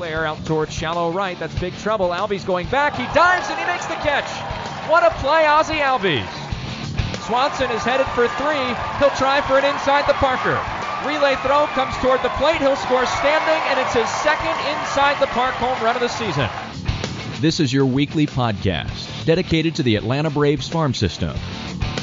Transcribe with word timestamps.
Flair 0.00 0.24
out 0.24 0.42
towards 0.46 0.72
shallow 0.72 1.12
right. 1.12 1.38
That's 1.38 1.52
big 1.60 1.76
trouble. 1.76 2.08
Albies 2.08 2.46
going 2.46 2.66
back. 2.68 2.96
He 2.96 3.04
dives 3.12 3.50
and 3.50 3.58
he 3.58 3.66
makes 3.66 3.84
the 3.84 3.96
catch. 3.96 4.24
What 4.88 5.04
a 5.04 5.10
play, 5.20 5.44
Ozzie 5.44 5.74
Albies. 5.74 6.24
Swanson 7.26 7.70
is 7.70 7.82
headed 7.82 8.06
for 8.16 8.26
three. 8.40 8.64
He'll 8.96 9.14
try 9.20 9.42
for 9.42 9.58
an 9.58 9.66
inside 9.66 10.08
the 10.08 10.14
Parker. 10.14 10.56
Relay 11.06 11.36
throw 11.44 11.66
comes 11.76 11.94
toward 11.98 12.22
the 12.22 12.30
plate. 12.40 12.62
He'll 12.62 12.76
score 12.76 13.04
standing, 13.04 13.60
and 13.68 13.78
it's 13.78 13.92
his 13.92 14.08
second 14.08 14.56
inside 14.72 15.20
the 15.20 15.26
park 15.26 15.52
home 15.56 15.76
run 15.84 15.96
of 15.96 16.00
the 16.00 16.08
season. 16.08 16.48
This 17.42 17.60
is 17.60 17.70
your 17.70 17.84
weekly 17.84 18.26
podcast 18.26 19.26
dedicated 19.26 19.74
to 19.74 19.82
the 19.82 19.96
Atlanta 19.96 20.30
Braves 20.30 20.66
farm 20.66 20.94
system. 20.94 21.36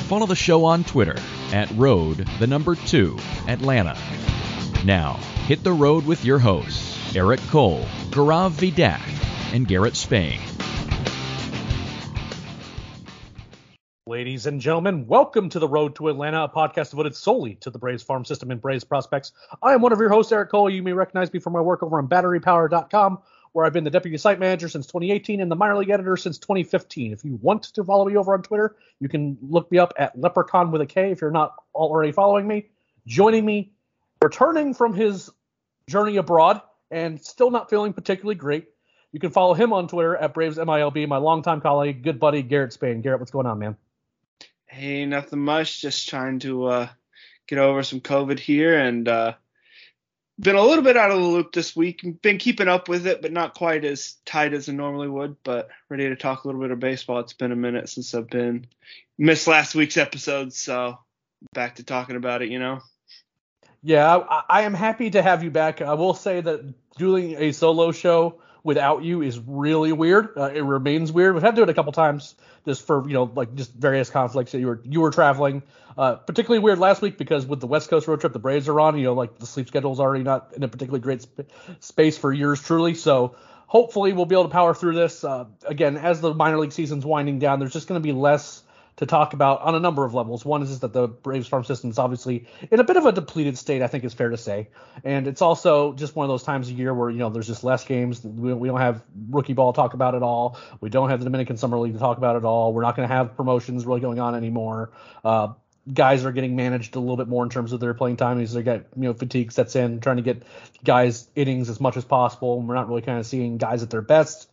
Follow 0.06 0.28
the 0.28 0.36
show 0.36 0.66
on 0.66 0.84
Twitter 0.84 1.18
at 1.52 1.72
road 1.72 2.28
the 2.38 2.46
number 2.46 2.76
two 2.76 3.18
Atlanta. 3.48 3.98
Now 4.86 5.14
hit 5.48 5.64
the 5.64 5.74
road 5.74 6.06
with 6.06 6.24
your 6.24 6.38
hosts. 6.38 6.97
Eric 7.16 7.40
Cole, 7.48 7.86
Gaurav 8.10 8.52
Vidak, 8.52 9.02
and 9.54 9.66
Garrett 9.66 9.96
Spain. 9.96 10.40
Ladies 14.06 14.46
and 14.46 14.60
gentlemen, 14.60 15.08
welcome 15.08 15.48
to 15.50 15.60
the 15.60 15.70
Road 15.70 15.96
to 15.96 16.10
Atlanta, 16.10 16.44
a 16.44 16.50
podcast 16.50 16.90
devoted 16.90 17.16
solely 17.16 17.56
to 17.56 17.70
the 17.70 17.80
Braves 17.80 18.04
farm 18.04 18.26
system 18.26 18.52
and 18.52 18.62
Braves 18.62 18.84
prospects. 18.84 19.32
I 19.64 19.74
am 19.74 19.82
one 19.82 19.94
of 19.94 20.00
your 20.00 20.10
hosts, 20.10 20.34
Eric 20.34 20.50
Cole. 20.50 20.70
You 20.70 20.84
may 20.84 20.92
recognize 20.92 21.32
me 21.32 21.40
from 21.40 21.54
my 21.54 21.62
work 21.62 21.82
over 21.82 21.98
on 21.98 22.10
batterypower.com, 22.10 23.20
where 23.54 23.66
I've 23.66 23.74
been 23.74 23.86
the 23.86 23.90
deputy 23.90 24.18
site 24.18 24.40
manager 24.40 24.68
since 24.68 24.86
2018 24.88 25.40
and 25.40 25.50
the 25.50 25.56
minor 25.56 25.78
league 25.78 25.90
editor 25.90 26.18
since 26.18 26.38
2015. 26.40 27.14
If 27.14 27.24
you 27.24 27.40
want 27.42 27.64
to 27.64 27.84
follow 27.86 28.04
me 28.06 28.18
over 28.18 28.34
on 28.34 28.44
Twitter, 28.44 28.76
you 29.00 29.08
can 29.08 29.38
look 29.42 29.72
me 29.72 29.78
up 29.78 29.94
at 29.98 30.20
Leprechaun 30.20 30.72
with 30.72 30.82
a 30.82 30.86
K 30.86 31.12
if 31.12 31.22
you're 31.22 31.32
not 31.32 31.56
already 31.74 32.12
following 32.12 32.48
me. 32.48 32.68
Joining 33.06 33.46
me, 33.46 33.72
returning 34.22 34.74
from 34.74 34.94
his 34.94 35.32
journey 35.88 36.18
abroad, 36.18 36.62
and 36.92 37.24
still 37.24 37.52
not 37.52 37.70
feeling 37.70 37.94
particularly 37.94 38.36
great. 38.36 38.68
You 39.12 39.20
can 39.20 39.32
follow 39.32 39.54
him 39.54 39.74
on 39.74 39.88
Twitter 39.88 40.16
at 40.16 40.34
Braves 40.34 40.58
MILB, 40.58 41.08
my 41.08 41.18
longtime 41.18 41.62
colleague, 41.62 42.04
good 42.04 42.20
buddy 42.20 42.42
Garrett 42.44 42.74
Spain. 42.74 43.02
Garrett, 43.02 43.20
what's 43.20 43.32
going 43.32 43.46
on, 43.46 43.60
man? 43.60 43.78
Hey, 44.66 45.06
nothing 45.06 45.40
much. 45.40 45.82
Just 45.82 46.10
trying 46.10 46.40
to 46.40 46.66
uh, 46.66 46.88
get 47.48 47.58
over 47.58 47.84
some 47.84 48.02
COVID 48.02 48.38
here, 48.38 48.78
and 48.78 49.08
uh, 49.08 49.34
been 50.38 50.58
a 50.58 50.62
little 50.62 50.84
bit 50.84 50.98
out 50.98 51.10
of 51.10 51.20
the 51.20 51.26
loop 51.26 51.54
this 51.54 51.76
week. 51.76 52.22
Been 52.22 52.38
keeping 52.38 52.68
up 52.68 52.90
with 52.90 53.08
it, 53.08 53.22
but 53.22 53.32
not 53.32 53.56
quite 53.56 53.86
as 53.86 54.16
tight 54.26 54.54
as 54.54 54.68
I 54.68 54.74
normally 54.74 55.08
would. 55.08 55.38
But 55.44 55.70
ready 55.90 56.10
to 56.10 56.16
talk 56.18 56.44
a 56.44 56.48
little 56.48 56.62
bit 56.62 56.72
of 56.72 56.80
baseball. 56.80 57.20
It's 57.20 57.34
been 57.34 57.54
a 57.54 57.56
minute 57.56 57.88
since 57.88 58.14
I've 58.14 58.30
been 58.30 58.68
missed 59.18 59.48
last 59.48 59.74
week's 59.74 59.98
episode, 59.98 60.54
so 60.54 61.00
back 61.54 61.76
to 61.78 61.84
talking 61.84 62.18
about 62.18 62.42
it. 62.42 62.50
You 62.50 62.60
know. 62.60 62.82
Yeah, 63.88 64.18
I, 64.18 64.44
I, 64.50 64.62
am 64.64 64.74
happy 64.74 65.12
to 65.12 65.22
have 65.22 65.46
you 65.46 65.50
back. 65.50 65.82
I 65.82 65.94
will 65.94 66.14
say 66.14 66.42
that 66.42 66.74
doing 66.98 67.38
a 67.38 67.54
solo 67.54 67.94
show 67.94 68.42
without 68.62 69.02
you 69.02 69.22
is 69.22 69.40
really 69.40 69.94
weird. 69.94 70.34
Uh, 70.36 70.52
it 70.54 70.60
remains 70.60 71.10
weird. 71.10 71.36
We've 71.36 71.42
had 71.42 71.52
to 71.52 71.62
do 71.62 71.64
it 71.64 71.70
a 71.70 71.74
couple 71.74 71.94
times 71.94 72.36
just 72.66 72.86
for 72.86 73.08
you 73.08 73.14
know 73.14 73.32
like 73.34 73.56
just 73.56 73.72
various 73.72 74.10
conflicts 74.10 74.52
that 74.52 74.60
you 74.60 74.68
were 74.68 74.82
you 74.84 75.00
were 75.00 75.12
traveling. 75.12 75.64
Uh, 75.98 76.16
particularly 76.16 76.60
weird 76.60 76.80
last 76.80 77.02
week 77.02 77.18
because 77.18 77.46
with 77.46 77.62
the 77.62 77.68
West 77.68 77.90
Coast 77.90 78.10
road 78.10 78.20
trip 78.20 78.34
the 78.34 78.40
Braves 78.40 78.68
are 78.68 78.78
on, 78.82 78.98
you 78.98 79.06
know 79.06 79.14
like 79.14 79.40
the 79.40 79.46
sleep 79.46 79.70
schedule 79.70 79.94
is 79.94 80.02
already 80.02 80.26
not 80.26 80.52
in 80.54 80.64
a 80.64 80.68
particularly 80.68 81.00
great 81.00 81.22
sp- 81.24 81.48
space 81.80 82.18
for 82.18 82.34
yours 82.34 82.62
truly. 82.62 82.94
So 82.94 83.38
hopefully 83.68 84.12
we'll 84.12 84.26
be 84.26 84.36
able 84.36 84.44
to 84.44 84.50
power 84.50 84.74
through 84.74 84.96
this. 84.96 85.24
Uh, 85.24 85.46
again, 85.66 85.96
as 85.96 86.20
the 86.20 86.34
minor 86.34 86.60
league 86.60 86.74
season's 86.74 87.06
winding 87.06 87.40
down, 87.40 87.60
there's 87.60 87.72
just 87.72 87.88
going 87.88 88.02
to 88.02 88.06
be 88.06 88.12
less 88.12 88.64
to 88.98 89.06
talk 89.06 89.34
about 89.34 89.62
on 89.62 89.76
a 89.76 89.80
number 89.80 90.04
of 90.06 90.14
levels. 90.14 90.44
One 90.44 90.64
is, 90.64 90.80
that 90.80 90.92
the 90.92 91.08
Braves 91.08 91.48
farm 91.48 91.64
system 91.64 91.90
is 91.90 92.00
obviously 92.00 92.48
in 92.72 92.80
a 92.80 92.84
bit 92.84 92.98
of 92.98 93.06
a 93.06 93.12
depleted 93.12 93.58
state, 93.58 93.82
I 93.82 93.88
think 93.88 94.04
is 94.04 94.14
fair 94.14 94.30
to 94.30 94.38
say. 94.38 94.70
And 95.04 95.28
it's 95.28 95.42
also 95.42 95.94
just 95.94 96.16
one 96.16 96.26
of 96.26 96.30
those 96.30 96.44
times 96.44 96.70
a 96.70 96.74
year 96.74 96.94
where, 96.94 97.10
you 97.10 97.20
know, 97.20 97.30
there's 97.30 97.48
just 97.48 97.64
less 97.64 97.86
games. 97.86 98.24
We, 98.24 98.54
we 98.54 98.68
don't 98.68 98.80
have 98.80 99.04
rookie 99.30 99.54
ball 99.54 99.72
talk 99.72 99.94
about 99.94 100.16
at 100.16 100.24
all. 100.24 100.60
We 100.82 100.90
don't 100.90 101.10
have 101.10 101.20
the 101.20 101.26
Dominican 101.26 101.58
Summer 101.58 101.78
League 101.78 101.94
to 101.94 102.00
talk 102.00 102.18
about 102.18 102.36
at 102.36 102.44
all. 102.44 102.74
We're 102.74 102.82
not 102.82 102.96
going 102.96 103.08
to 103.08 103.14
have 103.14 103.38
promotions 103.38 103.86
really 103.86 104.02
going 104.02 104.20
on 104.20 104.36
anymore. 104.36 104.92
Uh, 105.24 105.54
guys 105.94 106.26
are 106.26 106.32
getting 106.32 106.56
managed 106.56 106.96
a 106.96 107.00
little 107.00 107.18
bit 107.18 107.28
more 107.28 107.44
in 107.44 107.50
terms 107.50 107.74
of 107.74 107.80
their 107.80 107.94
playing 107.94 108.18
time 108.18 108.40
as 108.40 108.54
they 108.54 108.64
get 108.64 108.88
you 108.96 109.04
know 109.04 109.14
fatigue 109.14 109.52
sets 109.52 109.76
in, 109.76 110.00
trying 110.00 110.18
to 110.18 110.24
get 110.24 110.44
guys 110.84 111.30
innings 111.36 111.70
as 111.70 111.80
much 111.80 111.98
as 111.98 112.04
possible. 112.04 112.60
And 112.60 112.68
we're 112.68 112.76
not 112.76 112.90
really 112.90 113.04
kind 113.04 113.20
of 113.20 113.26
seeing 113.26 113.58
guys 113.58 113.84
at 113.84 113.90
their 113.90 114.02
best. 114.02 114.50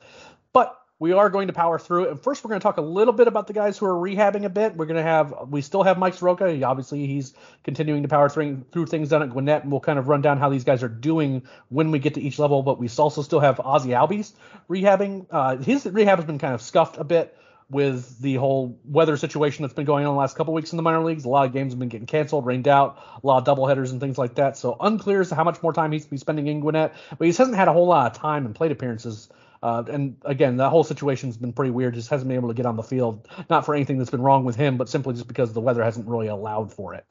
But 0.52 0.78
we 0.98 1.12
are 1.12 1.28
going 1.28 1.48
to 1.48 1.52
power 1.52 1.78
through 1.78 2.04
it. 2.04 2.10
And 2.10 2.22
first, 2.22 2.44
we're 2.44 2.50
going 2.50 2.60
to 2.60 2.62
talk 2.62 2.76
a 2.76 2.82
little 2.82 3.12
bit 3.12 3.26
about 3.26 3.46
the 3.46 3.52
guys 3.52 3.76
who 3.76 3.86
are 3.86 3.94
rehabbing 3.94 4.44
a 4.44 4.48
bit. 4.48 4.76
We're 4.76 4.86
going 4.86 4.96
to 4.96 5.02
have, 5.02 5.34
we 5.48 5.60
still 5.60 5.82
have 5.82 5.98
Mike 5.98 6.14
Soroka. 6.14 6.52
He, 6.52 6.62
obviously, 6.62 7.06
he's 7.06 7.34
continuing 7.64 8.02
to 8.02 8.08
power 8.08 8.28
through, 8.28 8.64
through 8.70 8.86
things 8.86 9.08
down 9.08 9.22
at 9.22 9.30
Gwinnett, 9.30 9.64
and 9.64 9.72
we'll 9.72 9.80
kind 9.80 9.98
of 9.98 10.08
run 10.08 10.22
down 10.22 10.38
how 10.38 10.50
these 10.50 10.64
guys 10.64 10.82
are 10.82 10.88
doing 10.88 11.42
when 11.68 11.90
we 11.90 11.98
get 11.98 12.14
to 12.14 12.22
each 12.22 12.38
level. 12.38 12.62
But 12.62 12.78
we 12.78 12.88
also 12.96 13.22
still 13.22 13.40
have 13.40 13.60
Ozzie 13.60 13.90
Albies 13.90 14.32
rehabbing. 14.70 15.26
Uh, 15.30 15.56
his 15.56 15.84
rehab 15.84 16.18
has 16.18 16.26
been 16.26 16.38
kind 16.38 16.54
of 16.54 16.62
scuffed 16.62 16.96
a 16.96 17.04
bit 17.04 17.36
with 17.70 18.20
the 18.20 18.34
whole 18.34 18.78
weather 18.84 19.16
situation 19.16 19.62
that's 19.62 19.74
been 19.74 19.86
going 19.86 20.06
on 20.06 20.14
the 20.14 20.18
last 20.18 20.36
couple 20.36 20.54
weeks 20.54 20.72
in 20.72 20.76
the 20.76 20.82
minor 20.82 21.02
leagues. 21.02 21.24
A 21.24 21.28
lot 21.28 21.46
of 21.46 21.52
games 21.52 21.72
have 21.72 21.78
been 21.78 21.88
getting 21.88 22.06
canceled, 22.06 22.46
rained 22.46 22.68
out, 22.68 22.98
a 23.22 23.26
lot 23.26 23.46
of 23.46 23.56
doubleheaders 23.56 23.90
and 23.90 24.00
things 24.00 24.18
like 24.18 24.36
that. 24.36 24.56
So 24.56 24.76
unclear 24.78 25.22
as 25.22 25.30
to 25.30 25.34
how 25.34 25.44
much 25.44 25.62
more 25.62 25.72
time 25.72 25.90
he's 25.90 26.06
be 26.06 26.18
spending 26.18 26.46
in 26.46 26.60
Gwinnett, 26.60 26.94
but 27.18 27.24
he 27.26 27.32
hasn't 27.32 27.56
had 27.56 27.68
a 27.68 27.72
whole 27.72 27.86
lot 27.86 28.12
of 28.12 28.18
time 28.18 28.46
and 28.46 28.54
plate 28.54 28.70
appearances 28.70 29.28
uh, 29.64 29.82
and 29.90 30.18
again, 30.26 30.58
that 30.58 30.68
whole 30.68 30.84
situation's 30.84 31.38
been 31.38 31.54
pretty 31.54 31.70
weird. 31.70 31.94
Just 31.94 32.10
hasn't 32.10 32.28
been 32.28 32.36
able 32.36 32.48
to 32.48 32.54
get 32.54 32.66
on 32.66 32.76
the 32.76 32.82
field, 32.82 33.26
not 33.48 33.64
for 33.64 33.74
anything 33.74 33.96
that's 33.96 34.10
been 34.10 34.20
wrong 34.20 34.44
with 34.44 34.56
him, 34.56 34.76
but 34.76 34.90
simply 34.90 35.14
just 35.14 35.26
because 35.26 35.54
the 35.54 35.60
weather 35.62 35.82
hasn't 35.82 36.06
really 36.06 36.26
allowed 36.26 36.70
for 36.70 36.92
it. 36.92 37.10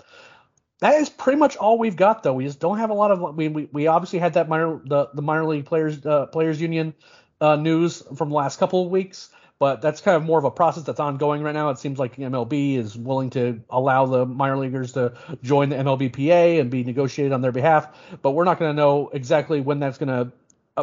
That 0.79 1.01
is 1.01 1.09
pretty 1.09 1.39
much 1.39 1.57
all 1.57 1.79
we've 1.79 1.95
got, 1.95 2.21
though. 2.21 2.33
We 2.33 2.43
just 2.43 2.59
don't 2.59 2.77
have 2.77 2.91
a 2.91 2.93
lot 2.93 3.09
of. 3.09 3.35
We 3.35 3.47
we, 3.47 3.69
we 3.71 3.87
obviously 3.87 4.19
had 4.19 4.35
that 4.35 4.49
minor 4.49 4.79
the, 4.85 5.09
the 5.15 5.23
minor 5.23 5.45
league 5.45 5.65
players 5.65 6.05
uh, 6.05 6.27
players 6.27 6.61
union 6.61 6.93
uh, 7.41 7.55
news 7.55 8.03
from 8.15 8.29
the 8.29 8.35
last 8.35 8.59
couple 8.59 8.85
of 8.85 8.91
weeks, 8.91 9.31
but 9.57 9.81
that's 9.81 10.01
kind 10.01 10.15
of 10.15 10.23
more 10.23 10.37
of 10.37 10.45
a 10.45 10.51
process 10.51 10.83
that's 10.83 10.99
ongoing 10.99 11.41
right 11.41 11.55
now. 11.55 11.71
It 11.71 11.79
seems 11.79 11.97
like 11.97 12.17
MLB 12.17 12.77
is 12.77 12.95
willing 12.95 13.31
to 13.31 13.63
allow 13.71 14.05
the 14.05 14.27
minor 14.27 14.57
leaguers 14.57 14.91
to 14.91 15.13
join 15.41 15.69
the 15.69 15.77
MLBPA 15.77 16.59
and 16.59 16.69
be 16.69 16.83
negotiated 16.83 17.33
on 17.33 17.41
their 17.41 17.51
behalf, 17.51 17.87
but 18.21 18.31
we're 18.31 18.43
not 18.43 18.59
going 18.59 18.69
to 18.69 18.75
know 18.75 19.09
exactly 19.11 19.59
when 19.59 19.79
that's 19.79 19.97
going 19.97 20.09
to 20.09 20.31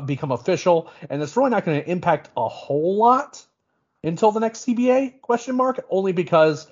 become 0.07 0.31
official, 0.31 0.91
and 1.09 1.23
it's 1.23 1.37
really 1.37 1.51
not 1.51 1.65
going 1.65 1.83
to 1.83 1.91
impact 1.91 2.31
a 2.37 2.49
whole 2.49 2.97
lot 2.97 3.45
until 4.05 4.31
the 4.31 4.41
next 4.41 4.67
CBA 4.67 5.21
question 5.21 5.57
mark. 5.57 5.85
Only 5.91 6.13
because 6.13 6.69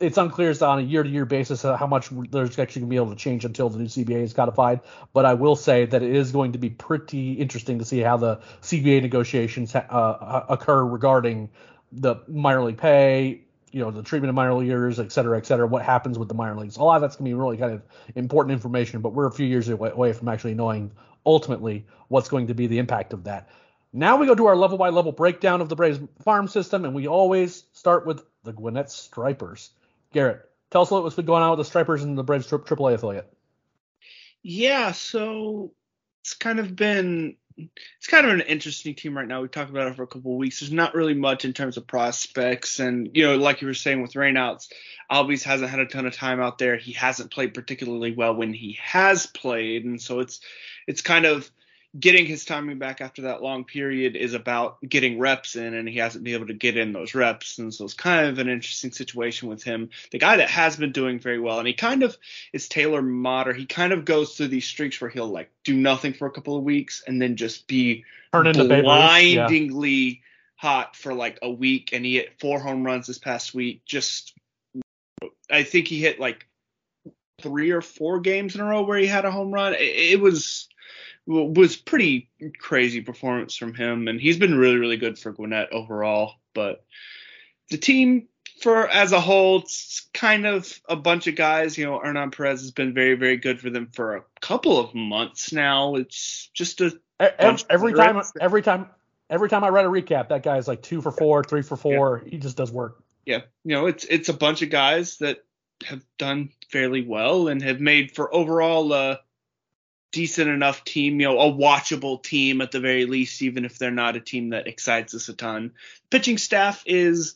it's 0.00 0.16
unclear 0.16 0.50
as 0.50 0.62
on 0.62 0.78
a 0.78 0.82
year-to-year 0.82 1.24
basis 1.24 1.62
how 1.62 1.86
much 1.86 2.10
there's 2.30 2.58
actually 2.58 2.82
going 2.82 2.88
to 2.88 2.92
be 2.92 2.96
able 2.96 3.10
to 3.10 3.16
change 3.16 3.44
until 3.44 3.68
the 3.68 3.78
new 3.78 3.86
CBA 3.86 4.22
is 4.22 4.32
codified. 4.32 4.80
But 5.12 5.24
I 5.24 5.34
will 5.34 5.56
say 5.56 5.86
that 5.86 6.02
it 6.02 6.14
is 6.14 6.30
going 6.30 6.52
to 6.52 6.58
be 6.58 6.70
pretty 6.70 7.32
interesting 7.32 7.78
to 7.80 7.84
see 7.84 8.00
how 8.00 8.16
the 8.16 8.36
CBA 8.62 9.02
negotiations 9.02 9.74
uh, 9.74 10.44
occur 10.48 10.84
regarding 10.84 11.50
the 11.90 12.16
minor 12.28 12.62
league 12.62 12.76
pay, 12.76 13.40
you 13.72 13.80
know, 13.80 13.90
the 13.90 14.02
treatment 14.02 14.28
of 14.28 14.34
minor 14.34 14.54
leaguers, 14.54 15.00
et 15.00 15.10
cetera, 15.10 15.36
et 15.36 15.46
cetera, 15.46 15.66
what 15.66 15.82
happens 15.82 16.18
with 16.18 16.28
the 16.28 16.34
minor 16.34 16.56
leagues. 16.56 16.76
A 16.76 16.82
lot 16.82 16.96
of 16.96 17.02
that's 17.02 17.16
going 17.16 17.30
to 17.30 17.30
be 17.30 17.34
really 17.34 17.56
kind 17.56 17.72
of 17.72 17.82
important 18.14 18.52
information, 18.52 19.00
but 19.00 19.14
we're 19.14 19.26
a 19.26 19.32
few 19.32 19.46
years 19.46 19.68
away 19.68 20.12
from 20.12 20.28
actually 20.28 20.54
knowing 20.54 20.92
ultimately 21.24 21.86
what's 22.08 22.28
going 22.28 22.46
to 22.48 22.54
be 22.54 22.66
the 22.66 22.78
impact 22.78 23.12
of 23.12 23.24
that. 23.24 23.48
Now 23.92 24.16
we 24.16 24.26
go 24.26 24.34
to 24.34 24.46
our 24.46 24.56
level 24.56 24.76
by 24.76 24.90
level 24.90 25.12
breakdown 25.12 25.60
of 25.60 25.68
the 25.68 25.76
Braves 25.76 26.00
farm 26.22 26.48
system, 26.48 26.84
and 26.84 26.94
we 26.94 27.08
always 27.08 27.64
start 27.72 28.06
with 28.06 28.22
the 28.44 28.52
Gwinnett 28.52 28.90
Stripers. 28.90 29.70
Garrett, 30.12 30.48
tell 30.70 30.82
us 30.82 30.90
what's 30.90 31.16
been 31.16 31.24
going 31.24 31.42
on 31.42 31.50
with 31.50 31.58
the 31.58 31.64
Stripers 31.64 32.02
and 32.02 32.16
the 32.16 32.24
Braves 32.24 32.46
AAA 32.46 32.94
affiliate. 32.94 33.32
Yeah, 34.42 34.92
so 34.92 35.72
it's 36.22 36.34
kind 36.34 36.58
of 36.58 36.76
been 36.76 37.36
it's 37.58 38.06
kind 38.06 38.26
of 38.26 38.32
an 38.32 38.40
interesting 38.42 38.94
team 38.94 39.16
right 39.16 39.26
now. 39.26 39.42
We 39.42 39.48
talked 39.48 39.70
about 39.70 39.88
it 39.88 39.96
for 39.96 40.04
a 40.04 40.06
couple 40.06 40.32
of 40.32 40.38
weeks. 40.38 40.60
There's 40.60 40.72
not 40.72 40.94
really 40.94 41.14
much 41.14 41.44
in 41.44 41.52
terms 41.52 41.76
of 41.76 41.86
prospects, 41.86 42.78
and 42.78 43.10
you 43.14 43.24
know, 43.24 43.36
like 43.36 43.60
you 43.60 43.66
were 43.66 43.74
saying 43.74 44.00
with 44.00 44.12
rainouts, 44.12 44.68
Albies 45.10 45.42
hasn't 45.42 45.70
had 45.70 45.80
a 45.80 45.86
ton 45.86 46.06
of 46.06 46.14
time 46.14 46.40
out 46.40 46.58
there. 46.58 46.76
He 46.76 46.92
hasn't 46.92 47.32
played 47.32 47.54
particularly 47.54 48.12
well 48.12 48.34
when 48.34 48.52
he 48.52 48.78
has 48.82 49.26
played, 49.26 49.84
and 49.84 50.00
so 50.00 50.20
it's 50.20 50.40
it's 50.86 51.02
kind 51.02 51.26
of 51.26 51.50
getting 51.98 52.26
his 52.26 52.44
timing 52.44 52.78
back 52.78 53.00
after 53.00 53.22
that 53.22 53.42
long 53.42 53.64
period 53.64 54.14
is 54.14 54.34
about 54.34 54.78
getting 54.86 55.18
reps 55.18 55.56
in, 55.56 55.74
and 55.74 55.88
he 55.88 55.98
hasn't 55.98 56.22
been 56.22 56.34
able 56.34 56.46
to 56.46 56.54
get 56.54 56.76
in 56.76 56.92
those 56.92 57.14
reps. 57.14 57.58
And 57.58 57.72
so 57.72 57.84
it's 57.84 57.94
kind 57.94 58.26
of 58.26 58.38
an 58.38 58.48
interesting 58.48 58.92
situation 58.92 59.48
with 59.48 59.62
him. 59.62 59.90
The 60.10 60.18
guy 60.18 60.36
that 60.36 60.50
has 60.50 60.76
been 60.76 60.92
doing 60.92 61.18
very 61.18 61.40
well, 61.40 61.58
and 61.58 61.66
he 61.66 61.74
kind 61.74 62.02
of 62.02 62.16
is 62.52 62.68
Taylor 62.68 63.00
Motter. 63.00 63.52
He 63.52 63.66
kind 63.66 63.92
of 63.92 64.04
goes 64.04 64.36
through 64.36 64.48
these 64.48 64.66
streaks 64.66 65.00
where 65.00 65.10
he'll 65.10 65.28
like 65.28 65.50
do 65.64 65.74
nothing 65.74 66.12
for 66.12 66.26
a 66.26 66.30
couple 66.30 66.56
of 66.56 66.64
weeks 66.64 67.02
and 67.06 67.20
then 67.20 67.36
just 67.36 67.66
be 67.66 68.04
blindingly 68.32 69.90
yeah. 69.90 70.14
hot 70.56 70.94
for 70.94 71.14
like 71.14 71.38
a 71.42 71.50
week. 71.50 71.90
And 71.92 72.04
he 72.04 72.16
hit 72.16 72.38
four 72.38 72.60
home 72.60 72.84
runs 72.84 73.06
this 73.06 73.18
past 73.18 73.54
week. 73.54 73.84
Just, 73.86 74.34
I 75.50 75.62
think 75.62 75.88
he 75.88 76.00
hit 76.00 76.20
like 76.20 76.46
three 77.40 77.70
or 77.70 77.80
four 77.80 78.20
games 78.20 78.54
in 78.54 78.60
a 78.60 78.64
row 78.64 78.82
where 78.82 78.98
he 78.98 79.06
had 79.06 79.24
a 79.24 79.30
home 79.30 79.52
run. 79.52 79.72
It, 79.72 79.80
it 79.80 80.20
was 80.20 80.68
was 81.28 81.76
pretty 81.76 82.30
crazy 82.58 83.02
performance 83.02 83.54
from 83.54 83.74
him, 83.74 84.08
and 84.08 84.20
he's 84.20 84.38
been 84.38 84.56
really 84.56 84.76
really 84.76 84.96
good 84.96 85.18
for 85.18 85.32
Gwinnett 85.32 85.72
overall. 85.72 86.34
But 86.54 86.84
the 87.70 87.76
team 87.76 88.28
for 88.62 88.88
as 88.88 89.12
a 89.12 89.20
whole, 89.20 89.60
it's 89.60 90.08
kind 90.14 90.46
of 90.46 90.80
a 90.88 90.96
bunch 90.96 91.26
of 91.26 91.36
guys. 91.36 91.76
You 91.76 91.84
know, 91.84 91.98
Hernan 91.98 92.30
Perez 92.30 92.62
has 92.62 92.70
been 92.70 92.94
very 92.94 93.14
very 93.14 93.36
good 93.36 93.60
for 93.60 93.70
them 93.70 93.90
for 93.92 94.16
a 94.16 94.24
couple 94.40 94.78
of 94.78 94.94
months 94.94 95.52
now. 95.52 95.96
It's 95.96 96.50
just 96.54 96.80
a 96.80 96.98
every, 97.20 97.62
every 97.68 97.92
time 97.92 98.22
every 98.40 98.62
time 98.62 98.88
every 99.28 99.50
time 99.50 99.64
I 99.64 99.68
read 99.68 99.84
a 99.84 99.88
recap, 99.88 100.30
that 100.30 100.42
guy 100.42 100.56
is 100.56 100.66
like 100.66 100.82
two 100.82 101.02
for 101.02 101.12
four, 101.12 101.44
three 101.44 101.62
for 101.62 101.76
four. 101.76 102.22
Yeah. 102.24 102.30
He 102.30 102.38
just 102.38 102.56
does 102.56 102.72
work. 102.72 103.02
Yeah, 103.26 103.42
you 103.64 103.74
know, 103.74 103.86
it's 103.86 104.04
it's 104.04 104.30
a 104.30 104.34
bunch 104.34 104.62
of 104.62 104.70
guys 104.70 105.18
that 105.18 105.44
have 105.84 106.02
done 106.18 106.50
fairly 106.72 107.02
well 107.06 107.48
and 107.48 107.62
have 107.62 107.80
made 107.80 108.12
for 108.12 108.34
overall 108.34 108.92
uh, 108.92 109.16
decent 110.12 110.48
enough 110.48 110.84
team, 110.84 111.20
you 111.20 111.26
know, 111.26 111.38
a 111.38 111.52
watchable 111.52 112.22
team 112.22 112.60
at 112.60 112.70
the 112.70 112.80
very 112.80 113.04
least, 113.04 113.42
even 113.42 113.64
if 113.64 113.78
they're 113.78 113.90
not 113.90 114.16
a 114.16 114.20
team 114.20 114.50
that 114.50 114.66
excites 114.66 115.14
us 115.14 115.28
a 115.28 115.34
ton. 115.34 115.72
Pitching 116.10 116.38
staff 116.38 116.82
is 116.86 117.34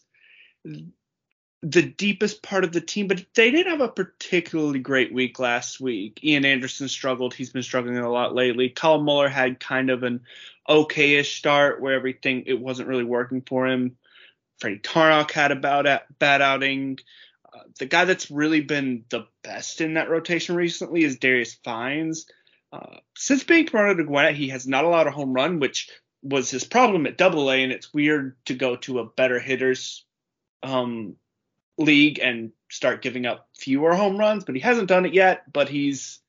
the 1.62 1.82
deepest 1.82 2.42
part 2.42 2.64
of 2.64 2.72
the 2.72 2.80
team, 2.80 3.06
but 3.06 3.24
they 3.34 3.50
didn't 3.50 3.70
have 3.70 3.80
a 3.80 3.88
particularly 3.88 4.80
great 4.80 5.12
week 5.12 5.38
last 5.38 5.80
week. 5.80 6.20
Ian 6.24 6.44
Anderson 6.44 6.88
struggled. 6.88 7.34
He's 7.34 7.50
been 7.50 7.62
struggling 7.62 7.98
a 7.98 8.10
lot 8.10 8.34
lately. 8.34 8.68
Kyle 8.68 9.00
Muller 9.00 9.28
had 9.28 9.60
kind 9.60 9.90
of 9.90 10.02
an 10.02 10.22
okayish 10.68 11.36
start 11.36 11.80
where 11.80 11.94
everything 11.94 12.44
it 12.46 12.58
wasn't 12.58 12.88
really 12.88 13.04
working 13.04 13.42
for 13.42 13.66
him. 13.66 13.96
Freddie 14.58 14.78
Tarnok 14.78 15.30
had 15.30 15.52
a 15.52 15.56
bad, 15.56 16.02
bad 16.18 16.42
outing. 16.42 16.98
Uh, 17.52 17.60
the 17.78 17.86
guy 17.86 18.06
that's 18.06 18.30
really 18.30 18.60
been 18.60 19.04
the 19.10 19.26
best 19.42 19.80
in 19.80 19.94
that 19.94 20.10
rotation 20.10 20.56
recently 20.56 21.04
is 21.04 21.18
Darius 21.18 21.58
Vines. 21.64 22.26
Uh, 22.72 22.96
since 23.16 23.44
being 23.44 23.66
promoted 23.66 23.98
to 23.98 24.04
Gwinnett, 24.04 24.34
he 24.34 24.48
has 24.48 24.66
not 24.66 24.84
allowed 24.84 25.06
a 25.06 25.10
home 25.10 25.32
run, 25.32 25.60
which 25.60 25.90
was 26.22 26.50
his 26.50 26.64
problem 26.64 27.06
at 27.06 27.18
Double 27.18 27.50
A, 27.50 27.62
and 27.62 27.72
it's 27.72 27.92
weird 27.92 28.36
to 28.46 28.54
go 28.54 28.76
to 28.76 29.00
a 29.00 29.06
better 29.06 29.38
hitters 29.38 30.04
um, 30.62 31.16
league 31.76 32.18
and 32.20 32.52
start 32.70 33.02
giving 33.02 33.26
up 33.26 33.48
fewer 33.54 33.94
home 33.94 34.16
runs. 34.16 34.44
But 34.44 34.54
he 34.54 34.60
hasn't 34.60 34.88
done 34.88 35.04
it 35.04 35.12
yet. 35.12 35.52
But 35.52 35.68
he's 35.68 36.20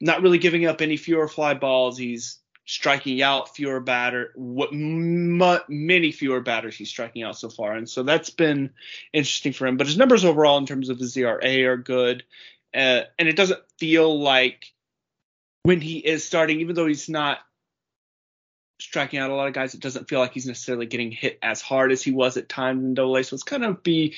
not 0.00 0.22
really 0.22 0.38
giving 0.38 0.66
up 0.66 0.80
any 0.80 0.96
fewer 0.96 1.28
fly 1.28 1.54
balls. 1.54 1.96
He's 1.96 2.40
striking 2.66 3.20
out 3.20 3.54
fewer 3.56 3.80
batter, 3.80 4.32
what 4.36 4.72
m- 4.72 5.42
many 5.68 6.12
fewer 6.12 6.40
batters 6.40 6.76
he's 6.76 6.88
striking 6.88 7.22
out 7.22 7.36
so 7.36 7.48
far, 7.48 7.72
and 7.72 7.88
so 7.88 8.04
that's 8.04 8.30
been 8.30 8.70
interesting 9.12 9.52
for 9.52 9.66
him. 9.66 9.76
But 9.76 9.88
his 9.88 9.96
numbers 9.96 10.24
overall 10.24 10.58
in 10.58 10.66
terms 10.66 10.88
of 10.88 10.98
his 10.98 11.16
ERA 11.16 11.64
are 11.64 11.76
good, 11.76 12.22
uh, 12.72 13.02
and 13.18 13.28
it 13.28 13.34
doesn't 13.34 13.60
feel 13.78 14.20
like 14.20 14.72
when 15.62 15.80
he 15.80 15.98
is 15.98 16.24
starting, 16.24 16.60
even 16.60 16.74
though 16.74 16.86
he's 16.86 17.08
not 17.08 17.38
striking 18.80 19.18
out 19.18 19.30
a 19.30 19.34
lot 19.34 19.48
of 19.48 19.54
guys, 19.54 19.74
it 19.74 19.80
doesn't 19.80 20.08
feel 20.08 20.20
like 20.20 20.32
he's 20.32 20.46
necessarily 20.46 20.86
getting 20.86 21.10
hit 21.10 21.38
as 21.42 21.60
hard 21.60 21.92
as 21.92 22.02
he 22.02 22.12
was 22.12 22.36
at 22.36 22.48
times 22.48 22.84
in 22.84 22.94
Double 22.94 23.16
A. 23.16 23.24
So 23.24 23.34
it's 23.34 23.42
kind 23.42 23.64
of 23.64 23.82
be 23.82 24.14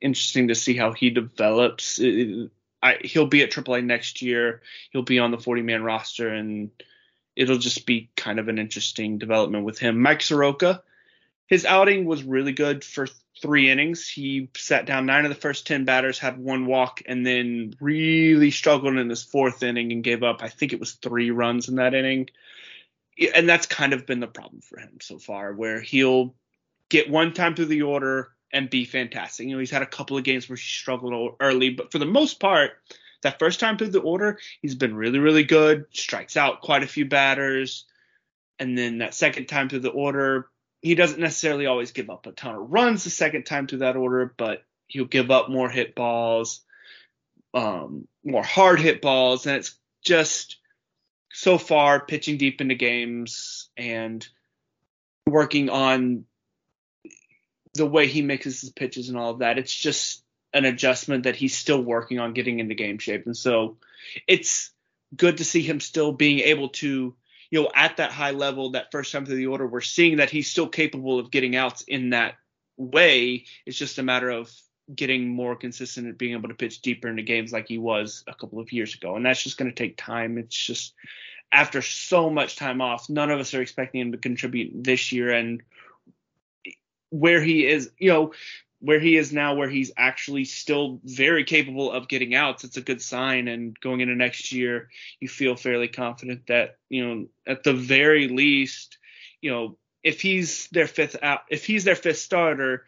interesting 0.00 0.48
to 0.48 0.54
see 0.54 0.76
how 0.76 0.92
he 0.92 1.10
develops. 1.10 2.00
I, 2.00 2.98
he'll 3.02 3.26
be 3.26 3.42
at 3.42 3.50
AAA 3.50 3.84
next 3.84 4.22
year. 4.22 4.62
He'll 4.90 5.02
be 5.02 5.18
on 5.18 5.30
the 5.30 5.38
40 5.38 5.62
man 5.62 5.82
roster, 5.82 6.28
and 6.28 6.70
it'll 7.34 7.58
just 7.58 7.86
be 7.86 8.10
kind 8.16 8.38
of 8.38 8.48
an 8.48 8.58
interesting 8.58 9.18
development 9.18 9.64
with 9.64 9.78
him. 9.78 10.00
Mike 10.00 10.22
Soroka, 10.22 10.82
his 11.46 11.64
outing 11.64 12.04
was 12.04 12.22
really 12.22 12.52
good 12.52 12.84
for 12.84 13.06
three 13.40 13.70
innings. 13.70 14.08
He 14.08 14.48
sat 14.56 14.86
down 14.86 15.06
nine 15.06 15.24
of 15.24 15.28
the 15.28 15.40
first 15.40 15.66
10 15.66 15.84
batters, 15.84 16.18
had 16.18 16.38
one 16.38 16.66
walk, 16.66 17.02
and 17.06 17.26
then 17.26 17.74
really 17.80 18.50
struggled 18.50 18.96
in 18.96 19.10
his 19.10 19.22
fourth 19.22 19.62
inning 19.62 19.92
and 19.92 20.04
gave 20.04 20.22
up, 20.22 20.42
I 20.42 20.48
think 20.48 20.72
it 20.72 20.80
was 20.80 20.92
three 20.92 21.30
runs 21.30 21.68
in 21.68 21.76
that 21.76 21.94
inning. 21.94 22.30
And 23.34 23.48
that's 23.48 23.66
kind 23.66 23.92
of 23.92 24.06
been 24.06 24.20
the 24.20 24.26
problem 24.26 24.60
for 24.60 24.78
him 24.78 24.98
so 25.00 25.18
far, 25.18 25.52
where 25.52 25.80
he'll 25.80 26.34
get 26.88 27.10
one 27.10 27.32
time 27.32 27.54
through 27.54 27.66
the 27.66 27.82
order 27.82 28.32
and 28.52 28.70
be 28.70 28.84
fantastic. 28.84 29.46
You 29.46 29.54
know, 29.54 29.58
he's 29.58 29.70
had 29.70 29.82
a 29.82 29.86
couple 29.86 30.16
of 30.16 30.24
games 30.24 30.48
where 30.48 30.56
he 30.56 30.62
struggled 30.62 31.36
early, 31.40 31.70
but 31.70 31.92
for 31.92 31.98
the 31.98 32.06
most 32.06 32.40
part, 32.40 32.72
that 33.22 33.38
first 33.38 33.58
time 33.58 33.76
through 33.76 33.88
the 33.88 34.00
order, 34.00 34.38
he's 34.62 34.74
been 34.74 34.94
really, 34.94 35.18
really 35.18 35.44
good, 35.44 35.86
strikes 35.92 36.36
out 36.36 36.60
quite 36.60 36.82
a 36.82 36.88
few 36.88 37.04
batters. 37.04 37.84
And 38.58 38.78
then 38.78 38.98
that 38.98 39.14
second 39.14 39.46
time 39.46 39.68
through 39.68 39.80
the 39.80 39.90
order, 39.90 40.48
he 40.84 40.94
doesn't 40.94 41.18
necessarily 41.18 41.64
always 41.64 41.92
give 41.92 42.10
up 42.10 42.26
a 42.26 42.32
ton 42.32 42.54
of 42.54 42.70
runs 42.70 43.04
the 43.04 43.10
second 43.10 43.46
time 43.46 43.66
through 43.66 43.78
that 43.78 43.96
order, 43.96 44.34
but 44.36 44.64
he'll 44.86 45.06
give 45.06 45.30
up 45.30 45.48
more 45.48 45.70
hit 45.70 45.94
balls, 45.94 46.60
um, 47.54 48.06
more 48.22 48.42
hard 48.42 48.78
hit 48.78 49.00
balls, 49.00 49.46
and 49.46 49.56
it's 49.56 49.74
just 50.04 50.58
so 51.32 51.56
far 51.56 52.04
pitching 52.04 52.36
deep 52.36 52.60
into 52.60 52.74
games 52.74 53.70
and 53.78 54.28
working 55.26 55.70
on 55.70 56.26
the 57.72 57.86
way 57.86 58.06
he 58.06 58.20
mixes 58.20 58.60
his 58.60 58.70
pitches 58.70 59.08
and 59.08 59.16
all 59.16 59.30
of 59.30 59.38
that. 59.38 59.56
It's 59.56 59.74
just 59.74 60.22
an 60.52 60.66
adjustment 60.66 61.24
that 61.24 61.34
he's 61.34 61.56
still 61.56 61.80
working 61.82 62.18
on 62.18 62.34
getting 62.34 62.60
into 62.60 62.74
game 62.74 62.98
shape, 62.98 63.24
and 63.24 63.34
so 63.36 63.78
it's 64.28 64.70
good 65.16 65.38
to 65.38 65.46
see 65.46 65.62
him 65.62 65.80
still 65.80 66.12
being 66.12 66.40
able 66.40 66.68
to 66.68 67.14
you 67.54 67.62
know, 67.62 67.70
at 67.72 67.98
that 67.98 68.10
high 68.10 68.32
level, 68.32 68.70
that 68.70 68.90
first 68.90 69.12
time 69.12 69.24
through 69.24 69.36
the 69.36 69.46
order, 69.46 69.64
we're 69.64 69.80
seeing 69.80 70.16
that 70.16 70.28
he's 70.28 70.50
still 70.50 70.66
capable 70.66 71.20
of 71.20 71.30
getting 71.30 71.54
outs 71.54 71.82
in 71.82 72.10
that 72.10 72.34
way. 72.76 73.44
It's 73.64 73.78
just 73.78 73.98
a 73.98 74.02
matter 74.02 74.28
of 74.28 74.52
getting 74.92 75.28
more 75.28 75.54
consistent 75.54 76.08
at 76.08 76.18
being 76.18 76.32
able 76.32 76.48
to 76.48 76.56
pitch 76.56 76.82
deeper 76.82 77.06
into 77.06 77.22
games 77.22 77.52
like 77.52 77.68
he 77.68 77.78
was 77.78 78.24
a 78.26 78.34
couple 78.34 78.58
of 78.58 78.72
years 78.72 78.96
ago. 78.96 79.14
And 79.14 79.24
that's 79.24 79.40
just 79.40 79.56
going 79.56 79.70
to 79.70 79.74
take 79.74 79.96
time. 79.96 80.36
It's 80.36 80.56
just 80.56 80.94
after 81.52 81.80
so 81.80 82.28
much 82.28 82.56
time 82.56 82.80
off, 82.80 83.08
none 83.08 83.30
of 83.30 83.38
us 83.38 83.54
are 83.54 83.62
expecting 83.62 84.00
him 84.00 84.10
to 84.10 84.18
contribute 84.18 84.72
this 84.74 85.12
year. 85.12 85.30
And 85.30 85.62
where 87.10 87.40
he 87.40 87.68
is, 87.68 87.88
you 87.98 88.10
know, 88.10 88.32
where 88.84 89.00
he 89.00 89.16
is 89.16 89.32
now, 89.32 89.54
where 89.54 89.68
he's 89.68 89.92
actually 89.96 90.44
still 90.44 91.00
very 91.04 91.44
capable 91.44 91.90
of 91.90 92.06
getting 92.06 92.34
outs, 92.34 92.64
it's 92.64 92.76
a 92.76 92.82
good 92.82 93.00
sign. 93.00 93.48
And 93.48 93.78
going 93.80 94.00
into 94.00 94.14
next 94.14 94.52
year, 94.52 94.90
you 95.20 95.28
feel 95.28 95.56
fairly 95.56 95.88
confident 95.88 96.48
that, 96.48 96.76
you 96.90 97.06
know, 97.06 97.26
at 97.46 97.64
the 97.64 97.72
very 97.72 98.28
least, 98.28 98.98
you 99.40 99.50
know, 99.50 99.78
if 100.02 100.20
he's 100.20 100.68
their 100.68 100.86
fifth 100.86 101.16
out, 101.22 101.40
if 101.48 101.64
he's 101.64 101.84
their 101.84 101.96
fifth 101.96 102.18
starter, 102.18 102.84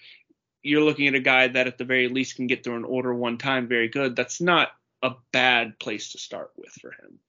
you're 0.62 0.82
looking 0.82 1.08
at 1.08 1.14
a 1.14 1.20
guy 1.20 1.48
that 1.48 1.66
at 1.66 1.78
the 1.78 1.84
very 1.84 2.08
least 2.08 2.36
can 2.36 2.46
get 2.46 2.62
through 2.62 2.76
an 2.76 2.84
order 2.84 3.14
one 3.14 3.38
time 3.38 3.66
very 3.66 3.88
good. 3.88 4.14
That's 4.14 4.38
not 4.38 4.68
a 5.02 5.12
bad 5.32 5.78
place 5.78 6.12
to 6.12 6.18
start 6.18 6.50
with 6.58 6.72
for 6.72 6.90
him. 6.90 7.20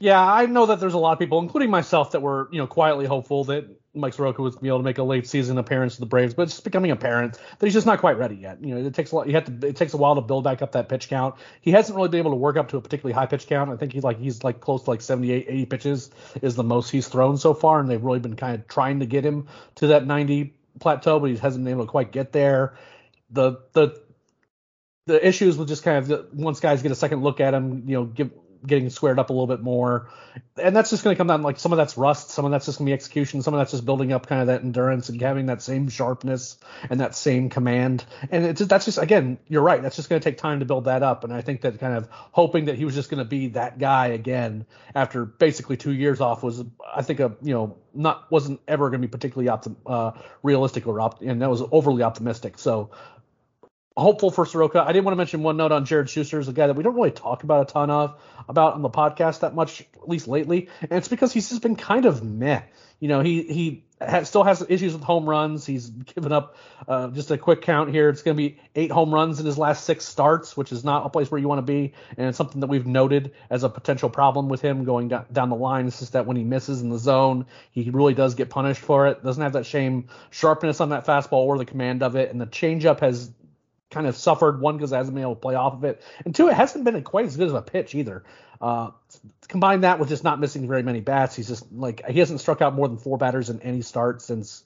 Yeah, 0.00 0.20
I 0.20 0.46
know 0.46 0.66
that 0.66 0.80
there's 0.80 0.94
a 0.94 0.98
lot 0.98 1.12
of 1.12 1.20
people, 1.20 1.38
including 1.38 1.70
myself, 1.70 2.10
that 2.10 2.22
were 2.22 2.48
you 2.50 2.58
know 2.58 2.66
quietly 2.66 3.06
hopeful 3.06 3.44
that 3.44 3.68
Mike 3.94 4.14
Soroka 4.14 4.40
was 4.40 4.56
be 4.56 4.68
able 4.68 4.78
to 4.78 4.84
make 4.84 4.96
a 4.96 5.02
late 5.02 5.26
season 5.26 5.58
appearance 5.58 5.94
to 5.94 6.00
the 6.00 6.06
Braves, 6.06 6.32
but 6.32 6.44
it's 6.44 6.60
becoming 6.60 6.90
apparent 6.90 7.34
that 7.34 7.66
he's 7.66 7.74
just 7.74 7.86
not 7.86 8.00
quite 8.00 8.16
ready 8.16 8.36
yet. 8.36 8.64
You 8.64 8.74
know, 8.74 8.86
it 8.86 8.94
takes 8.94 9.12
a 9.12 9.16
lot. 9.16 9.26
You 9.26 9.34
have 9.34 9.44
to. 9.44 9.66
It 9.66 9.76
takes 9.76 9.92
a 9.92 9.98
while 9.98 10.14
to 10.14 10.22
build 10.22 10.44
back 10.44 10.62
up 10.62 10.72
that 10.72 10.88
pitch 10.88 11.08
count. 11.08 11.34
He 11.60 11.72
hasn't 11.72 11.94
really 11.94 12.08
been 12.08 12.20
able 12.20 12.30
to 12.30 12.36
work 12.36 12.56
up 12.56 12.68
to 12.70 12.78
a 12.78 12.80
particularly 12.80 13.12
high 13.12 13.26
pitch 13.26 13.46
count. 13.46 13.70
I 13.70 13.76
think 13.76 13.92
he's 13.92 14.02
like 14.02 14.18
he's 14.18 14.42
like 14.42 14.60
close 14.60 14.84
to 14.84 14.90
like 14.90 15.02
78, 15.02 15.46
80 15.46 15.66
pitches 15.66 16.10
is 16.40 16.54
the 16.54 16.64
most 16.64 16.90
he's 16.90 17.06
thrown 17.08 17.36
so 17.36 17.52
far, 17.52 17.80
and 17.80 17.88
they've 17.88 18.02
really 18.02 18.18
been 18.18 18.36
kind 18.36 18.54
of 18.54 18.66
trying 18.66 19.00
to 19.00 19.06
get 19.06 19.26
him 19.26 19.48
to 19.76 19.88
that 19.88 20.06
90 20.06 20.54
plateau, 20.80 21.20
but 21.20 21.30
he 21.30 21.36
hasn't 21.36 21.62
been 21.62 21.74
able 21.74 21.84
to 21.84 21.90
quite 21.90 22.12
get 22.12 22.32
there. 22.32 22.76
The 23.30 23.60
the 23.72 24.00
the 25.06 25.26
issues 25.26 25.58
with 25.58 25.68
just 25.68 25.82
kind 25.82 26.10
of 26.10 26.32
once 26.32 26.60
guys 26.60 26.82
get 26.82 26.92
a 26.92 26.94
second 26.96 27.22
look 27.22 27.40
at 27.40 27.52
him, 27.52 27.84
you 27.86 27.96
know, 27.96 28.04
give 28.04 28.30
getting 28.66 28.90
squared 28.90 29.18
up 29.18 29.30
a 29.30 29.32
little 29.32 29.46
bit 29.46 29.60
more, 29.60 30.08
and 30.56 30.74
that's 30.74 30.90
just 30.90 31.04
going 31.04 31.14
to 31.14 31.18
come 31.18 31.26
down 31.26 31.42
like 31.42 31.58
some 31.58 31.72
of 31.72 31.78
that's 31.78 31.96
rust, 31.96 32.30
some 32.30 32.44
of 32.44 32.50
that's 32.50 32.66
just 32.66 32.78
going 32.78 32.86
to 32.86 32.90
be 32.90 32.94
execution, 32.94 33.42
some 33.42 33.54
of 33.54 33.58
that's 33.58 33.70
just 33.70 33.84
building 33.84 34.12
up 34.12 34.26
kind 34.26 34.40
of 34.40 34.46
that 34.48 34.62
endurance 34.62 35.08
and 35.08 35.20
having 35.20 35.46
that 35.46 35.62
same 35.62 35.88
sharpness 35.88 36.58
and 36.90 37.00
that 37.00 37.14
same 37.14 37.48
command. 37.48 38.04
And 38.30 38.44
it's 38.44 38.60
that's 38.60 38.84
just 38.84 38.98
again, 38.98 39.38
you're 39.48 39.62
right. 39.62 39.82
That's 39.82 39.96
just 39.96 40.08
going 40.08 40.20
to 40.20 40.24
take 40.24 40.38
time 40.38 40.60
to 40.60 40.66
build 40.66 40.84
that 40.84 41.02
up. 41.02 41.24
And 41.24 41.32
I 41.32 41.40
think 41.40 41.62
that 41.62 41.78
kind 41.80 41.96
of 41.96 42.08
hoping 42.10 42.66
that 42.66 42.76
he 42.76 42.84
was 42.84 42.94
just 42.94 43.10
going 43.10 43.18
to 43.18 43.24
be 43.24 43.48
that 43.48 43.78
guy 43.78 44.08
again 44.08 44.66
after 44.94 45.24
basically 45.24 45.76
two 45.76 45.92
years 45.92 46.20
off 46.20 46.42
was, 46.42 46.62
I 46.94 47.02
think, 47.02 47.20
a 47.20 47.34
you 47.42 47.54
know 47.54 47.76
not 47.94 48.30
wasn't 48.30 48.60
ever 48.66 48.88
going 48.88 49.02
to 49.02 49.06
be 49.06 49.10
particularly 49.10 49.48
optim, 49.48 49.76
uh, 49.86 50.12
realistic 50.42 50.86
or 50.86 51.00
opt, 51.00 51.22
and 51.22 51.42
that 51.42 51.50
was 51.50 51.62
overly 51.72 52.02
optimistic. 52.02 52.58
So 52.58 52.90
hopeful 53.96 54.30
for 54.30 54.46
Soroka. 54.46 54.82
I 54.82 54.92
did 54.92 55.04
want 55.04 55.12
to 55.12 55.16
mention 55.16 55.42
one 55.42 55.56
note 55.56 55.72
on 55.72 55.84
Jared 55.84 56.08
Shuster, 56.08 56.40
is 56.40 56.48
a 56.48 56.52
guy 56.52 56.66
that 56.66 56.76
we 56.76 56.82
don't 56.82 56.94
really 56.94 57.10
talk 57.10 57.42
about 57.42 57.68
a 57.68 57.72
ton 57.72 57.90
of 57.90 58.20
about 58.48 58.74
on 58.74 58.82
the 58.82 58.90
podcast 58.90 59.40
that 59.40 59.54
much, 59.54 59.80
at 59.80 60.08
least 60.08 60.28
lately, 60.28 60.68
and 60.80 60.92
it's 60.92 61.08
because 61.08 61.32
he's 61.32 61.48
just 61.48 61.62
been 61.62 61.76
kind 61.76 62.06
of 62.06 62.22
meh. 62.22 62.62
You 63.00 63.08
know, 63.08 63.20
he 63.20 63.42
he 63.42 63.84
has, 64.00 64.28
still 64.28 64.44
has 64.44 64.64
issues 64.68 64.92
with 64.92 65.02
home 65.02 65.28
runs. 65.28 65.66
He's 65.66 65.88
given 65.88 66.32
up 66.32 66.56
uh, 66.86 67.08
just 67.08 67.30
a 67.30 67.38
quick 67.38 67.62
count 67.62 67.90
here. 67.90 68.08
It's 68.08 68.22
going 68.22 68.36
to 68.36 68.42
be 68.42 68.58
eight 68.74 68.90
home 68.90 69.12
runs 69.12 69.40
in 69.40 69.46
his 69.46 69.58
last 69.58 69.84
six 69.84 70.04
starts, 70.04 70.56
which 70.56 70.72
is 70.72 70.84
not 70.84 71.06
a 71.06 71.08
place 71.08 71.30
where 71.30 71.40
you 71.40 71.48
want 71.48 71.58
to 71.58 71.62
be, 71.62 71.94
and 72.16 72.28
it's 72.28 72.38
something 72.38 72.60
that 72.60 72.68
we've 72.68 72.86
noted 72.86 73.32
as 73.50 73.64
a 73.64 73.68
potential 73.68 74.08
problem 74.08 74.48
with 74.48 74.60
him 74.60 74.84
going 74.84 75.08
down, 75.08 75.26
down 75.32 75.50
the 75.50 75.56
line. 75.56 75.86
It's 75.86 75.98
just 75.98 76.12
that 76.12 76.26
when 76.26 76.36
he 76.36 76.44
misses 76.44 76.80
in 76.80 76.90
the 76.90 76.98
zone, 76.98 77.46
he 77.72 77.90
really 77.90 78.14
does 78.14 78.34
get 78.34 78.50
punished 78.50 78.80
for 78.80 79.08
it. 79.08 79.22
Doesn't 79.22 79.42
have 79.42 79.54
that 79.54 79.66
same 79.66 80.08
sharpness 80.30 80.80
on 80.80 80.90
that 80.90 81.06
fastball 81.06 81.44
or 81.44 81.58
the 81.58 81.64
command 81.64 82.02
of 82.02 82.16
it, 82.16 82.30
and 82.30 82.40
the 82.40 82.46
changeup 82.46 83.00
has 83.00 83.30
kind 83.92 84.06
of 84.06 84.16
suffered. 84.16 84.60
One 84.60 84.76
because 84.76 84.92
it 84.92 84.96
hasn't 84.96 85.14
been 85.14 85.22
able 85.22 85.36
to 85.36 85.40
play 85.40 85.54
off 85.54 85.74
of 85.74 85.84
it, 85.84 86.02
and 86.24 86.34
two, 86.34 86.48
it 86.48 86.54
hasn't 86.54 86.84
been 86.84 87.00
quite 87.02 87.26
as 87.26 87.36
good 87.36 87.48
as 87.48 87.54
a 87.54 87.62
pitch 87.62 87.94
either. 87.94 88.24
Uh, 88.60 88.90
combine 89.48 89.82
that 89.82 89.98
with 89.98 90.08
just 90.08 90.24
not 90.24 90.40
missing 90.40 90.66
very 90.68 90.82
many 90.82 91.00
bats. 91.00 91.36
He's 91.36 91.48
just 91.48 91.72
like 91.72 92.04
he 92.06 92.18
hasn't 92.18 92.40
struck 92.40 92.62
out 92.62 92.74
more 92.74 92.88
than 92.88 92.98
four 92.98 93.18
batters 93.18 93.50
in 93.50 93.60
any 93.60 93.82
start 93.82 94.22
since 94.22 94.64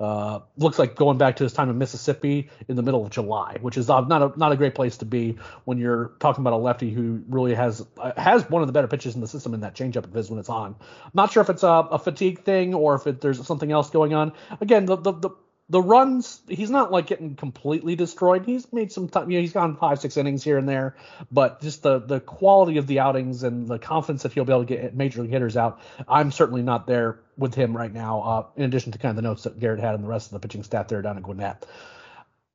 uh, 0.00 0.40
looks 0.56 0.78
like 0.78 0.94
going 0.94 1.18
back 1.18 1.36
to 1.36 1.44
his 1.44 1.52
time 1.52 1.68
in 1.68 1.76
Mississippi 1.76 2.48
in 2.68 2.76
the 2.76 2.82
middle 2.82 3.04
of 3.04 3.10
July, 3.10 3.58
which 3.60 3.76
is 3.76 3.88
not 3.88 4.10
a 4.10 4.32
not 4.38 4.50
a 4.50 4.56
great 4.56 4.74
place 4.74 4.96
to 4.98 5.04
be 5.04 5.36
when 5.64 5.76
you're 5.76 6.12
talking 6.20 6.42
about 6.42 6.54
a 6.54 6.56
lefty 6.56 6.90
who 6.90 7.22
really 7.28 7.54
has 7.54 7.86
uh, 7.98 8.12
has 8.16 8.48
one 8.48 8.62
of 8.62 8.66
the 8.68 8.72
better 8.72 8.88
pitches 8.88 9.14
in 9.14 9.20
the 9.20 9.28
system 9.28 9.52
in 9.52 9.60
that 9.60 9.74
changeup 9.74 10.04
of 10.04 10.12
his 10.12 10.30
when 10.30 10.38
it's 10.38 10.48
on. 10.48 10.74
I'm 11.04 11.10
not 11.12 11.32
sure 11.32 11.42
if 11.42 11.50
it's 11.50 11.62
a, 11.62 11.68
a 11.68 11.98
fatigue 11.98 12.44
thing 12.44 12.72
or 12.72 12.94
if 12.94 13.06
it, 13.06 13.20
there's 13.20 13.46
something 13.46 13.70
else 13.70 13.90
going 13.90 14.14
on. 14.14 14.32
Again, 14.62 14.86
the 14.86 14.96
the 14.96 15.30
the 15.70 15.80
runs, 15.80 16.42
he's 16.48 16.68
not 16.68 16.90
like 16.90 17.06
getting 17.06 17.36
completely 17.36 17.94
destroyed. 17.94 18.44
He's 18.44 18.70
made 18.72 18.90
some 18.90 19.08
time, 19.08 19.30
you 19.30 19.38
know, 19.38 19.42
he's 19.42 19.52
gone 19.52 19.76
five, 19.76 20.00
six 20.00 20.16
innings 20.16 20.42
here 20.42 20.58
and 20.58 20.68
there, 20.68 20.96
but 21.30 21.62
just 21.62 21.84
the 21.84 22.00
the 22.00 22.18
quality 22.18 22.78
of 22.78 22.88
the 22.88 22.98
outings 22.98 23.44
and 23.44 23.68
the 23.68 23.78
confidence 23.78 24.24
that 24.24 24.32
he'll 24.32 24.44
be 24.44 24.52
able 24.52 24.66
to 24.66 24.76
get 24.76 24.96
major 24.96 25.22
league 25.22 25.30
hitters 25.30 25.56
out, 25.56 25.80
I'm 26.08 26.32
certainly 26.32 26.62
not 26.62 26.88
there 26.88 27.20
with 27.38 27.54
him 27.54 27.76
right 27.76 27.92
now. 27.92 28.20
Uh, 28.20 28.46
in 28.56 28.64
addition 28.64 28.90
to 28.92 28.98
kind 28.98 29.10
of 29.10 29.16
the 29.16 29.22
notes 29.22 29.44
that 29.44 29.60
Garrett 29.60 29.80
had 29.80 29.94
and 29.94 30.02
the 30.02 30.08
rest 30.08 30.26
of 30.26 30.32
the 30.32 30.40
pitching 30.40 30.64
staff 30.64 30.88
there 30.88 31.02
down 31.02 31.16
at 31.16 31.22
Gwinnett. 31.22 31.64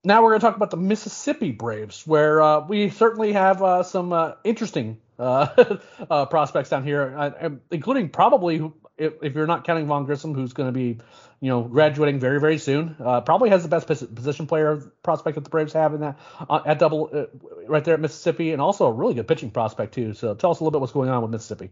Now 0.03 0.21
we're 0.21 0.31
going 0.31 0.41
to 0.41 0.45
talk 0.47 0.57
about 0.57 0.71
the 0.71 0.77
Mississippi 0.77 1.51
Braves, 1.51 2.05
where 2.05 2.41
uh, 2.41 2.59
we 2.67 2.89
certainly 2.89 3.31
have 3.31 3.63
uh, 3.63 3.83
some 3.83 4.11
uh, 4.11 4.33
interesting 4.43 4.99
uh, 5.17 5.77
uh, 6.09 6.25
prospects 6.25 6.69
down 6.69 6.83
here, 6.83 7.59
including 7.71 8.09
probably 8.09 8.71
if, 8.97 9.13
if, 9.21 9.35
you're 9.35 9.47
not 9.47 9.65
counting 9.65 9.87
Vaughn 9.87 10.05
Grissom, 10.05 10.33
who's 10.33 10.53
going 10.53 10.67
to 10.67 10.77
be 10.77 10.99
you 11.45 11.49
know, 11.49 11.61
graduating 11.61 12.19
very, 12.19 12.39
very 12.39 12.57
soon. 12.57 12.95
Uh, 12.99 13.21
probably 13.21 13.49
has 13.49 13.63
the 13.63 13.69
best 13.69 13.87
position 13.87 14.47
player 14.47 14.77
prospect 15.03 15.35
that 15.35 15.43
the 15.43 15.49
Braves 15.49 15.73
have 15.73 15.93
in 15.93 16.01
that 16.01 16.19
uh, 16.49 16.61
at 16.65 16.79
double 16.79 17.09
uh, 17.13 17.25
right 17.67 17.83
there 17.83 17.93
at 17.93 17.99
Mississippi, 17.99 18.51
and 18.51 18.61
also 18.61 18.87
a 18.87 18.91
really 18.91 19.13
good 19.13 19.27
pitching 19.27 19.51
prospect 19.51 19.93
too. 19.93 20.13
So 20.13 20.33
tell 20.33 20.51
us 20.51 20.59
a 20.59 20.63
little 20.63 20.71
bit 20.71 20.81
what's 20.81 20.93
going 20.93 21.09
on 21.09 21.21
with 21.21 21.31
Mississippi. 21.31 21.69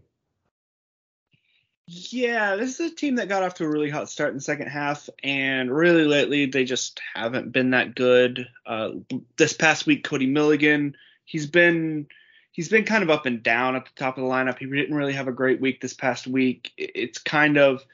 Yeah, 1.85 2.55
this 2.55 2.79
is 2.79 2.91
a 2.91 2.95
team 2.95 3.15
that 3.15 3.27
got 3.27 3.43
off 3.43 3.55
to 3.55 3.65
a 3.65 3.69
really 3.69 3.89
hot 3.89 4.09
start 4.09 4.29
in 4.29 4.37
the 4.37 4.41
second 4.41 4.67
half, 4.67 5.09
and 5.23 5.71
really 5.71 6.05
lately 6.05 6.45
they 6.45 6.63
just 6.63 7.01
haven't 7.13 7.51
been 7.51 7.71
that 7.71 7.95
good. 7.95 8.47
Uh, 8.65 8.91
this 9.37 9.53
past 9.53 9.85
week, 9.85 10.03
Cody 10.03 10.27
Milligan, 10.27 10.95
he's 11.25 11.47
been 11.47 12.07
he's 12.53 12.69
been 12.69 12.85
kind 12.85 13.03
of 13.03 13.09
up 13.09 13.25
and 13.25 13.43
down 13.43 13.75
at 13.75 13.83
the 13.83 13.91
top 13.97 14.17
of 14.17 14.23
the 14.23 14.29
lineup. 14.29 14.57
He 14.57 14.65
didn't 14.65 14.95
really 14.95 15.13
have 15.13 15.27
a 15.27 15.33
great 15.33 15.59
week 15.59 15.81
this 15.81 15.93
past 15.93 16.25
week. 16.25 16.71
It's 16.77 17.17
kind 17.17 17.57
of 17.57 17.85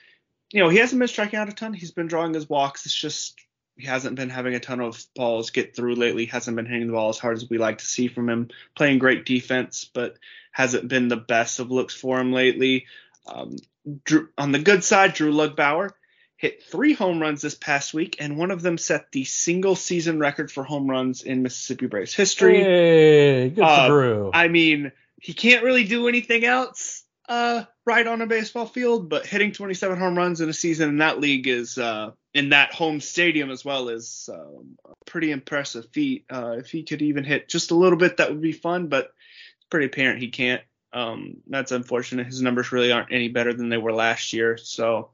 you 0.51 0.63
know, 0.63 0.69
he 0.69 0.77
hasn't 0.77 0.99
been 0.99 1.07
striking 1.07 1.39
out 1.39 1.49
a 1.49 1.53
ton. 1.53 1.73
He's 1.73 1.91
been 1.91 2.07
drawing 2.07 2.33
his 2.33 2.49
walks. 2.49 2.85
It's 2.85 2.95
just 2.95 3.39
he 3.75 3.85
hasn't 3.85 4.15
been 4.15 4.29
having 4.29 4.55
a 4.55 4.59
ton 4.59 4.81
of 4.81 5.01
balls 5.15 5.51
get 5.51 5.75
through 5.75 5.95
lately. 5.95 6.25
Hasn't 6.25 6.57
been 6.57 6.65
hitting 6.65 6.87
the 6.87 6.93
ball 6.93 7.09
as 7.09 7.19
hard 7.19 7.37
as 7.37 7.49
we 7.49 7.57
like 7.57 7.77
to 7.77 7.85
see 7.85 8.07
from 8.07 8.29
him. 8.29 8.49
Playing 8.75 8.99
great 8.99 9.25
defense, 9.25 9.89
but 9.93 10.17
hasn't 10.51 10.87
been 10.87 11.07
the 11.07 11.17
best 11.17 11.59
of 11.59 11.71
looks 11.71 11.93
for 11.93 12.19
him 12.19 12.33
lately. 12.33 12.87
Um, 13.27 13.57
Drew, 14.03 14.29
on 14.37 14.51
the 14.51 14.59
good 14.59 14.83
side, 14.83 15.13
Drew 15.13 15.31
Lugbauer 15.31 15.91
hit 16.39 16.63
three 16.63 16.93
home 16.93 17.19
runs 17.19 17.41
this 17.41 17.53
past 17.53 17.93
week, 17.93 18.15
and 18.21 18.37
one 18.37 18.49
of 18.49 18.61
them 18.61 18.77
set 18.77 19.11
the 19.11 19.25
single 19.25 19.75
season 19.75 20.19
record 20.19 20.49
for 20.49 20.63
home 20.63 20.89
runs 20.89 21.21
in 21.21 21.43
Mississippi 21.43 21.87
Braves 21.87 22.13
history. 22.13 22.63
Hey, 22.63 23.49
good 23.49 23.61
uh, 23.61 23.87
for 23.87 23.91
Drew. 23.91 24.31
I 24.33 24.47
mean, 24.47 24.93
he 25.21 25.33
can't 25.33 25.65
really 25.65 25.83
do 25.83 26.07
anything 26.07 26.45
else 26.45 27.03
uh, 27.27 27.65
right 27.85 28.07
on 28.07 28.21
a 28.21 28.25
baseball 28.25 28.65
field, 28.65 29.09
but 29.09 29.25
hitting 29.25 29.51
27 29.51 29.99
home 29.99 30.17
runs 30.17 30.39
in 30.39 30.47
a 30.47 30.53
season 30.53 30.87
in 30.87 30.97
that 30.99 31.19
league 31.19 31.45
is 31.49 31.77
uh, 31.77 32.11
in 32.33 32.49
that 32.49 32.73
home 32.73 33.01
stadium 33.01 33.51
as 33.51 33.65
well 33.65 33.89
is 33.89 34.29
um, 34.31 34.77
a 34.85 34.93
pretty 35.05 35.31
impressive 35.31 35.89
feat. 35.91 36.23
Uh, 36.31 36.51
if 36.51 36.71
he 36.71 36.83
could 36.83 37.01
even 37.01 37.25
hit 37.25 37.49
just 37.49 37.71
a 37.71 37.75
little 37.75 37.99
bit, 37.99 38.15
that 38.15 38.29
would 38.29 38.41
be 38.41 38.53
fun, 38.53 38.87
but 38.87 39.11
it's 39.57 39.67
pretty 39.69 39.87
apparent 39.87 40.21
he 40.21 40.29
can't. 40.29 40.61
Um, 40.93 41.41
that's 41.47 41.73
unfortunate. 41.73 42.27
His 42.27 42.41
numbers 42.41 42.71
really 42.71 42.93
aren't 42.93 43.11
any 43.11 43.27
better 43.27 43.53
than 43.53 43.67
they 43.67 43.77
were 43.77 43.93
last 43.93 44.31
year. 44.31 44.55
So 44.55 45.09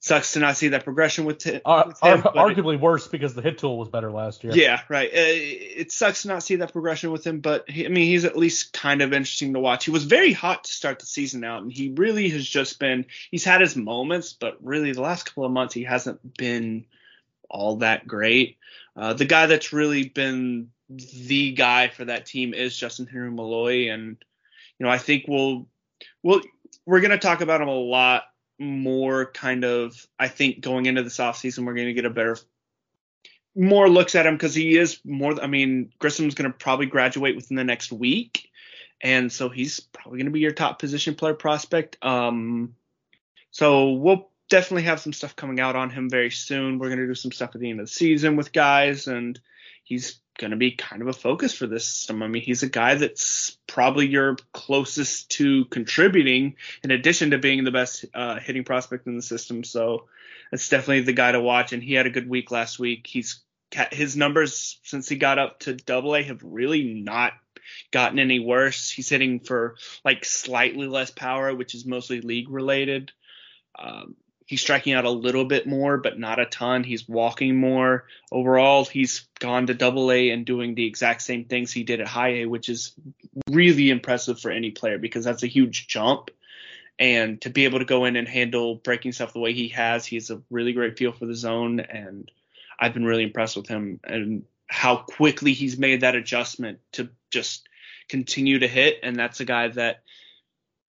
sucks 0.00 0.32
to 0.32 0.38
not 0.38 0.56
see 0.56 0.68
that 0.68 0.82
progression 0.82 1.26
with, 1.26 1.38
t- 1.38 1.60
uh, 1.62 1.84
with 1.86 2.02
him. 2.02 2.22
arguably 2.22 2.74
it, 2.74 2.80
worse 2.80 3.06
because 3.06 3.34
the 3.34 3.42
hit 3.42 3.58
tool 3.58 3.78
was 3.78 3.88
better 3.88 4.10
last 4.10 4.42
year. 4.42 4.54
Yeah, 4.54 4.80
right. 4.88 5.10
Uh, 5.10 5.14
it 5.14 5.92
sucks 5.92 6.22
to 6.22 6.28
not 6.28 6.42
see 6.42 6.56
that 6.56 6.72
progression 6.72 7.12
with 7.12 7.26
him, 7.26 7.40
but 7.40 7.68
he, 7.68 7.84
I 7.84 7.88
mean, 7.90 8.06
he's 8.06 8.24
at 8.24 8.36
least 8.36 8.72
kind 8.72 9.02
of 9.02 9.12
interesting 9.12 9.52
to 9.52 9.60
watch. 9.60 9.84
He 9.84 9.90
was 9.90 10.04
very 10.04 10.32
hot 10.32 10.64
to 10.64 10.72
start 10.72 11.00
the 11.00 11.06
season 11.06 11.44
out, 11.44 11.62
and 11.62 11.70
he 11.70 11.90
really 11.90 12.30
has 12.30 12.46
just 12.46 12.78
been. 12.78 13.04
He's 13.30 13.44
had 13.44 13.60
his 13.60 13.76
moments, 13.76 14.32
but 14.32 14.56
really 14.62 14.92
the 14.92 15.02
last 15.02 15.26
couple 15.26 15.44
of 15.44 15.52
months 15.52 15.74
he 15.74 15.84
hasn't 15.84 16.36
been 16.36 16.86
all 17.50 17.76
that 17.76 18.06
great. 18.06 18.56
Uh, 18.96 19.12
the 19.12 19.26
guy 19.26 19.46
that's 19.46 19.72
really 19.72 20.08
been 20.08 20.70
the 20.88 21.52
guy 21.52 21.88
for 21.88 22.06
that 22.06 22.26
team 22.26 22.54
is 22.54 22.72
Justyn-Henry 22.72 23.30
Malloy, 23.30 23.90
and 23.90 24.16
you 24.78 24.86
know 24.86 24.90
I 24.90 24.98
think 24.98 25.26
we'll 25.28 25.66
we'll 26.22 26.40
we're 26.86 27.00
gonna 27.00 27.18
talk 27.18 27.42
about 27.42 27.60
him 27.60 27.68
a 27.68 27.74
lot 27.74 28.24
more 28.60 29.26
kind 29.32 29.64
of 29.64 30.06
I 30.18 30.28
think 30.28 30.60
going 30.60 30.86
into 30.86 31.02
this 31.02 31.16
offseason 31.16 31.64
we're 31.64 31.74
going 31.74 31.86
to 31.86 31.94
get 31.94 32.04
a 32.04 32.10
better 32.10 32.36
more 33.56 33.88
looks 33.88 34.14
at 34.14 34.26
him 34.26 34.34
because 34.34 34.54
he 34.54 34.76
is 34.76 35.00
more 35.04 35.42
I 35.42 35.46
mean 35.46 35.92
Grissom's 35.98 36.34
going 36.34 36.50
to 36.50 36.56
probably 36.56 36.86
graduate 36.86 37.34
within 37.34 37.56
the 37.56 37.64
next 37.64 37.90
week. 37.90 38.48
And 39.00 39.32
so 39.32 39.48
he's 39.48 39.80
probably 39.80 40.18
going 40.18 40.26
to 40.26 40.32
be 40.32 40.40
your 40.40 40.52
top 40.52 40.78
position 40.78 41.14
player 41.14 41.34
prospect. 41.34 41.96
Um 42.02 42.74
so 43.50 43.92
we'll 43.92 44.28
definitely 44.50 44.82
have 44.82 45.00
some 45.00 45.14
stuff 45.14 45.34
coming 45.34 45.58
out 45.58 45.74
on 45.74 45.90
him 45.90 46.10
very 46.10 46.30
soon. 46.30 46.78
We're 46.78 46.88
going 46.88 47.00
to 47.00 47.06
do 47.06 47.14
some 47.14 47.32
stuff 47.32 47.54
at 47.54 47.60
the 47.60 47.70
end 47.70 47.80
of 47.80 47.86
the 47.86 47.92
season 47.92 48.36
with 48.36 48.52
guys 48.52 49.06
and 49.06 49.40
he's 49.84 50.20
going 50.38 50.52
to 50.52 50.56
be 50.56 50.72
kind 50.72 51.02
of 51.02 51.08
a 51.08 51.12
focus 51.12 51.52
for 51.52 51.66
this 51.66 51.86
system. 51.86 52.22
I 52.22 52.28
mean, 52.28 52.42
he's 52.42 52.62
a 52.62 52.68
guy 52.68 52.94
that's 52.94 53.58
probably 53.66 54.06
your 54.06 54.36
closest 54.52 55.30
to 55.32 55.64
contributing 55.66 56.56
in 56.82 56.90
addition 56.90 57.30
to 57.30 57.38
being 57.38 57.64
the 57.64 57.70
best 57.70 58.06
uh, 58.14 58.38
hitting 58.40 58.64
prospect 58.64 59.06
in 59.06 59.16
the 59.16 59.22
system. 59.22 59.64
So 59.64 60.06
it's 60.52 60.68
definitely 60.68 61.02
the 61.02 61.12
guy 61.12 61.32
to 61.32 61.40
watch. 61.40 61.72
And 61.72 61.82
he 61.82 61.94
had 61.94 62.06
a 62.06 62.10
good 62.10 62.28
week 62.28 62.50
last 62.50 62.78
week. 62.78 63.06
He's 63.06 63.42
his 63.92 64.16
numbers 64.16 64.80
since 64.82 65.08
he 65.08 65.16
got 65.16 65.38
up 65.38 65.60
to 65.60 65.74
double 65.74 66.16
A 66.16 66.22
have 66.22 66.42
really 66.42 66.94
not 66.94 67.32
gotten 67.92 68.18
any 68.18 68.40
worse. 68.40 68.90
He's 68.90 69.08
hitting 69.08 69.40
for 69.40 69.76
like 70.04 70.24
slightly 70.24 70.86
less 70.86 71.10
power, 71.10 71.54
which 71.54 71.74
is 71.74 71.86
mostly 71.86 72.20
league 72.20 72.50
related. 72.50 73.12
Um, 73.78 74.16
he's 74.50 74.60
striking 74.60 74.94
out 74.94 75.04
a 75.04 75.10
little 75.10 75.44
bit 75.44 75.64
more, 75.64 75.96
but 75.96 76.18
not 76.18 76.40
a 76.40 76.44
ton. 76.44 76.82
He's 76.82 77.08
walking 77.08 77.54
more. 77.54 78.06
Overall, 78.32 78.84
he's 78.84 79.28
gone 79.38 79.68
to 79.68 79.74
double 79.74 80.10
A 80.10 80.30
and 80.30 80.44
doing 80.44 80.74
the 80.74 80.86
exact 80.86 81.22
same 81.22 81.44
things 81.44 81.70
he 81.70 81.84
did 81.84 82.00
at 82.00 82.08
high 82.08 82.40
A, 82.40 82.46
which 82.46 82.68
is 82.68 82.92
really 83.48 83.90
impressive 83.90 84.40
for 84.40 84.50
any 84.50 84.72
player 84.72 84.98
because 84.98 85.24
that's 85.24 85.44
a 85.44 85.46
huge 85.46 85.86
jump. 85.86 86.32
And 86.98 87.40
to 87.42 87.50
be 87.50 87.64
able 87.64 87.78
to 87.78 87.84
go 87.84 88.06
in 88.06 88.16
and 88.16 88.26
handle 88.26 88.74
breaking 88.74 89.12
stuff 89.12 89.32
the 89.32 89.38
way 89.38 89.52
he 89.52 89.68
has, 89.68 90.04
he 90.04 90.16
has 90.16 90.30
a 90.30 90.42
really 90.50 90.72
great 90.72 90.98
feel 90.98 91.12
for 91.12 91.26
the 91.26 91.34
zone. 91.36 91.78
And 91.78 92.28
I've 92.76 92.92
been 92.92 93.06
really 93.06 93.22
impressed 93.22 93.56
with 93.56 93.68
him 93.68 94.00
and 94.02 94.46
how 94.66 94.96
quickly 94.96 95.52
he's 95.52 95.78
made 95.78 96.00
that 96.00 96.16
adjustment 96.16 96.80
to 96.94 97.08
just 97.30 97.68
continue 98.08 98.58
to 98.58 98.66
hit. 98.66 98.98
And 99.04 99.14
that's 99.14 99.38
a 99.38 99.44
guy 99.44 99.68
that 99.68 100.02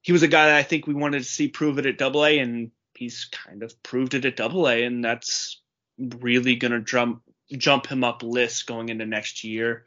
he 0.01 0.13
was 0.13 0.23
a 0.23 0.27
guy 0.27 0.47
that 0.47 0.57
I 0.57 0.63
think 0.63 0.87
we 0.87 0.95
wanted 0.95 1.19
to 1.19 1.25
see 1.25 1.47
prove 1.47 1.77
it 1.77 1.85
at 1.85 1.99
double 1.99 2.25
A 2.25 2.39
and 2.39 2.71
he's 3.01 3.25
kind 3.25 3.63
of 3.63 3.81
proved 3.81 4.13
it 4.13 4.25
at 4.25 4.35
double 4.35 4.69
A, 4.69 4.83
and 4.83 5.03
that's 5.03 5.59
really 5.97 6.55
going 6.55 6.71
to 6.71 6.81
jump 6.81 7.23
jump 7.51 7.87
him 7.87 8.03
up 8.03 8.21
list 8.21 8.67
going 8.67 8.89
into 8.89 9.07
next 9.07 9.43
year. 9.43 9.85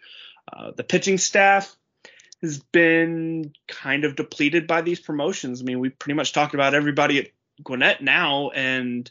Uh, 0.53 0.73
the 0.77 0.83
pitching 0.83 1.17
staff 1.17 1.77
has 2.43 2.59
been 2.59 3.53
kind 3.69 4.05
of 4.05 4.17
depleted 4.17 4.67
by 4.67 4.83
these 4.83 4.99
promotions. 4.99 5.61
I 5.61 5.65
mean, 5.65 5.79
we 5.79 5.91
pretty 5.91 6.17
much 6.17 6.33
talked 6.33 6.55
about 6.55 6.75
everybody 6.75 7.21
at 7.21 7.29
Gwinnett 7.63 8.03
now, 8.03 8.51
and 8.51 9.09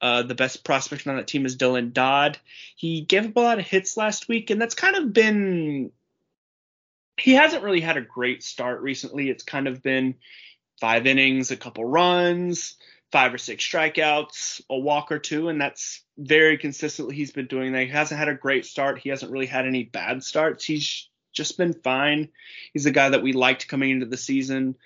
uh, 0.00 0.22
the 0.22 0.34
best 0.34 0.64
prospect 0.64 1.06
on 1.06 1.16
that 1.16 1.26
team 1.28 1.44
is 1.44 1.58
Dylan 1.58 1.92
Dodd. 1.92 2.38
He 2.74 3.02
gave 3.02 3.26
up 3.26 3.36
a 3.36 3.40
lot 3.40 3.58
of 3.58 3.66
hits 3.66 3.98
last 3.98 4.28
week, 4.28 4.48
and 4.48 4.60
that's 4.60 4.74
kind 4.74 4.96
of 4.96 5.12
been. 5.12 5.92
He 7.18 7.34
hasn't 7.34 7.62
really 7.62 7.82
had 7.82 7.98
a 7.98 8.00
great 8.00 8.42
start 8.42 8.80
recently. 8.80 9.28
It's 9.28 9.44
kind 9.44 9.68
of 9.68 9.82
been 9.82 10.14
five 10.80 11.06
innings, 11.06 11.50
a 11.50 11.56
couple 11.56 11.84
runs, 11.84 12.76
five 13.12 13.34
or 13.34 13.38
six 13.38 13.62
strikeouts, 13.64 14.62
a 14.70 14.76
walk 14.76 15.12
or 15.12 15.18
two, 15.18 15.48
and 15.48 15.60
that's 15.60 16.02
very 16.18 16.56
consistently 16.56 17.14
he's 17.14 17.30
been 17.30 17.46
doing 17.46 17.72
that. 17.72 17.82
He 17.82 17.88
hasn't 17.88 18.18
had 18.18 18.28
a 18.28 18.34
great 18.34 18.64
start. 18.64 18.98
He 18.98 19.10
hasn't 19.10 19.30
really 19.30 19.46
had 19.46 19.66
any 19.66 19.84
bad 19.84 20.24
starts. 20.24 20.64
He's 20.64 21.08
just 21.32 21.58
been 21.58 21.74
fine. 21.74 22.30
He's 22.72 22.86
a 22.86 22.90
guy 22.90 23.10
that 23.10 23.22
we 23.22 23.34
liked 23.34 23.68
coming 23.68 23.90
into 23.90 24.06
the 24.06 24.16
season. 24.16 24.76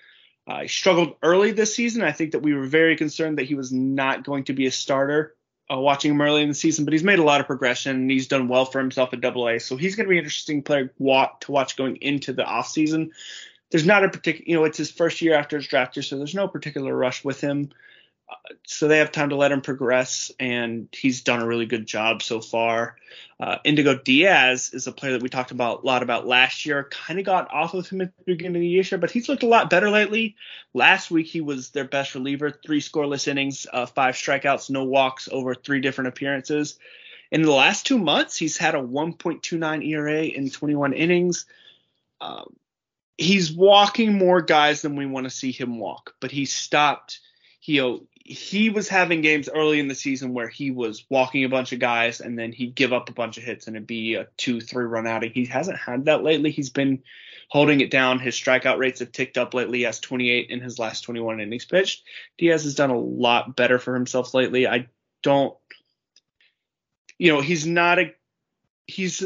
Uh, 0.45 0.61
he 0.61 0.67
struggled 0.67 1.15
early 1.23 1.51
this 1.51 1.75
season. 1.75 2.03
I 2.03 2.11
think 2.11 2.31
that 2.31 2.41
we 2.41 2.53
were 2.53 2.65
very 2.65 2.97
concerned 2.97 3.37
that 3.37 3.47
he 3.47 3.55
was 3.55 3.71
not 3.71 4.25
going 4.25 4.45
to 4.45 4.53
be 4.53 4.67
a 4.67 4.71
starter 4.71 5.35
uh, 5.71 5.77
watching 5.77 6.11
him 6.11 6.21
early 6.21 6.41
in 6.41 6.49
the 6.49 6.53
season, 6.53 6.85
but 6.85 6.93
he's 6.93 7.03
made 7.03 7.19
a 7.19 7.23
lot 7.23 7.41
of 7.41 7.47
progression 7.47 7.95
and 7.95 8.11
he's 8.11 8.27
done 8.27 8.47
well 8.47 8.65
for 8.65 8.79
himself 8.79 9.13
at 9.13 9.21
Double 9.21 9.47
A. 9.47 9.59
So 9.59 9.75
he's 9.75 9.95
going 9.95 10.05
to 10.05 10.09
be 10.09 10.17
an 10.17 10.23
interesting 10.23 10.63
player 10.63 10.87
to 10.87 11.51
watch 11.51 11.75
going 11.75 11.97
into 11.97 12.33
the 12.33 12.43
offseason. 12.43 13.09
There's 13.71 13.85
not 13.85 14.05
a 14.05 14.09
particular, 14.09 14.45
you 14.47 14.55
know, 14.55 14.63
it's 14.63 14.77
his 14.77 14.91
first 14.91 15.21
year 15.21 15.33
after 15.33 15.57
his 15.57 15.67
draft 15.67 15.97
year, 15.97 16.03
so 16.03 16.17
there's 16.17 16.35
no 16.35 16.47
particular 16.47 16.95
rush 16.95 17.25
with 17.25 17.41
him 17.41 17.71
so 18.65 18.87
they 18.87 18.97
have 18.97 19.11
time 19.11 19.29
to 19.29 19.35
let 19.35 19.51
him 19.51 19.61
progress, 19.61 20.31
and 20.39 20.87
he's 20.91 21.21
done 21.21 21.41
a 21.41 21.47
really 21.47 21.65
good 21.65 21.85
job 21.85 22.21
so 22.21 22.41
far. 22.41 22.97
Uh, 23.39 23.57
Indigo 23.63 23.97
Diaz 23.97 24.71
is 24.73 24.87
a 24.87 24.91
player 24.91 25.13
that 25.13 25.21
we 25.21 25.29
talked 25.29 25.51
about 25.51 25.83
a 25.83 25.85
lot 25.85 26.03
about 26.03 26.27
last 26.27 26.65
year. 26.65 26.83
Kind 26.83 27.19
of 27.19 27.25
got 27.25 27.53
off 27.53 27.73
of 27.73 27.87
him 27.87 28.01
at 28.01 28.17
the 28.17 28.23
beginning 28.25 28.57
of 28.57 28.61
the 28.61 28.67
year, 28.67 28.97
but 28.97 29.11
he's 29.11 29.29
looked 29.29 29.43
a 29.43 29.47
lot 29.47 29.69
better 29.69 29.89
lately. 29.89 30.35
Last 30.73 31.11
week 31.11 31.27
he 31.27 31.41
was 31.41 31.69
their 31.69 31.85
best 31.85 32.15
reliever, 32.15 32.51
three 32.51 32.81
scoreless 32.81 33.27
innings, 33.27 33.67
uh, 33.71 33.85
five 33.85 34.15
strikeouts, 34.15 34.69
no 34.69 34.83
walks 34.83 35.29
over 35.31 35.53
three 35.53 35.79
different 35.79 36.09
appearances. 36.09 36.77
In 37.31 37.41
the 37.41 37.51
last 37.51 37.85
two 37.85 37.97
months, 37.97 38.37
he's 38.37 38.57
had 38.57 38.75
a 38.75 38.81
1.29 38.81 39.85
ERA 39.85 40.23
in 40.23 40.49
21 40.49 40.93
innings. 40.93 41.45
Um, 42.21 42.55
he's 43.17 43.51
walking 43.51 44.17
more 44.17 44.41
guys 44.41 44.81
than 44.81 44.95
we 44.95 45.05
want 45.05 45.25
to 45.25 45.29
see 45.29 45.51
him 45.51 45.77
walk, 45.77 46.15
but 46.19 46.31
he 46.31 46.45
stopped. 46.45 47.19
He 47.59 47.81
he 48.27 48.69
was 48.69 48.89
having 48.89 49.21
games 49.21 49.47
early 49.47 49.79
in 49.79 49.87
the 49.87 49.95
season 49.95 50.33
where 50.33 50.49
he 50.49 50.69
was 50.69 51.05
walking 51.09 51.45
a 51.45 51.49
bunch 51.49 51.71
of 51.71 51.79
guys 51.79 52.19
and 52.19 52.37
then 52.37 52.51
he'd 52.51 52.75
give 52.75 52.91
up 52.91 53.09
a 53.09 53.13
bunch 53.13 53.37
of 53.37 53.43
hits 53.43 53.67
and 53.67 53.75
it'd 53.75 53.87
be 53.87 54.15
a 54.15 54.27
two, 54.35 54.59
three 54.59 54.83
run 54.83 55.07
outing. 55.07 55.31
He 55.31 55.45
hasn't 55.45 55.77
had 55.77 56.05
that 56.05 56.23
lately. 56.23 56.51
He's 56.51 56.69
been 56.69 57.03
holding 57.47 57.79
it 57.79 57.89
down. 57.89 58.19
His 58.19 58.35
strikeout 58.35 58.79
rates 58.79 58.99
have 58.99 59.13
ticked 59.13 59.37
up 59.37 59.53
lately. 59.53 59.79
He 59.79 59.83
has 59.85 60.01
28 60.01 60.49
in 60.49 60.59
his 60.59 60.77
last 60.77 61.01
21 61.01 61.39
innings 61.39 61.63
pitched. 61.63 62.03
Diaz 62.37 62.65
has 62.65 62.75
done 62.75 62.89
a 62.89 62.99
lot 62.99 63.55
better 63.55 63.79
for 63.79 63.93
himself 63.93 64.33
lately. 64.33 64.67
I 64.67 64.87
don't, 65.23 65.55
you 67.17 67.31
know, 67.31 67.39
he's 67.39 67.65
not 67.65 67.97
a, 67.97 68.13
he's 68.87 69.23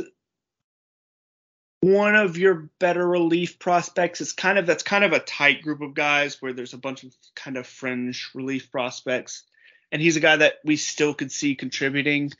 one 1.81 2.15
of 2.15 2.37
your 2.37 2.69
better 2.79 3.05
relief 3.05 3.59
prospects. 3.59 4.21
It's 4.21 4.33
kind 4.33 4.57
of 4.57 4.65
that's 4.65 4.83
kind 4.83 5.03
of 5.03 5.13
a 5.13 5.19
tight 5.19 5.63
group 5.63 5.81
of 5.81 5.93
guys 5.93 6.41
where 6.41 6.53
there's 6.53 6.73
a 6.73 6.77
bunch 6.77 7.03
of 7.03 7.13
kind 7.35 7.57
of 7.57 7.67
fringe 7.67 8.29
relief 8.33 8.71
prospects, 8.71 9.43
and 9.91 10.01
he's 10.01 10.15
a 10.15 10.21
guy 10.21 10.37
that 10.37 10.55
we 10.63 10.77
still 10.77 11.13
could 11.13 11.31
see 11.31 11.55
contributing 11.55 12.31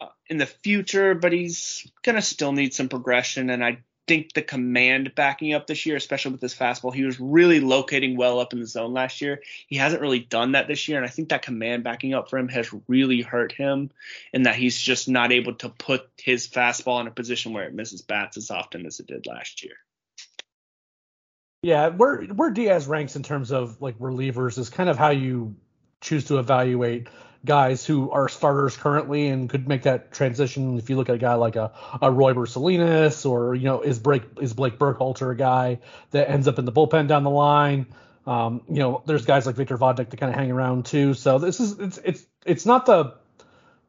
uh, 0.00 0.08
in 0.28 0.38
the 0.38 0.46
future, 0.46 1.14
but 1.14 1.32
he's 1.32 1.86
gonna 2.02 2.20
still 2.20 2.52
need 2.52 2.74
some 2.74 2.88
progression. 2.88 3.48
And 3.48 3.64
I 3.64 3.78
think 4.10 4.32
the 4.32 4.42
command 4.42 5.14
backing 5.14 5.54
up 5.54 5.68
this 5.68 5.86
year, 5.86 5.94
especially 5.94 6.32
with 6.32 6.40
his 6.40 6.52
fastball, 6.52 6.92
he 6.92 7.04
was 7.04 7.20
really 7.20 7.60
locating 7.60 8.16
well 8.16 8.40
up 8.40 8.52
in 8.52 8.58
the 8.58 8.66
zone 8.66 8.92
last 8.92 9.20
year. 9.20 9.40
He 9.68 9.76
hasn't 9.76 10.02
really 10.02 10.18
done 10.18 10.52
that 10.52 10.66
this 10.66 10.88
year, 10.88 10.98
and 10.98 11.06
I 11.06 11.08
think 11.08 11.28
that 11.28 11.42
command 11.42 11.84
backing 11.84 12.12
up 12.12 12.28
for 12.28 12.36
him 12.36 12.48
has 12.48 12.74
really 12.88 13.22
hurt 13.22 13.52
him, 13.52 13.92
in 14.32 14.42
that 14.42 14.56
he's 14.56 14.76
just 14.76 15.08
not 15.08 15.30
able 15.30 15.54
to 15.54 15.68
put 15.68 16.08
his 16.16 16.48
fastball 16.48 17.00
in 17.00 17.06
a 17.06 17.12
position 17.12 17.52
where 17.52 17.68
it 17.68 17.72
misses 17.72 18.02
bats 18.02 18.36
as 18.36 18.50
often 18.50 18.84
as 18.84 18.98
it 18.98 19.06
did 19.06 19.28
last 19.28 19.62
year. 19.62 19.74
Yeah, 21.62 21.90
where 21.90 22.22
where 22.24 22.50
Diaz 22.50 22.88
ranks 22.88 23.14
in 23.14 23.22
terms 23.22 23.52
of 23.52 23.80
like 23.80 23.96
relievers 24.00 24.58
is 24.58 24.70
kind 24.70 24.90
of 24.90 24.98
how 24.98 25.10
you 25.10 25.54
choose 26.00 26.24
to 26.24 26.40
evaluate 26.40 27.06
guys 27.44 27.86
who 27.86 28.10
are 28.10 28.28
starters 28.28 28.76
currently 28.76 29.28
and 29.28 29.48
could 29.48 29.66
make 29.66 29.82
that 29.82 30.12
transition. 30.12 30.76
If 30.78 30.90
you 30.90 30.96
look 30.96 31.08
at 31.08 31.14
a 31.14 31.18
guy 31.18 31.34
like 31.34 31.56
a, 31.56 31.72
a 31.94 32.10
Royber 32.10 32.46
Salinas 32.46 33.24
or, 33.24 33.54
you 33.54 33.64
know, 33.64 33.80
is 33.80 33.98
Blake, 33.98 34.24
is 34.40 34.52
Blake 34.52 34.78
Burkhalter 34.78 35.32
a 35.32 35.36
guy 35.36 35.78
that 36.10 36.28
ends 36.28 36.48
up 36.48 36.58
in 36.58 36.64
the 36.64 36.72
bullpen 36.72 37.08
down 37.08 37.22
the 37.22 37.30
line? 37.30 37.86
Um, 38.26 38.62
you 38.68 38.78
know, 38.78 39.02
there's 39.06 39.24
guys 39.24 39.46
like 39.46 39.56
Victor 39.56 39.78
Vodnik 39.78 40.10
to 40.10 40.16
kind 40.16 40.30
of 40.30 40.38
hang 40.38 40.50
around 40.50 40.84
too. 40.84 41.14
So 41.14 41.38
this 41.38 41.60
is, 41.60 41.78
it's, 41.78 41.98
it's, 41.98 42.26
it's 42.44 42.66
not 42.66 42.84
the, 42.84 43.14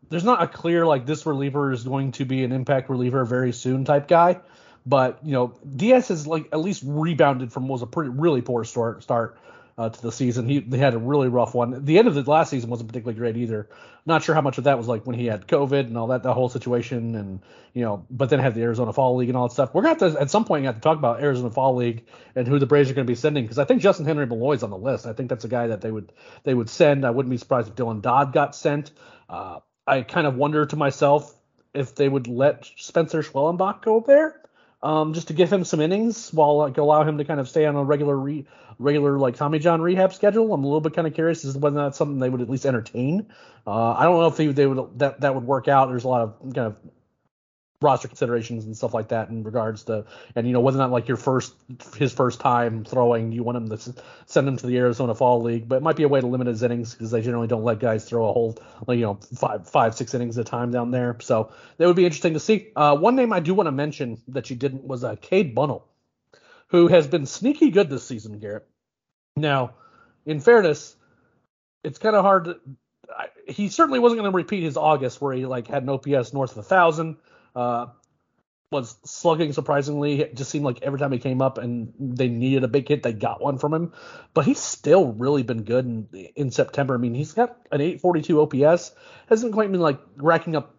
there's 0.10 0.24
not 0.24 0.42
a 0.42 0.48
clear 0.48 0.86
like 0.86 1.06
this 1.06 1.26
reliever 1.26 1.72
is 1.72 1.84
going 1.84 2.14
to 2.14 2.26
be 2.26 2.44
an 2.44 2.52
impact 2.52 2.90
reliever 2.90 3.26
very 3.26 3.52
soon 3.52 3.84
type 3.84 4.08
guy. 4.08 4.40
But, 4.86 5.20
you 5.24 5.34
know, 5.34 5.54
Diaz 5.76 6.08
has 6.08 6.26
like 6.26 6.48
at 6.54 6.60
least 6.60 6.84
rebounded 6.86 7.52
from 7.52 7.68
what 7.68 7.74
was 7.74 7.82
a 7.82 7.88
pretty, 7.88 8.10
really 8.10 8.42
poor 8.42 8.64
start, 8.64 9.04
start 9.04 9.38
uh, 9.78 9.90
to 9.90 10.02
the 10.02 10.12
season. 10.12 10.48
He 10.48 10.60
they 10.60 10.78
had 10.78 10.94
a 10.94 10.98
really 10.98 11.28
rough 11.28 11.54
one. 11.54 11.86
The 11.86 11.98
end 11.98 12.08
of 12.08 12.16
the 12.16 12.30
last 12.30 12.50
season 12.50 12.70
wasn't 12.70 12.90
particularly 12.90 13.18
great 13.18 13.38
either. 13.38 13.70
Not 14.06 14.24
sure 14.24 14.34
how 14.34 14.42
much 14.42 14.58
of 14.58 14.64
that 14.64 14.78
was 14.78 14.88
like 14.88 15.06
when 15.06 15.16
he 15.16 15.28
had 15.28 15.48
COVID 15.48 15.82
and 15.82 15.98
all 15.98 16.08
that, 16.08 16.24
that 16.24 16.34
whole 16.34 16.50
situation, 16.50 17.16
and 17.16 17.40
you 17.74 17.84
know, 17.84 18.06
but 18.10 18.30
then 18.30 18.40
had 18.40 18.56
the 18.56 18.62
Arizona 18.62 18.94
Fall 18.94 19.16
League 19.16 19.30
and 19.30 19.38
all 19.38 19.48
that 19.48 19.54
stuff. 19.54 19.74
We're 19.74 19.84
gonna 19.84 20.00
have 20.00 20.14
to 20.14 20.22
at 20.22 20.32
some 20.32 20.46
point 20.46 20.66
have 20.66 20.76
to 20.76 20.82
talk 20.82 20.98
about 20.98 21.22
Arizona 21.22 21.52
Fall 21.52 21.76
League 21.76 22.06
and 22.36 22.48
who 22.48 22.60
the 22.60 22.66
Braves 22.66 22.90
are 22.90 22.94
going 22.94 23.06
to 23.06 23.12
be 23.12 23.16
sending 23.16 23.44
because 23.44 23.60
I 23.60 23.66
think 23.66 23.82
Justyn-Henry 23.82 24.26
Malloy's 24.26 24.64
on 24.64 24.70
the 24.70 24.78
list. 24.78 25.06
I 25.06 25.14
think 25.14 25.30
that's 25.30 25.46
a 25.46 25.50
guy 25.50 25.68
that 25.68 25.82
they 25.82 25.92
would 25.92 26.12
they 26.44 26.54
would 26.54 26.70
send. 26.70 27.06
I 27.06 27.12
wouldn't 27.12 27.32
be 27.32 27.38
surprised 27.38 27.68
if 27.68 27.76
Dylan 27.76 28.02
Dodd 28.02 28.34
got 28.34 28.56
sent. 28.56 28.92
Uh, 29.30 29.60
I 29.86 30.02
kind 30.02 30.28
of 30.28 30.36
wonder 30.36 30.66
to 30.66 30.76
myself 30.76 31.34
if 31.74 31.96
they 31.96 32.10
would 32.10 32.28
let 32.28 32.70
Spencer 32.78 33.22
Schwellenbach 33.22 33.82
go 33.82 34.04
there 34.06 34.41
um, 34.84 35.14
just 35.14 35.28
to 35.28 35.34
give 35.34 35.52
him 35.52 35.64
some 35.64 35.80
innings 35.80 36.34
while 36.34 36.58
like 36.58 36.78
allow 36.78 37.04
him 37.04 37.18
to 37.18 37.26
kind 37.26 37.40
of 37.40 37.48
stay 37.48 37.66
on 37.66 37.76
a 37.76 37.84
regular 37.84 38.18
re- 38.18 38.46
regular 38.80 39.18
like 39.18 39.36
Tommy 39.36 39.60
John 39.60 39.82
rehab 39.82 40.14
schedule. 40.14 40.54
I'm 40.54 40.64
a 40.64 40.68
little 40.68 40.82
bit 40.82 40.94
kind 40.94 41.08
of 41.08 41.14
curious 41.14 41.46
as 41.46 41.54
to 41.54 41.60
whether 41.60 41.78
that's 41.78 41.98
something 41.98 42.20
they 42.20 42.30
would 42.30 42.42
at 42.42 42.50
least 42.50 42.66
entertain. 42.66 43.28
Uh, 43.66 43.92
I 43.94 44.04
don't 44.04 44.20
know 44.20 44.28
if 44.28 44.38
they, 44.38 44.48
they 44.48 44.66
would 44.66 45.00
that 45.00 45.22
that 45.22 45.36
would 45.36 45.46
work 45.46 45.68
out. 45.68 45.90
There's 45.90 46.04
a 46.04 46.08
lot 46.08 46.22
of 46.22 46.40
kind 46.54 46.68
of 46.68 46.76
roster 47.82 48.08
considerations 48.08 48.66
and 48.66 48.78
stuff 48.78 48.94
like 48.94 49.08
that 49.08 49.30
in 49.30 49.44
regards 49.44 49.84
to 49.84 50.06
and 50.36 50.46
you 50.46 50.54
know 50.54 50.62
or 50.62 50.72
not 50.72 50.92
like 50.92 51.08
your 51.08 51.18
first 51.18 51.56
his 51.98 52.14
first 52.14 52.40
time 52.40 52.86
throwing 52.86 53.32
you 53.32 53.42
want 53.42 53.58
him 53.58 53.68
to 53.70 53.94
send 54.28 54.48
him 54.48 54.56
to 54.56 54.68
the 54.68 54.78
Arizona 54.78 55.16
Fall 55.16 55.42
League 55.42 55.68
but 55.68 55.78
it 55.78 55.82
might 55.82 55.96
be 55.96 56.04
a 56.04 56.08
way 56.08 56.22
to 56.22 56.28
limit 56.28 56.48
his 56.48 56.62
innings 56.62 56.94
because 56.94 57.10
they 57.10 57.22
generally 57.22 57.48
don't 57.48 57.64
let 57.64 57.80
guys 57.80 58.06
throw 58.06 58.30
a 58.30 58.34
whole 58.34 58.58
like 58.86 59.00
you 59.00 59.06
know 59.06 59.20
five 59.36 59.68
five 59.68 59.96
six 59.96 60.14
innings 60.14 60.38
at 60.38 60.48
a 60.48 60.50
time 60.50 60.72
down 60.72 60.92
there. 60.92 61.18
So 61.22 61.52
that 61.78 61.88
would 61.88 61.96
be 61.96 62.06
interesting 62.06 62.34
to 62.34 62.40
see. 62.40 62.70
Uh, 62.76 62.96
one 62.96 63.16
name 63.16 63.34
I 63.34 63.40
do 63.40 63.54
want 63.54 63.68
to 63.68 63.72
mention 63.72 64.22
that 64.30 64.50
you 64.50 64.56
didn't 64.56 64.84
was 64.84 65.04
uh, 65.04 65.16
Cade 65.16 65.56
Bunnell 65.56 65.88
who 66.68 66.88
has 66.88 67.08
been 67.08 67.26
sneaky 67.26 67.72
good 67.72 67.90
this 67.90 68.08
season 68.08 68.38
Garrett. 68.40 68.68
Now 69.36 69.74
in 70.26 70.40
fairness 70.40 70.96
it's 71.84 71.98
kind 71.98 72.16
of 72.16 72.24
hard 72.24 72.46
to 72.46 72.58
I, 73.10 73.28
he 73.48 73.70
certainly 73.70 74.00
wasn't 74.00 74.22
going 74.22 74.32
to 74.32 74.36
repeat 74.36 74.64
his 74.64 74.78
August 74.78 75.20
where 75.20 75.34
he 75.34 75.46
like 75.46 75.68
had 75.68 75.84
an 75.84 75.90
OPS 75.90 76.32
north 76.32 76.52
of 76.52 76.60
a 76.60 76.64
thousand 76.64 77.18
uh, 77.56 77.88
was 78.72 78.96
slugging 79.04 79.52
surprisingly. 79.52 80.22
It 80.22 80.36
just 80.36 80.50
seemed 80.50 80.64
like 80.64 80.82
every 80.82 80.98
time 80.98 81.12
he 81.12 81.20
came 81.20 81.42
up 81.42 81.58
and 81.58 81.94
they 82.00 82.30
needed 82.30 82.64
a 82.64 82.70
big 82.70 82.88
hit, 82.88 83.04
they 83.04 83.12
got 83.12 83.42
one 83.42 83.58
from 83.58 83.74
him. 83.74 83.94
But 84.34 84.46
he's 84.46 84.60
still 84.60 85.12
really 85.14 85.44
been 85.44 85.64
good 85.64 85.86
in, 85.86 86.08
in 86.36 86.52
September. 86.52 86.96
I 86.96 86.98
mean, 86.98 87.14
he's 87.14 87.34
got 87.34 87.58
an 87.72 87.82
842 87.82 88.42
OPS. 88.42 88.92
Hasn't 89.28 89.54
quite 89.54 89.72
been 89.72 89.82
like 89.82 90.00
racking 90.16 90.56
up 90.56 90.76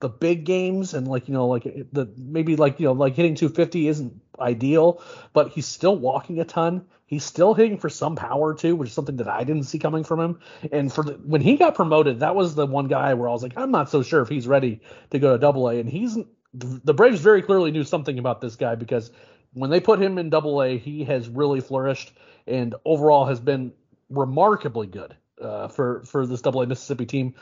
the 0.00 0.08
big 0.08 0.44
games 0.44 0.94
and 0.94 1.06
like 1.06 1.28
you 1.28 1.34
know 1.34 1.46
like 1.46 1.64
the 1.92 2.10
maybe 2.16 2.56
like 2.56 2.80
you 2.80 2.86
know 2.86 2.92
like 2.92 3.14
hitting 3.14 3.34
250 3.34 3.88
isn't 3.88 4.20
ideal, 4.40 5.02
but 5.32 5.50
he's 5.50 5.66
still 5.66 5.96
walking 5.96 6.40
a 6.40 6.44
ton. 6.44 6.86
He's 7.06 7.24
still 7.24 7.54
hitting 7.54 7.76
for 7.76 7.88
some 7.88 8.16
power 8.16 8.54
too, 8.54 8.76
which 8.76 8.88
is 8.88 8.94
something 8.94 9.16
that 9.16 9.28
I 9.28 9.44
didn't 9.44 9.64
see 9.64 9.78
coming 9.78 10.04
from 10.04 10.20
him. 10.20 10.40
And 10.70 10.92
for 10.92 11.02
the, 11.04 11.12
when 11.14 11.40
he 11.40 11.56
got 11.56 11.74
promoted, 11.74 12.20
that 12.20 12.34
was 12.34 12.54
the 12.54 12.66
one 12.66 12.86
guy 12.86 13.14
where 13.14 13.28
I 13.28 13.32
was 13.32 13.42
like, 13.42 13.54
I'm 13.56 13.70
not 13.70 13.90
so 13.90 14.02
sure 14.02 14.22
if 14.22 14.28
he's 14.28 14.46
ready 14.46 14.80
to 15.10 15.18
go 15.18 15.32
to 15.32 15.38
Double 15.38 15.68
A. 15.68 15.80
And 15.80 15.88
he's 15.88 16.16
the 16.54 16.94
Braves 16.94 17.20
very 17.20 17.42
clearly 17.42 17.70
knew 17.70 17.84
something 17.84 18.18
about 18.18 18.40
this 18.40 18.56
guy 18.56 18.74
because 18.74 19.10
when 19.52 19.70
they 19.70 19.80
put 19.80 20.00
him 20.00 20.18
in 20.18 20.30
Double 20.30 20.62
A, 20.62 20.78
he 20.78 21.04
has 21.04 21.28
really 21.28 21.60
flourished 21.60 22.12
and 22.46 22.74
overall 22.84 23.26
has 23.26 23.40
been 23.40 23.72
remarkably 24.08 24.86
good. 24.86 25.14
Uh, 25.40 25.68
for 25.68 26.04
for 26.04 26.26
this 26.26 26.42
Double 26.42 26.60
A 26.62 26.66
Mississippi 26.66 27.06
team, 27.06 27.34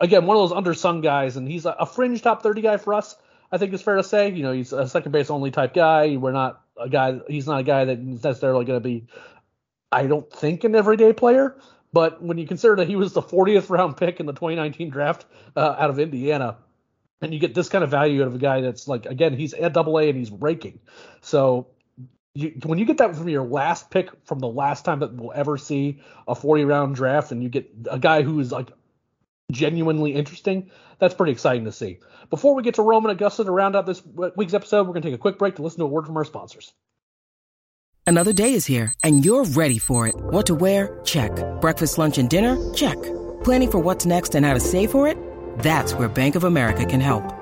again, 0.00 0.26
one 0.26 0.36
of 0.36 0.48
those 0.48 0.58
undersung 0.58 1.02
guys, 1.02 1.36
and 1.36 1.46
he's 1.46 1.66
a, 1.66 1.70
a 1.70 1.86
fringe 1.86 2.22
top 2.22 2.42
30 2.42 2.62
guy 2.62 2.76
for 2.78 2.94
us. 2.94 3.16
I 3.50 3.58
think 3.58 3.74
it's 3.74 3.82
fair 3.82 3.96
to 3.96 4.02
say. 4.02 4.30
You 4.30 4.42
know, 4.42 4.52
he's 4.52 4.72
a 4.72 4.88
second 4.88 5.12
base 5.12 5.28
only 5.28 5.50
type 5.50 5.74
guy. 5.74 6.16
We're 6.16 6.32
not 6.32 6.62
a 6.80 6.88
guy. 6.88 7.20
He's 7.28 7.46
not 7.46 7.60
a 7.60 7.62
guy 7.62 7.84
that's 7.84 8.00
necessarily 8.00 8.64
going 8.64 8.80
to 8.80 8.84
be. 8.84 9.06
I 9.90 10.06
don't 10.06 10.30
think 10.32 10.64
an 10.64 10.74
everyday 10.74 11.12
player, 11.12 11.54
but 11.92 12.22
when 12.22 12.38
you 12.38 12.46
consider 12.46 12.76
that 12.76 12.88
he 12.88 12.96
was 12.96 13.12
the 13.12 13.20
40th 13.20 13.68
round 13.68 13.98
pick 13.98 14.20
in 14.20 14.26
the 14.26 14.32
2019 14.32 14.88
draft 14.88 15.26
uh, 15.54 15.76
out 15.78 15.90
of 15.90 15.98
Indiana, 15.98 16.56
and 17.20 17.34
you 17.34 17.38
get 17.38 17.54
this 17.54 17.68
kind 17.68 17.84
of 17.84 17.90
value 17.90 18.22
out 18.22 18.28
of 18.28 18.34
a 18.34 18.38
guy 18.38 18.62
that's 18.62 18.88
like 18.88 19.06
again 19.06 19.36
he's 19.36 19.52
at 19.54 19.74
Double 19.74 19.98
A 19.98 20.08
and 20.08 20.18
he's 20.18 20.30
raking. 20.30 20.80
So 21.20 21.68
you, 22.34 22.58
when 22.64 22.78
you 22.78 22.84
get 22.84 22.98
that 22.98 23.14
from 23.14 23.28
your 23.28 23.44
last 23.44 23.90
pick 23.90 24.10
from 24.24 24.38
the 24.38 24.48
last 24.48 24.84
time 24.84 25.00
that 25.00 25.14
we'll 25.14 25.32
ever 25.34 25.58
see 25.58 26.00
a 26.26 26.34
40 26.34 26.64
round 26.64 26.94
draft, 26.94 27.32
and 27.32 27.42
you 27.42 27.48
get 27.48 27.70
a 27.90 27.98
guy 27.98 28.22
who 28.22 28.40
is 28.40 28.52
like 28.52 28.70
genuinely 29.50 30.14
interesting, 30.14 30.70
that's 30.98 31.14
pretty 31.14 31.32
exciting 31.32 31.64
to 31.64 31.72
see. 31.72 31.98
Before 32.30 32.54
we 32.54 32.62
get 32.62 32.76
to 32.76 32.82
Rome 32.82 33.04
and 33.04 33.12
Augusta 33.12 33.44
to 33.44 33.50
round 33.50 33.76
out 33.76 33.86
this 33.86 34.02
week's 34.36 34.54
episode, 34.54 34.86
we're 34.86 34.94
going 34.94 35.02
to 35.02 35.08
take 35.08 35.14
a 35.14 35.18
quick 35.18 35.38
break 35.38 35.56
to 35.56 35.62
listen 35.62 35.80
to 35.80 35.84
a 35.84 35.88
word 35.88 36.06
from 36.06 36.16
our 36.16 36.24
sponsors. 36.24 36.72
Another 38.06 38.32
day 38.32 38.54
is 38.54 38.66
here, 38.66 38.94
and 39.04 39.24
you're 39.24 39.44
ready 39.44 39.78
for 39.78 40.08
it. 40.08 40.14
What 40.16 40.46
to 40.46 40.54
wear? 40.54 41.00
Check. 41.04 41.32
Breakfast, 41.60 41.98
lunch, 41.98 42.18
and 42.18 42.28
dinner? 42.28 42.56
Check. 42.72 43.00
Planning 43.44 43.70
for 43.70 43.78
what's 43.78 44.06
next 44.06 44.34
and 44.34 44.44
how 44.46 44.54
to 44.54 44.60
save 44.60 44.90
for 44.90 45.06
it? 45.06 45.18
That's 45.58 45.94
where 45.94 46.08
Bank 46.08 46.34
of 46.34 46.44
America 46.44 46.84
can 46.86 47.00
help. 47.00 47.41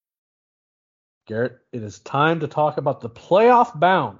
Garrett, 1.31 1.61
it 1.71 1.81
is 1.81 1.99
time 1.99 2.41
to 2.41 2.47
talk 2.49 2.75
about 2.75 2.99
the 2.99 3.09
playoff 3.09 3.79
bound 3.79 4.19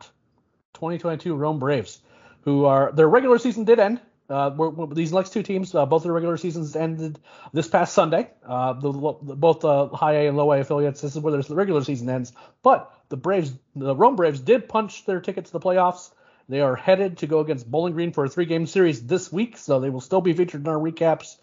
2022 0.75 1.35
Rome 1.35 1.59
Braves, 1.59 1.99
who 2.43 2.63
are 2.63 2.93
their 2.93 3.09
regular 3.09 3.37
season 3.37 3.65
did 3.65 3.79
end. 3.79 3.99
Uh, 4.29 4.51
we're, 4.55 4.69
we're, 4.69 4.95
these 4.95 5.11
next 5.11 5.33
two 5.33 5.43
teams, 5.43 5.75
uh, 5.75 5.85
both 5.85 6.03
their 6.03 6.13
regular 6.13 6.37
seasons 6.37 6.73
ended 6.73 7.19
this 7.51 7.67
past 7.67 7.93
Sunday. 7.93 8.29
Uh, 8.47 8.71
the, 8.79 8.93
the, 8.93 9.35
both 9.35 9.59
the 9.59 9.89
high 9.89 10.13
A 10.13 10.27
and 10.29 10.37
low 10.37 10.53
A 10.53 10.61
affiliates. 10.61 11.01
This 11.01 11.13
is 11.13 11.21
where 11.21 11.35
the 11.35 11.53
regular 11.53 11.83
season 11.83 12.09
ends. 12.09 12.31
But 12.63 12.89
the 13.09 13.17
Braves, 13.17 13.51
the 13.75 13.93
Rome 13.93 14.15
Braves, 14.15 14.39
did 14.39 14.69
punch 14.69 15.03
their 15.03 15.19
ticket 15.19 15.43
to 15.47 15.51
the 15.51 15.59
playoffs. 15.59 16.11
They 16.47 16.61
are 16.61 16.77
headed 16.77 17.17
to 17.17 17.27
go 17.27 17.41
against 17.41 17.69
Bowling 17.69 17.91
Green 17.91 18.13
for 18.13 18.23
a 18.23 18.29
three-game 18.29 18.67
series 18.67 19.05
this 19.05 19.33
week, 19.33 19.57
so 19.57 19.81
they 19.81 19.89
will 19.89 19.99
still 19.99 20.21
be 20.21 20.31
featured 20.31 20.61
in 20.61 20.67
our 20.69 20.79
recaps 20.79 21.35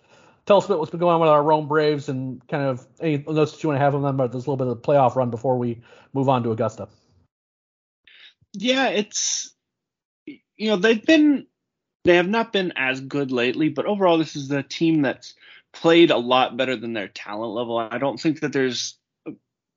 tell 0.49 0.57
us 0.57 0.69
what's 0.69 0.91
been 0.91 0.99
going 0.99 1.15
on 1.15 1.21
with 1.21 1.29
our 1.29 1.43
Rome 1.43 1.69
Braves 1.69 2.09
and 2.09 2.47
kind 2.49 2.65
of 2.65 2.85
any 3.01 3.19
notes 3.19 3.53
that 3.53 3.63
you 3.63 3.69
want 3.69 3.79
to 3.79 3.85
have 3.85 3.95
on 3.95 4.01
them 4.01 4.15
about 4.15 4.33
this 4.33 4.49
little 4.49 4.57
bit 4.57 4.67
of 4.67 4.81
the 4.81 4.83
playoff 4.83 5.15
run 5.15 5.31
before 5.31 5.59
we 5.59 5.83
move 6.15 6.29
on 6.31 6.43
to 6.43 6.51
Augusta. 6.51 6.89
Yeah, 8.55 8.89
it's 8.89 9.55
you 10.27 10.71
know 10.71 10.77
they've 10.77 11.05
been 11.05 11.47
they 12.05 12.17
have 12.17 12.29
not 12.29 12.53
been 12.53 12.73
as 12.77 13.01
good 13.01 13.31
lately, 13.31 13.69
but 13.69 13.85
overall 13.85 14.17
this 14.17 14.37
is 14.37 14.51
a 14.51 14.63
team 14.63 15.03
that's 15.03 15.35
played 15.75 16.11
a 16.11 16.17
lot 16.17 16.57
better 16.57 16.77
than 16.77 16.95
their 16.95 17.09
talent 17.09 17.53
level. 17.53 17.77
I 17.77 17.99
don't 17.99 18.19
think 18.19 18.41
that 18.41 18.55
there's 18.55 18.97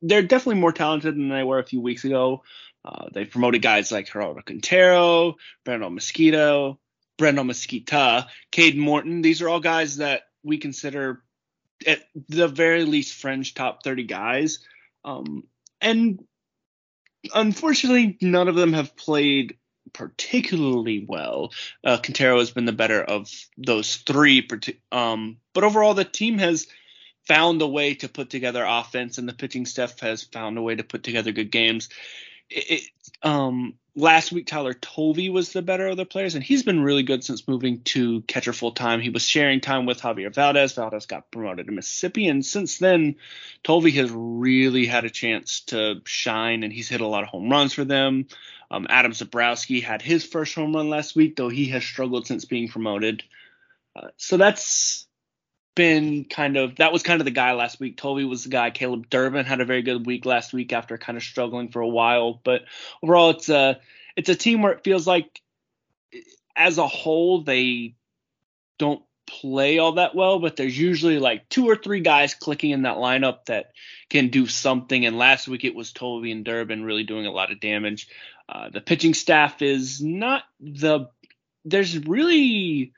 they're 0.01 0.23
definitely 0.23 0.61
more 0.61 0.71
talented 0.71 1.15
than 1.15 1.27
they 1.27 1.43
were 1.43 1.59
a 1.59 1.65
few 1.65 1.81
weeks 1.81 2.05
ago. 2.05 2.43
Uh, 2.85 3.09
they 3.13 3.25
promoted 3.25 3.61
guys 3.61 3.91
like 3.91 4.09
Gerardo 4.09 4.41
Quintero, 4.41 5.35
Brando 5.65 5.93
Mosquito, 5.93 6.79
Brando 7.19 7.45
Mezquita, 7.45 8.27
Cade 8.51 8.77
Morton. 8.77 9.21
These 9.21 9.41
are 9.41 9.49
all 9.49 9.59
guys 9.59 9.97
that 9.97 10.23
we 10.43 10.57
consider 10.57 11.23
at 11.85 12.01
the 12.29 12.47
very 12.47 12.85
least 12.85 13.13
fringe 13.13 13.53
top 13.53 13.83
30 13.83 14.03
guys. 14.03 14.59
Um, 15.03 15.45
and 15.79 16.23
unfortunately, 17.33 18.17
none 18.21 18.47
of 18.47 18.55
them 18.55 18.73
have 18.73 18.95
played 18.95 19.57
particularly 19.93 21.05
well. 21.07 21.51
Uh, 21.83 21.97
Quintero 21.97 22.39
has 22.39 22.51
been 22.51 22.65
the 22.65 22.71
better 22.71 23.01
of 23.01 23.29
those 23.57 23.97
three. 23.97 24.47
Um, 24.91 25.37
but 25.53 25.63
overall, 25.63 25.93
the 25.93 26.05
team 26.05 26.37
has 26.37 26.67
found 27.27 27.61
a 27.61 27.67
way 27.67 27.95
to 27.95 28.09
put 28.09 28.29
together 28.29 28.65
offense, 28.67 29.17
and 29.17 29.27
the 29.27 29.33
pitching 29.33 29.65
staff 29.65 29.99
has 29.99 30.23
found 30.23 30.57
a 30.57 30.61
way 30.61 30.75
to 30.75 30.83
put 30.83 31.03
together 31.03 31.31
good 31.31 31.51
games. 31.51 31.89
It, 32.49 32.83
um, 33.23 33.75
last 33.95 34.31
week 34.31 34.47
Tyler 34.47 34.73
Tolve 34.73 35.29
was 35.29 35.51
the 35.51 35.61
better 35.61 35.87
of 35.87 35.97
the 35.97 36.05
players, 36.05 36.35
and 36.35 36.43
he's 36.43 36.63
been 36.63 36.81
really 36.81 37.03
good 37.03 37.23
since 37.23 37.47
moving 37.47 37.81
to 37.83 38.21
catcher 38.21 38.53
full 38.53 38.71
time. 38.71 39.01
He 39.01 39.09
was 39.09 39.27
sharing 39.27 39.61
time 39.61 39.85
with 39.85 40.01
Javier 40.01 40.33
Valdez. 40.33 40.73
Valdez 40.73 41.05
got 41.05 41.31
promoted 41.31 41.65
to 41.65 41.71
Mississippi, 41.71 42.27
and 42.27 42.45
since 42.45 42.77
then, 42.77 43.15
Tovey 43.63 43.91
has 43.93 44.11
really 44.11 44.85
had 44.85 45.05
a 45.05 45.09
chance 45.09 45.61
to 45.67 46.01
shine, 46.05 46.63
and 46.63 46.71
he's 46.71 46.89
hit 46.89 47.01
a 47.01 47.07
lot 47.07 47.23
of 47.23 47.29
home 47.29 47.49
runs 47.49 47.73
for 47.73 47.85
them. 47.85 48.27
Um, 48.69 48.87
Adam 48.89 49.11
Zebrowski 49.11 49.83
had 49.83 50.01
his 50.01 50.23
first 50.23 50.55
home 50.55 50.75
run 50.75 50.89
last 50.89 51.15
week, 51.15 51.35
though 51.35 51.49
he 51.49 51.67
has 51.67 51.83
struggled 51.83 52.27
since 52.27 52.45
being 52.45 52.69
promoted. 52.69 53.23
Uh, 53.95 54.07
so 54.15 54.37
that's 54.37 55.07
been 55.75 56.25
kind 56.25 56.57
of 56.57 56.75
that 56.77 56.91
was 56.91 57.03
kind 57.03 57.21
of 57.21 57.25
the 57.25 57.31
guy 57.31 57.53
last 57.53 57.79
week. 57.79 57.97
Tolve 57.97 58.23
was 58.27 58.43
the 58.43 58.49
guy. 58.49 58.71
Caleb 58.71 59.09
Durbin 59.09 59.45
had 59.45 59.61
a 59.61 59.65
very 59.65 59.81
good 59.81 60.05
week 60.05 60.25
last 60.25 60.53
week 60.53 60.73
after 60.73 60.97
kind 60.97 61.17
of 61.17 61.23
struggling 61.23 61.69
for 61.69 61.81
a 61.81 61.87
while. 61.87 62.41
But 62.43 62.63
overall, 63.01 63.31
it's 63.31 63.49
a 63.49 63.79
it's 64.15 64.29
a 64.29 64.35
team 64.35 64.61
where 64.61 64.73
it 64.73 64.83
feels 64.83 65.07
like 65.07 65.41
as 66.55 66.77
a 66.77 66.87
whole 66.87 67.43
they 67.43 67.95
don't 68.77 69.03
play 69.25 69.77
all 69.77 69.93
that 69.93 70.13
well, 70.13 70.39
but 70.39 70.57
there's 70.57 70.77
usually 70.77 71.19
like 71.19 71.47
two 71.47 71.69
or 71.69 71.75
three 71.75 72.01
guys 72.01 72.33
clicking 72.33 72.71
in 72.71 72.81
that 72.81 72.97
lineup 72.97 73.45
that 73.45 73.71
can 74.09 74.27
do 74.27 74.47
something. 74.47 75.05
And 75.05 75.17
last 75.17 75.47
week 75.47 75.63
it 75.63 75.75
was 75.75 75.93
Tolve 75.93 76.25
and 76.25 76.43
Durbin 76.43 76.83
really 76.83 77.03
doing 77.03 77.25
a 77.25 77.31
lot 77.31 77.51
of 77.51 77.61
damage. 77.61 78.09
Uh, 78.49 78.69
the 78.69 78.81
pitching 78.81 79.13
staff 79.13 79.61
is 79.61 80.01
not 80.01 80.43
the 80.59 81.07
there's 81.63 81.97
really 81.97 82.93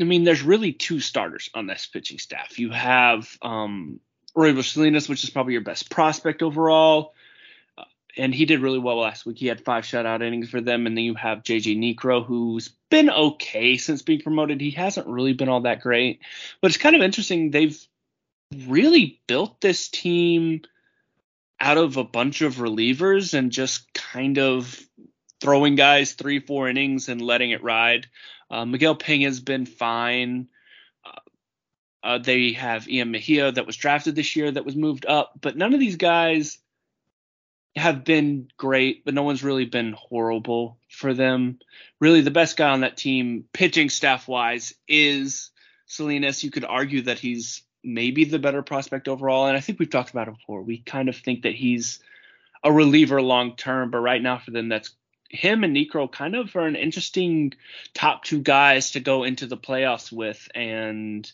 I 0.00 0.04
mean, 0.04 0.24
there's 0.24 0.42
really 0.42 0.72
two 0.72 1.00
starters 1.00 1.50
on 1.54 1.66
this 1.66 1.86
pitching 1.86 2.18
staff. 2.18 2.58
You 2.58 2.70
have 2.70 3.36
um, 3.42 4.00
Roy 4.34 4.60
Salinas, 4.60 5.08
which 5.08 5.24
is 5.24 5.30
probably 5.30 5.54
your 5.54 5.62
best 5.62 5.90
prospect 5.90 6.42
overall, 6.42 7.14
uh, 7.76 7.84
and 8.16 8.34
he 8.34 8.44
did 8.44 8.60
really 8.60 8.78
well 8.78 8.98
last 8.98 9.24
week. 9.26 9.38
He 9.38 9.46
had 9.46 9.64
five 9.64 9.84
shutout 9.84 10.22
innings 10.22 10.50
for 10.50 10.60
them, 10.60 10.86
and 10.86 10.96
then 10.96 11.04
you 11.04 11.14
have 11.14 11.42
JJ 11.42 11.78
Niekro, 11.78 12.24
who's 12.24 12.68
been 12.90 13.10
okay 13.10 13.76
since 13.76 14.02
being 14.02 14.20
promoted. 14.20 14.60
He 14.60 14.72
hasn't 14.72 15.06
really 15.06 15.32
been 15.32 15.48
all 15.48 15.62
that 15.62 15.80
great, 15.80 16.20
but 16.60 16.70
it's 16.70 16.78
kind 16.78 16.96
of 16.96 17.02
interesting. 17.02 17.50
They've 17.50 17.78
really 18.66 19.20
built 19.26 19.60
this 19.60 19.88
team 19.88 20.62
out 21.60 21.78
of 21.78 21.96
a 21.96 22.04
bunch 22.04 22.40
of 22.40 22.56
relievers 22.56 23.34
and 23.34 23.50
just 23.50 23.92
kind 23.92 24.38
of 24.38 24.80
throwing 25.40 25.74
guys 25.74 26.12
three, 26.12 26.40
four 26.40 26.68
innings 26.68 27.08
and 27.08 27.20
letting 27.20 27.50
it 27.50 27.62
ride. 27.62 28.06
Uh, 28.50 28.64
Miguel 28.64 28.94
Pena 28.94 29.26
has 29.26 29.40
been 29.40 29.66
fine. 29.66 30.48
Uh, 31.04 31.20
uh, 32.02 32.18
they 32.18 32.52
have 32.52 32.88
Ian 32.88 33.10
Mejia 33.10 33.52
that 33.52 33.66
was 33.66 33.76
drafted 33.76 34.14
this 34.14 34.36
year 34.36 34.50
that 34.50 34.64
was 34.64 34.76
moved 34.76 35.06
up, 35.06 35.32
but 35.40 35.56
none 35.56 35.74
of 35.74 35.80
these 35.80 35.96
guys 35.96 36.58
have 37.76 38.04
been 38.04 38.48
great, 38.56 39.04
but 39.04 39.14
no 39.14 39.22
one's 39.22 39.44
really 39.44 39.64
been 39.64 39.92
horrible 39.92 40.78
for 40.90 41.14
them. 41.14 41.58
Really, 42.00 42.20
the 42.20 42.30
best 42.30 42.56
guy 42.56 42.70
on 42.70 42.80
that 42.80 42.96
team, 42.96 43.44
pitching 43.52 43.90
staff 43.90 44.28
wise, 44.28 44.74
is 44.86 45.50
Salinas. 45.86 46.42
You 46.42 46.50
could 46.50 46.64
argue 46.64 47.02
that 47.02 47.18
he's 47.18 47.62
maybe 47.84 48.24
the 48.24 48.38
better 48.38 48.62
prospect 48.62 49.08
overall, 49.08 49.46
and 49.46 49.56
I 49.56 49.60
think 49.60 49.78
we've 49.78 49.90
talked 49.90 50.10
about 50.10 50.28
it 50.28 50.36
before. 50.36 50.62
We 50.62 50.78
kind 50.78 51.08
of 51.08 51.16
think 51.16 51.42
that 51.42 51.54
he's 51.54 52.00
a 52.64 52.72
reliever 52.72 53.22
long 53.22 53.56
term, 53.56 53.90
but 53.90 53.98
right 53.98 54.22
now 54.22 54.38
for 54.38 54.50
them, 54.50 54.68
that's 54.68 54.90
him 55.28 55.64
and 55.64 55.76
Niekro 55.76 56.10
kind 56.10 56.34
of 56.34 56.54
are 56.56 56.66
an 56.66 56.76
interesting 56.76 57.52
top 57.94 58.24
two 58.24 58.40
guys 58.40 58.92
to 58.92 59.00
go 59.00 59.24
into 59.24 59.46
the 59.46 59.56
playoffs 59.56 60.10
with. 60.10 60.48
And 60.54 61.30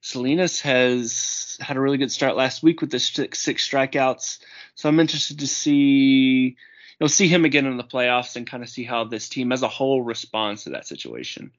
Salinas 0.00 0.60
has 0.62 1.56
had 1.60 1.76
a 1.76 1.80
really 1.80 1.98
good 1.98 2.12
start 2.12 2.36
last 2.36 2.62
week 2.62 2.80
with 2.80 2.90
the 2.90 2.98
six, 2.98 3.40
six 3.40 3.68
strikeouts. 3.68 4.38
So 4.74 4.88
I'm 4.88 5.00
interested 5.00 5.40
to 5.40 5.46
see 5.46 6.56
you'll 6.98 7.08
see 7.08 7.28
him 7.28 7.44
again 7.44 7.66
in 7.66 7.76
the 7.76 7.84
playoffs 7.84 8.36
and 8.36 8.46
kind 8.46 8.62
of 8.62 8.68
see 8.68 8.84
how 8.84 9.04
this 9.04 9.28
team 9.28 9.52
as 9.52 9.62
a 9.62 9.68
whole 9.68 10.02
responds 10.02 10.64
to 10.64 10.70
that 10.70 10.86
situation. 10.86 11.52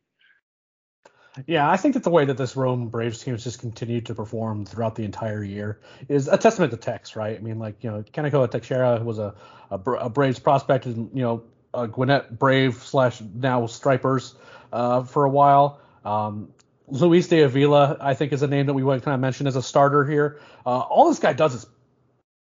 Yeah, 1.45 1.69
I 1.69 1.77
think 1.77 1.93
that 1.93 2.03
the 2.03 2.09
way 2.09 2.25
that 2.25 2.37
this 2.37 2.55
Rome 2.55 2.89
Braves 2.89 3.23
team 3.23 3.33
has 3.33 3.43
just 3.43 3.59
continued 3.59 4.07
to 4.07 4.15
perform 4.15 4.65
throughout 4.65 4.95
the 4.95 5.03
entire 5.03 5.43
year 5.43 5.79
is 6.09 6.27
a 6.27 6.37
testament 6.37 6.71
to 6.71 6.77
Tex, 6.77 7.15
right? 7.15 7.37
I 7.37 7.39
mean, 7.39 7.59
like 7.59 7.83
you 7.83 7.91
know, 7.91 8.03
Kanekoa 8.03 8.49
Texeira 8.49 9.03
was 9.03 9.19
a, 9.19 9.35
a 9.69 10.09
Braves 10.09 10.39
prospect, 10.39 10.85
and 10.85 11.09
you 11.13 11.21
know, 11.21 11.43
uh, 11.73 11.85
Gwinnett 11.85 12.37
Brave 12.37 12.75
slash 12.75 13.21
now 13.21 13.65
Stripers 13.67 14.35
uh, 14.71 15.03
for 15.03 15.25
a 15.25 15.29
while. 15.29 15.79
Um, 16.05 16.53
Luis 16.87 17.27
de 17.27 17.41
Avila, 17.43 17.97
I 17.99 18.13
think, 18.13 18.33
is 18.33 18.41
a 18.41 18.47
name 18.47 18.65
that 18.65 18.73
we 18.73 18.83
want 18.83 19.01
to 19.01 19.05
kind 19.05 19.15
of 19.15 19.21
mention 19.21 19.47
as 19.47 19.55
a 19.55 19.61
starter 19.61 20.05
here. 20.05 20.39
Uh, 20.65 20.79
all 20.79 21.09
this 21.09 21.19
guy 21.19 21.33
does 21.33 21.53
is 21.53 21.65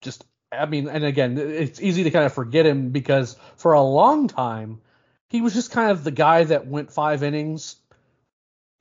just, 0.01 0.23
I 0.51 0.65
mean, 0.65 0.87
and 0.87 1.03
again, 1.03 1.37
it's 1.37 1.81
easy 1.81 2.03
to 2.03 2.11
kind 2.11 2.25
of 2.25 2.33
forget 2.33 2.65
him 2.65 2.89
because 2.89 3.35
for 3.57 3.73
a 3.73 3.81
long 3.81 4.27
time, 4.27 4.81
he 5.29 5.41
was 5.41 5.53
just 5.53 5.71
kind 5.71 5.91
of 5.91 6.03
the 6.03 6.11
guy 6.11 6.43
that 6.45 6.67
went 6.67 6.91
five 6.91 7.21
innings, 7.21 7.75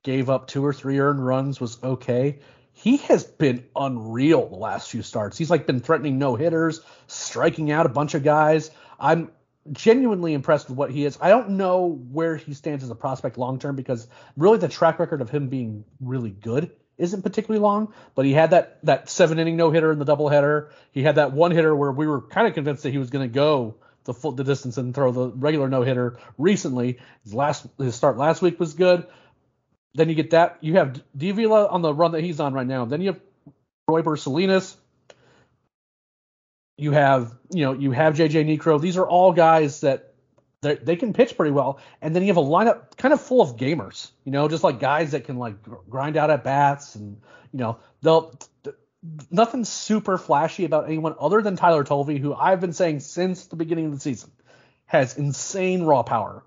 gave 0.03 0.29
up 0.29 0.47
two 0.47 0.65
or 0.65 0.73
three 0.73 0.99
earned 0.99 1.23
runs, 1.23 1.59
was 1.59 1.81
okay. 1.83 2.39
He 2.71 2.97
has 2.97 3.25
been 3.25 3.65
unreal 3.75 4.47
the 4.47 4.55
last 4.55 4.89
few 4.89 5.03
starts. 5.03 5.37
He's 5.37 5.49
like 5.49 5.67
been 5.67 5.81
threatening 5.81 6.17
no 6.17 6.35
hitters, 6.35 6.79
striking 7.07 7.71
out 7.71 7.85
a 7.85 7.89
bunch 7.89 8.13
of 8.13 8.23
guys. 8.23 8.71
I'm 8.97 9.29
genuinely 9.71 10.33
impressed 10.33 10.69
with 10.69 10.77
what 10.77 10.91
he 10.91 11.05
is. 11.05 11.17
I 11.21 11.29
don't 11.29 11.51
know 11.51 11.85
where 12.11 12.35
he 12.35 12.53
stands 12.53 12.83
as 12.83 12.89
a 12.89 12.95
prospect 12.95 13.37
long 13.37 13.59
term 13.59 13.75
because 13.75 14.07
really 14.37 14.57
the 14.57 14.67
track 14.67 14.99
record 14.99 15.21
of 15.21 15.29
him 15.29 15.47
being 15.47 15.85
really 15.99 16.31
good 16.31 16.71
isn't 16.97 17.21
particularly 17.21 17.61
long. 17.61 17.93
But 18.15 18.25
he 18.25 18.33
had 18.33 18.51
that 18.51 18.79
that 18.83 19.09
seven 19.09 19.39
inning 19.39 19.57
no 19.57 19.71
hitter 19.71 19.91
in 19.91 19.99
the 19.99 20.05
doubleheader. 20.05 20.69
He 20.91 21.03
had 21.03 21.15
that 21.15 21.33
one 21.33 21.51
hitter 21.51 21.75
where 21.75 21.91
we 21.91 22.07
were 22.07 22.21
kind 22.21 22.47
of 22.47 22.53
convinced 22.53 22.83
that 22.83 22.91
he 22.91 22.97
was 22.97 23.09
going 23.09 23.27
to 23.27 23.33
go 23.33 23.75
the 24.03 24.13
full 24.13 24.31
the 24.31 24.43
distance 24.43 24.77
and 24.77 24.93
throw 24.93 25.11
the 25.11 25.29
regular 25.29 25.69
no 25.69 25.83
hitter 25.83 26.17
recently. 26.37 26.99
His 27.23 27.33
last 27.33 27.65
his 27.77 27.95
start 27.95 28.17
last 28.17 28.41
week 28.41 28.59
was 28.59 28.73
good. 28.73 29.07
Then 29.95 30.09
you 30.09 30.15
get 30.15 30.31
that 30.31 30.57
you 30.61 30.75
have 30.77 31.01
De 31.17 31.29
Avila 31.29 31.67
on 31.67 31.81
the 31.81 31.93
run 31.93 32.11
that 32.11 32.21
he's 32.21 32.39
on 32.39 32.53
right 32.53 32.67
now. 32.67 32.85
Then 32.85 33.01
you 33.01 33.13
have 33.13 33.21
Royber 33.89 34.17
Salinas 34.17 34.77
you 36.79 36.91
have 36.91 37.35
you 37.51 37.63
know 37.63 37.73
you 37.73 37.91
have 37.91 38.15
JJ 38.15 38.45
Niekro. 38.45 38.79
These 38.79 38.97
are 38.97 39.07
all 39.07 39.33
guys 39.33 39.81
that 39.81 40.13
they 40.61 40.95
can 40.95 41.13
pitch 41.13 41.37
pretty 41.37 41.51
well, 41.51 41.79
and 42.01 42.15
then 42.15 42.23
you 42.23 42.27
have 42.27 42.37
a 42.37 42.41
lineup 42.41 42.97
kind 42.97 43.13
of 43.13 43.21
full 43.21 43.41
of 43.41 43.55
gamers. 43.55 44.11
You 44.25 44.31
know, 44.31 44.47
just 44.47 44.63
like 44.63 44.79
guys 44.79 45.11
that 45.11 45.25
can 45.25 45.37
like 45.37 45.55
grind 45.89 46.17
out 46.17 46.29
at 46.29 46.43
bats, 46.43 46.95
and 46.95 47.21
you 47.51 47.59
know 47.59 47.79
they'll. 48.01 48.37
Nothing 49.31 49.63
super 49.63 50.17
flashy 50.17 50.65
about 50.65 50.87
anyone 50.87 51.15
other 51.21 51.41
than 51.41 51.55
Tyler 51.55 51.85
Tolve, 51.85 52.19
who 52.19 52.33
I've 52.33 52.59
been 52.59 52.73
saying 52.73 52.99
since 52.99 53.45
the 53.45 53.55
beginning 53.55 53.85
of 53.85 53.93
the 53.93 53.99
season 54.01 54.29
has 54.87 55.17
insane 55.17 55.83
raw 55.83 56.03
power. 56.03 56.43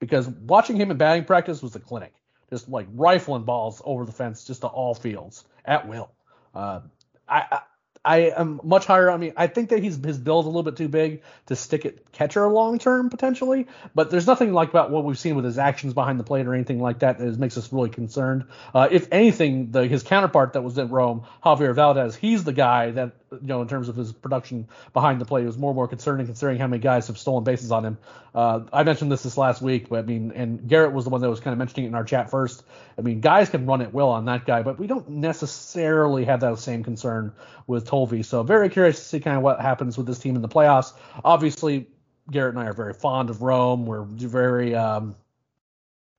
Because 0.00 0.26
watching 0.26 0.74
him 0.74 0.90
in 0.90 0.96
batting 0.96 1.26
practice 1.26 1.62
was 1.62 1.76
a 1.76 1.78
clinic, 1.78 2.12
just 2.50 2.68
like 2.68 2.88
rifling 2.92 3.44
balls 3.44 3.80
over 3.84 4.04
the 4.04 4.10
fence, 4.10 4.44
just 4.44 4.62
to 4.62 4.66
all 4.66 4.96
fields 4.96 5.44
at 5.64 5.86
will. 5.86 6.10
Uh, 6.52 6.80
I, 7.28 7.60
I 8.06 8.30
am 8.36 8.60
much 8.62 8.86
higher. 8.86 9.10
I 9.10 9.16
mean, 9.16 9.32
I 9.36 9.48
think 9.48 9.70
that 9.70 9.82
he's 9.82 9.96
his 9.96 10.16
build 10.16 10.44
a 10.44 10.48
little 10.48 10.62
bit 10.62 10.76
too 10.76 10.88
big 10.88 11.22
to 11.46 11.56
stick 11.56 11.84
at 11.84 12.12
catcher 12.12 12.46
long 12.46 12.78
term 12.78 13.10
potentially, 13.10 13.66
but 13.96 14.10
there's 14.10 14.28
nothing 14.28 14.52
like 14.52 14.68
about 14.68 14.92
what 14.92 15.02
we've 15.04 15.18
seen 15.18 15.34
with 15.34 15.44
his 15.44 15.58
actions 15.58 15.92
behind 15.92 16.20
the 16.20 16.24
plate 16.24 16.46
or 16.46 16.54
anything 16.54 16.80
like 16.80 17.00
that 17.00 17.18
that 17.18 17.38
makes 17.38 17.58
us 17.58 17.72
really 17.72 17.90
concerned. 17.90 18.44
Uh, 18.72 18.88
if 18.90 19.08
anything, 19.10 19.72
the, 19.72 19.88
his 19.88 20.04
counterpart 20.04 20.52
that 20.52 20.62
was 20.62 20.78
in 20.78 20.88
Rome, 20.88 21.24
Javier 21.44 21.74
Valdez, 21.74 22.14
he's 22.14 22.44
the 22.44 22.52
guy 22.52 22.92
that 22.92 23.12
you 23.40 23.48
know 23.48 23.62
in 23.62 23.68
terms 23.68 23.88
of 23.88 23.96
his 23.96 24.12
production 24.12 24.68
behind 24.92 25.20
the 25.20 25.24
plate 25.24 25.44
it 25.44 25.46
was 25.46 25.58
more 25.58 25.70
and 25.70 25.76
more 25.76 25.88
concerning 25.88 26.26
considering 26.26 26.58
how 26.58 26.66
many 26.66 26.80
guys 26.80 27.06
have 27.06 27.18
stolen 27.18 27.44
bases 27.44 27.70
on 27.72 27.84
him. 27.84 27.98
Uh, 28.34 28.60
I 28.72 28.82
mentioned 28.82 29.10
this 29.10 29.22
this 29.22 29.38
last 29.38 29.62
week, 29.62 29.88
but 29.88 30.00
I 30.00 30.02
mean, 30.02 30.32
and 30.32 30.68
Garrett 30.68 30.92
was 30.92 31.04
the 31.04 31.10
one 31.10 31.20
that 31.20 31.30
was 31.30 31.40
kind 31.40 31.52
of 31.52 31.58
mentioning 31.58 31.86
it 31.86 31.88
in 31.88 31.94
our 31.94 32.04
chat 32.04 32.30
first. 32.30 32.64
I 32.98 33.00
mean, 33.00 33.20
guys 33.20 33.48
can 33.48 33.66
run 33.66 33.80
it 33.80 33.92
well 33.92 34.10
on 34.10 34.24
that 34.26 34.44
guy, 34.44 34.62
but 34.62 34.78
we 34.78 34.86
don't 34.86 35.08
necessarily 35.08 36.24
have 36.24 36.40
that 36.40 36.58
same 36.58 36.84
concern 36.84 37.32
with 37.66 37.86
Tolve. 37.86 38.24
So 38.24 38.42
very 38.42 38.68
curious 38.68 38.98
to 38.98 39.04
see 39.04 39.20
kind 39.20 39.36
of 39.36 39.42
what 39.42 39.60
happens 39.60 39.96
with 39.96 40.06
this 40.06 40.18
team 40.18 40.36
in 40.36 40.42
the 40.42 40.48
playoffs. 40.48 40.92
Obviously, 41.24 41.88
Garrett 42.30 42.54
and 42.54 42.62
I 42.62 42.66
are 42.66 42.72
very 42.72 42.94
fond 42.94 43.30
of 43.30 43.42
Rome. 43.42 43.86
We're 43.86 44.04
very 44.04 44.74
um, 44.74 45.16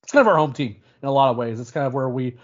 it's 0.04 0.12
kind 0.12 0.22
of 0.22 0.28
our 0.28 0.38
home 0.38 0.54
team 0.54 0.78
in 1.02 1.08
a 1.08 1.12
lot 1.12 1.32
of 1.32 1.38
ways. 1.38 1.60
It's 1.60 1.72
kind 1.72 1.86
of 1.86 1.94
where 1.94 2.10
we 2.10 2.38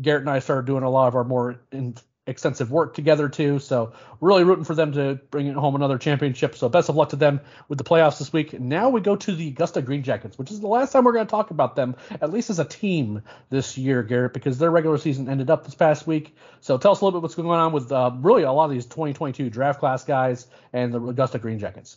Garrett 0.00 0.22
and 0.22 0.30
I 0.30 0.38
started 0.38 0.66
doing 0.66 0.82
a 0.82 0.90
lot 0.90 1.08
of 1.08 1.16
our 1.16 1.24
more 1.24 1.60
in, 1.72 1.96
extensive 2.30 2.70
work 2.70 2.94
together 2.94 3.28
too. 3.28 3.58
So 3.58 3.92
really 4.20 4.44
rooting 4.44 4.64
for 4.64 4.74
them 4.74 4.92
to 4.92 5.20
bring 5.30 5.52
home 5.52 5.74
another 5.74 5.98
championship. 5.98 6.54
So 6.54 6.68
best 6.68 6.88
of 6.88 6.96
luck 6.96 7.10
to 7.10 7.16
them 7.16 7.40
with 7.68 7.78
the 7.78 7.84
playoffs 7.84 8.18
this 8.18 8.32
week. 8.32 8.58
Now 8.58 8.88
we 8.88 9.00
go 9.00 9.16
to 9.16 9.34
the 9.34 9.48
Augusta 9.48 9.82
GreenJackets, 9.82 10.38
which 10.38 10.50
is 10.50 10.60
the 10.60 10.68
last 10.68 10.92
time 10.92 11.04
we're 11.04 11.12
going 11.12 11.26
to 11.26 11.30
talk 11.30 11.50
about 11.50 11.76
them, 11.76 11.96
at 12.20 12.32
least 12.32 12.48
as 12.48 12.58
a 12.58 12.64
team 12.64 13.22
this 13.50 13.76
year, 13.76 14.02
Garrett, 14.02 14.32
because 14.32 14.58
their 14.58 14.70
regular 14.70 14.96
season 14.96 15.28
ended 15.28 15.50
up 15.50 15.64
this 15.64 15.74
past 15.74 16.06
week. 16.06 16.34
So 16.60 16.78
tell 16.78 16.92
us 16.92 17.00
a 17.00 17.04
little 17.04 17.20
bit 17.20 17.22
what's 17.22 17.34
going 17.34 17.48
on 17.48 17.72
with 17.72 17.90
uh, 17.92 18.12
really 18.20 18.44
a 18.44 18.52
lot 18.52 18.66
of 18.66 18.70
these 18.70 18.86
2022 18.86 19.50
draft 19.50 19.80
class 19.80 20.04
guys 20.04 20.46
and 20.72 20.94
the 20.94 21.00
Augusta 21.04 21.38
GreenJackets. 21.38 21.96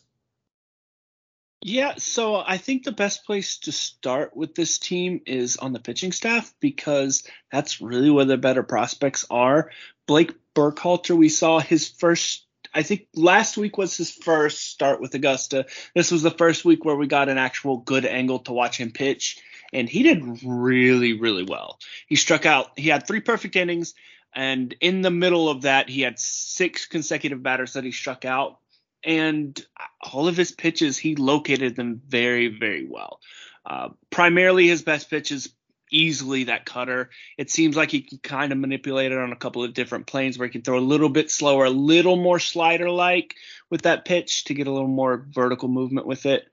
Yeah, 1.65 1.93
so 1.97 2.35
I 2.35 2.57
think 2.57 2.83
the 2.83 2.91
best 2.91 3.25
place 3.25 3.59
to 3.59 3.71
start 3.71 4.35
with 4.35 4.53
this 4.53 4.79
team 4.79 5.21
is 5.25 5.55
on 5.55 5.71
the 5.71 5.79
pitching 5.79 6.11
staff 6.11 6.53
because 6.59 7.23
that's 7.51 7.79
really 7.79 8.09
where 8.09 8.25
the 8.25 8.37
better 8.37 8.63
prospects 8.63 9.25
are. 9.29 9.71
Blake 10.05 10.33
Burkhalter, 10.53 11.15
we 11.15 11.29
saw 11.29 11.59
his 11.59 11.87
first 11.87 12.45
I 12.73 12.81
think 12.81 13.07
last 13.13 13.55
week 13.55 13.77
was 13.77 13.95
his 13.95 14.11
first 14.11 14.71
start 14.71 14.99
with 14.99 15.13
Augusta. 15.13 15.67
This 15.93 16.11
was 16.11 16.23
the 16.23 16.31
first 16.31 16.65
week 16.65 16.83
where 16.83 16.95
we 16.95 17.07
got 17.07 17.29
an 17.29 17.37
actual 17.37 17.77
good 17.77 18.05
angle 18.05 18.39
to 18.39 18.51
watch 18.51 18.77
him 18.77 18.91
pitch, 18.91 19.39
and 19.71 19.87
he 19.87 20.03
did 20.03 20.43
really, 20.43 21.13
really 21.13 21.43
well. 21.43 21.77
He 22.07 22.15
struck 22.15 22.47
out, 22.47 22.71
he 22.75 22.89
had 22.89 23.05
three 23.05 23.19
perfect 23.19 23.55
innings, 23.55 23.93
and 24.33 24.73
in 24.81 25.01
the 25.01 25.11
middle 25.11 25.49
of 25.49 25.61
that, 25.61 25.87
he 25.87 26.01
had 26.01 26.17
six 26.17 26.87
consecutive 26.87 27.43
batters 27.43 27.73
that 27.73 27.83
he 27.83 27.91
struck 27.91 28.25
out 28.25 28.57
and 29.03 29.59
all 30.01 30.27
of 30.27 30.37
his 30.37 30.51
pitches, 30.51 30.97
he 30.97 31.15
located 31.15 31.75
them 31.75 32.01
very, 32.07 32.47
very 32.47 32.85
well. 32.85 33.19
Uh, 33.65 33.89
primarily, 34.09 34.67
his 34.67 34.81
best 34.81 35.09
pitch 35.09 35.31
is 35.31 35.53
easily 35.91 36.45
that 36.45 36.65
cutter. 36.65 37.11
It 37.37 37.51
seems 37.51 37.75
like 37.75 37.91
he 37.91 38.01
can 38.01 38.17
kind 38.17 38.51
of 38.51 38.57
manipulate 38.57 39.11
it 39.11 39.17
on 39.17 39.31
a 39.31 39.37
couple 39.37 39.63
of 39.63 39.73
different 39.73 40.07
planes 40.07 40.37
where 40.37 40.47
he 40.47 40.51
can 40.51 40.63
throw 40.63 40.79
a 40.79 40.81
little 40.81 41.09
bit 41.09 41.29
slower, 41.29 41.65
a 41.65 41.69
little 41.69 42.15
more 42.15 42.39
slider 42.39 42.89
like 42.89 43.35
with 43.69 43.83
that 43.83 44.05
pitch 44.05 44.45
to 44.45 44.53
get 44.53 44.67
a 44.67 44.71
little 44.71 44.87
more 44.87 45.25
vertical 45.29 45.69
movement 45.69 46.07
with 46.07 46.25
it. 46.25 46.45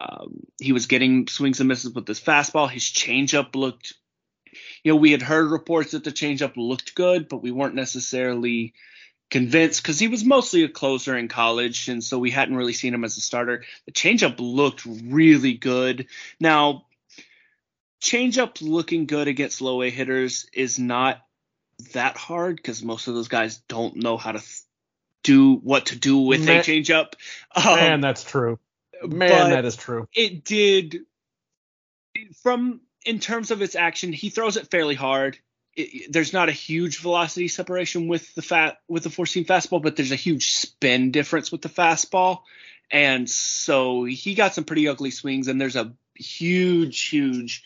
Um, 0.00 0.46
he 0.60 0.72
was 0.72 0.86
getting 0.86 1.26
swings 1.28 1.60
and 1.60 1.68
misses 1.68 1.92
with 1.92 2.06
his 2.06 2.20
fastball. 2.20 2.70
His 2.70 2.84
changeup 2.84 3.54
looked, 3.56 3.94
you 4.82 4.92
know, 4.92 4.96
we 4.96 5.12
had 5.12 5.22
heard 5.22 5.50
reports 5.50 5.92
that 5.92 6.04
the 6.04 6.12
changeup 6.12 6.56
looked 6.56 6.94
good, 6.94 7.28
but 7.28 7.42
we 7.42 7.50
weren't 7.50 7.74
necessarily 7.74 8.74
convinced 9.34 9.82
because 9.82 9.98
he 9.98 10.06
was 10.06 10.24
mostly 10.24 10.62
a 10.62 10.68
closer 10.68 11.16
in 11.16 11.26
college, 11.26 11.88
and 11.88 12.04
so 12.04 12.20
we 12.20 12.30
hadn't 12.30 12.54
really 12.54 12.72
seen 12.72 12.94
him 12.94 13.02
as 13.02 13.16
a 13.16 13.20
starter. 13.20 13.64
The 13.84 13.90
changeup 13.90 14.36
looked 14.38 14.86
really 14.86 15.54
good. 15.54 16.06
Now, 16.38 16.86
changeup 18.00 18.62
looking 18.62 19.06
good 19.06 19.26
against 19.26 19.60
low 19.60 19.82
A 19.82 19.90
hitters 19.90 20.46
is 20.52 20.78
not 20.78 21.20
that 21.94 22.16
hard 22.16 22.54
because 22.54 22.84
most 22.84 23.08
of 23.08 23.16
those 23.16 23.26
guys 23.26 23.56
don't 23.66 23.96
know 23.96 24.16
how 24.16 24.30
to 24.30 24.38
th- 24.38 24.60
do 25.24 25.56
what 25.56 25.86
to 25.86 25.98
do 25.98 26.18
with 26.18 26.46
man, 26.46 26.60
a 26.60 26.62
changeup. 26.62 27.14
Um, 27.56 27.74
man, 27.74 28.00
that's 28.00 28.22
true. 28.22 28.60
Man, 29.02 29.50
that 29.50 29.64
is 29.64 29.74
true. 29.74 30.06
It 30.14 30.44
did 30.44 31.00
from 32.44 32.82
in 33.04 33.18
terms 33.18 33.50
of 33.50 33.62
its 33.62 33.74
action, 33.74 34.12
he 34.12 34.30
throws 34.30 34.56
it 34.56 34.70
fairly 34.70 34.94
hard 34.94 35.40
it, 35.76 36.12
there's 36.12 36.32
not 36.32 36.48
a 36.48 36.52
huge 36.52 36.98
velocity 36.98 37.48
separation 37.48 38.08
with 38.08 38.34
the 38.34 38.42
fat 38.42 38.78
with 38.88 39.02
the 39.02 39.10
four 39.10 39.26
seam 39.26 39.44
fastball, 39.44 39.82
but 39.82 39.96
there's 39.96 40.12
a 40.12 40.16
huge 40.16 40.52
spin 40.54 41.10
difference 41.10 41.50
with 41.50 41.62
the 41.62 41.68
fastball, 41.68 42.40
and 42.90 43.28
so 43.28 44.04
he 44.04 44.34
got 44.34 44.54
some 44.54 44.64
pretty 44.64 44.88
ugly 44.88 45.10
swings, 45.10 45.48
and 45.48 45.60
there's 45.60 45.76
a 45.76 45.94
huge, 46.14 47.00
huge 47.02 47.64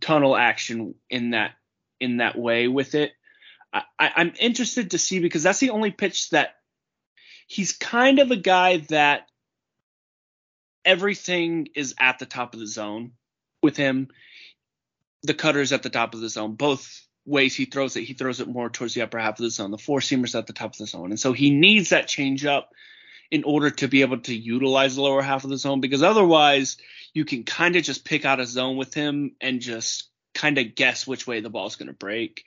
tunnel 0.00 0.36
action 0.36 0.94
in 1.10 1.30
that 1.30 1.52
in 2.00 2.18
that 2.18 2.36
way 2.36 2.68
with 2.68 2.94
it. 2.94 3.12
I, 3.72 3.82
I'm 3.98 4.32
interested 4.38 4.90
to 4.90 4.98
see 4.98 5.20
because 5.20 5.42
that's 5.42 5.60
the 5.60 5.70
only 5.70 5.90
pitch 5.90 6.30
that 6.30 6.56
he's 7.46 7.72
kind 7.72 8.18
of 8.18 8.30
a 8.30 8.36
guy 8.36 8.78
that 8.88 9.28
everything 10.84 11.68
is 11.74 11.94
at 11.98 12.18
the 12.18 12.26
top 12.26 12.54
of 12.54 12.60
the 12.60 12.66
zone 12.66 13.12
with 13.62 13.76
him 13.76 14.08
the 15.22 15.34
cutter's 15.34 15.72
at 15.72 15.82
the 15.82 15.90
top 15.90 16.14
of 16.14 16.20
the 16.20 16.28
zone. 16.28 16.54
Both 16.54 17.06
ways 17.24 17.54
he 17.54 17.66
throws 17.66 17.96
it, 17.96 18.04
he 18.04 18.14
throws 18.14 18.40
it 18.40 18.48
more 18.48 18.68
towards 18.68 18.94
the 18.94 19.02
upper 19.02 19.18
half 19.18 19.38
of 19.38 19.44
the 19.44 19.50
zone. 19.50 19.70
The 19.70 19.78
four 19.78 20.00
seamer's 20.00 20.34
at 20.34 20.46
the 20.46 20.52
top 20.52 20.72
of 20.72 20.78
the 20.78 20.86
zone. 20.86 21.10
And 21.10 21.20
so 21.20 21.32
he 21.32 21.50
needs 21.50 21.90
that 21.90 22.08
change 22.08 22.44
up 22.44 22.72
in 23.30 23.44
order 23.44 23.70
to 23.70 23.88
be 23.88 24.02
able 24.02 24.18
to 24.20 24.34
utilize 24.34 24.94
the 24.94 25.02
lower 25.02 25.22
half 25.22 25.44
of 25.44 25.50
the 25.50 25.56
zone 25.56 25.80
because 25.80 26.02
otherwise 26.02 26.76
you 27.14 27.24
can 27.24 27.44
kind 27.44 27.76
of 27.76 27.82
just 27.82 28.04
pick 28.04 28.24
out 28.24 28.40
a 28.40 28.46
zone 28.46 28.76
with 28.76 28.92
him 28.92 29.36
and 29.40 29.60
just 29.60 30.10
kind 30.34 30.58
of 30.58 30.74
guess 30.74 31.06
which 31.06 31.26
way 31.26 31.40
the 31.40 31.50
ball's 31.50 31.76
going 31.76 31.88
to 31.88 31.94
break. 31.94 32.44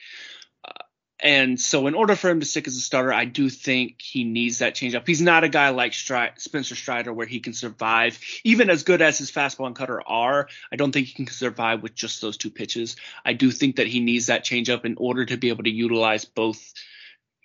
And 1.20 1.60
so, 1.60 1.88
in 1.88 1.94
order 1.94 2.16
for 2.16 2.30
him 2.30 2.42
to 2.42 2.46
stick 2.46 2.68
as 2.68 2.76
a 2.76 2.82
starter, 2.82 3.14
I 3.14 3.24
do 3.24 3.50
think 3.50 4.02
he 4.02 4.26
needs 4.26 4.58
that 4.58 4.76
changeup. 4.76 5.08
He's 5.08 5.22
not 5.22 5.46
a 5.46 5.50
guy 5.50 5.70
like 5.70 5.94
Stri- 5.94 6.38
Spencer 6.40 6.76
Strider 6.76 7.14
where 7.14 7.26
he 7.26 7.40
can 7.40 7.54
survive, 7.54 8.20
even 8.44 8.70
as 8.70 8.84
good 8.84 9.02
as 9.02 9.18
his 9.18 9.32
fastball 9.32 9.68
and 9.68 9.76
cutter 9.76 10.02
are. 10.06 10.50
I 10.72 10.76
don't 10.76 10.92
think 10.92 11.08
he 11.08 11.14
can 11.14 11.28
survive 11.28 11.82
with 11.82 11.96
just 11.96 12.22
those 12.22 12.36
two 12.36 12.50
pitches. 12.50 12.98
I 13.24 13.32
do 13.32 13.50
think 13.52 13.78
that 13.78 13.88
he 13.88 14.02
needs 14.02 14.26
that 14.26 14.44
changeup 14.44 14.84
in 14.84 14.96
order 14.98 15.26
to 15.26 15.38
be 15.38 15.48
able 15.48 15.64
to 15.64 15.70
utilize 15.70 16.26
both, 16.26 16.74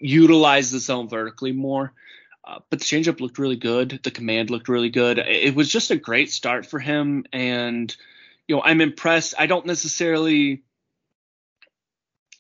utilize 0.01 0.73
the 0.73 0.81
zone 0.81 1.09
vertically 1.09 1.53
more. 1.53 1.93
Uh, 2.45 2.59
but 2.71 2.81
the 2.81 2.85
changeup 2.85 3.21
looked 3.21 3.39
really 3.39 3.57
good. 3.57 4.01
The 4.03 4.11
command 4.11 4.51
looked 4.51 4.69
really 4.69 4.91
good. 4.91 5.19
It 5.19 5.55
was 5.55 5.71
just 5.71 5.93
a 5.93 5.97
great 5.97 6.33
start 6.33 6.67
for 6.67 6.81
him, 6.81 7.25
and 7.33 7.95
you 8.49 8.57
know 8.57 8.63
I'm 8.65 8.81
impressed. 8.81 9.35
I 9.39 9.47
don't 9.47 9.67
necessarily 9.67 10.63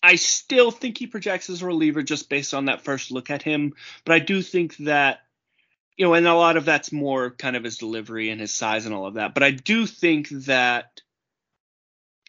I 0.02 0.16
still 0.16 0.70
think 0.70 0.98
he 0.98 1.06
projects 1.06 1.50
as 1.50 1.62
a 1.62 1.66
reliever 1.66 2.02
just 2.02 2.28
based 2.28 2.54
on 2.54 2.66
that 2.66 2.82
first 2.82 3.10
look 3.10 3.30
at 3.30 3.42
him, 3.42 3.74
but 4.04 4.14
I 4.14 4.18
do 4.18 4.42
think 4.42 4.76
that 4.78 5.20
you 6.00 6.06
know, 6.06 6.14
and 6.14 6.26
a 6.26 6.34
lot 6.34 6.56
of 6.56 6.64
that's 6.64 6.92
more 6.92 7.30
kind 7.30 7.56
of 7.56 7.64
his 7.64 7.76
delivery 7.76 8.30
and 8.30 8.40
his 8.40 8.54
size 8.54 8.86
and 8.86 8.94
all 8.94 9.04
of 9.04 9.14
that. 9.14 9.34
But 9.34 9.42
I 9.42 9.50
do 9.50 9.86
think 9.86 10.30
that 10.46 11.02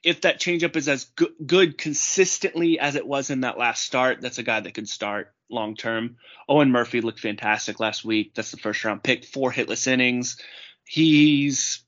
if 0.04 0.22
that 0.22 0.42
changeup 0.42 0.76
is 0.76 0.90
as 0.90 1.06
good, 1.06 1.32
good 1.46 1.78
consistently 1.78 2.80
as 2.80 2.96
it 2.96 3.08
was 3.08 3.30
in 3.30 3.42
that 3.42 3.58
last 3.58 3.84
start, 3.84 4.20
that's 4.20 4.40
a 4.40 4.44
guy 4.44 4.60
that 4.60 4.74
could 4.74 4.90
start 4.90 5.34
long 5.50 5.78
term. 5.78 6.18
Owen 6.50 6.72
Murphy 6.72 7.00
looked 7.00 7.22
fantastic 7.22 7.80
last 7.80 8.04
week. 8.04 8.34
That's 8.34 8.52
the 8.52 8.58
first 8.58 8.84
round 8.84 9.04
pick, 9.04 9.24
four 9.24 9.54
hitless 9.54 9.88
innings. 9.88 10.36
He's, 10.84 11.84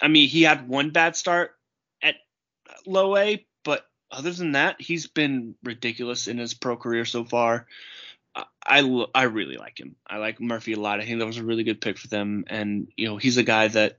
I 0.00 0.08
mean, 0.08 0.28
he 0.28 0.42
had 0.42 0.68
one 0.68 0.90
bad 0.90 1.14
start 1.14 1.52
at 2.02 2.16
low 2.84 3.16
A, 3.16 3.46
but 3.64 3.84
other 4.10 4.32
than 4.32 4.52
that, 4.52 4.80
he's 4.80 5.06
been 5.06 5.54
ridiculous 5.62 6.28
in 6.28 6.38
his 6.38 6.54
pro 6.54 6.76
career 6.76 7.04
so 7.04 7.24
far. 7.24 7.66
I, 8.64 9.06
I 9.14 9.22
really 9.24 9.56
like 9.56 9.80
him. 9.80 9.96
I 10.06 10.18
like 10.18 10.40
Murphy 10.40 10.74
a 10.74 10.80
lot. 10.80 11.00
I 11.00 11.04
think 11.04 11.18
that 11.18 11.26
was 11.26 11.38
a 11.38 11.44
really 11.44 11.64
good 11.64 11.80
pick 11.80 11.98
for 11.98 12.08
them. 12.08 12.44
And, 12.48 12.88
you 12.96 13.08
know, 13.08 13.16
he's 13.16 13.36
a 13.36 13.42
guy 13.42 13.68
that 13.68 13.98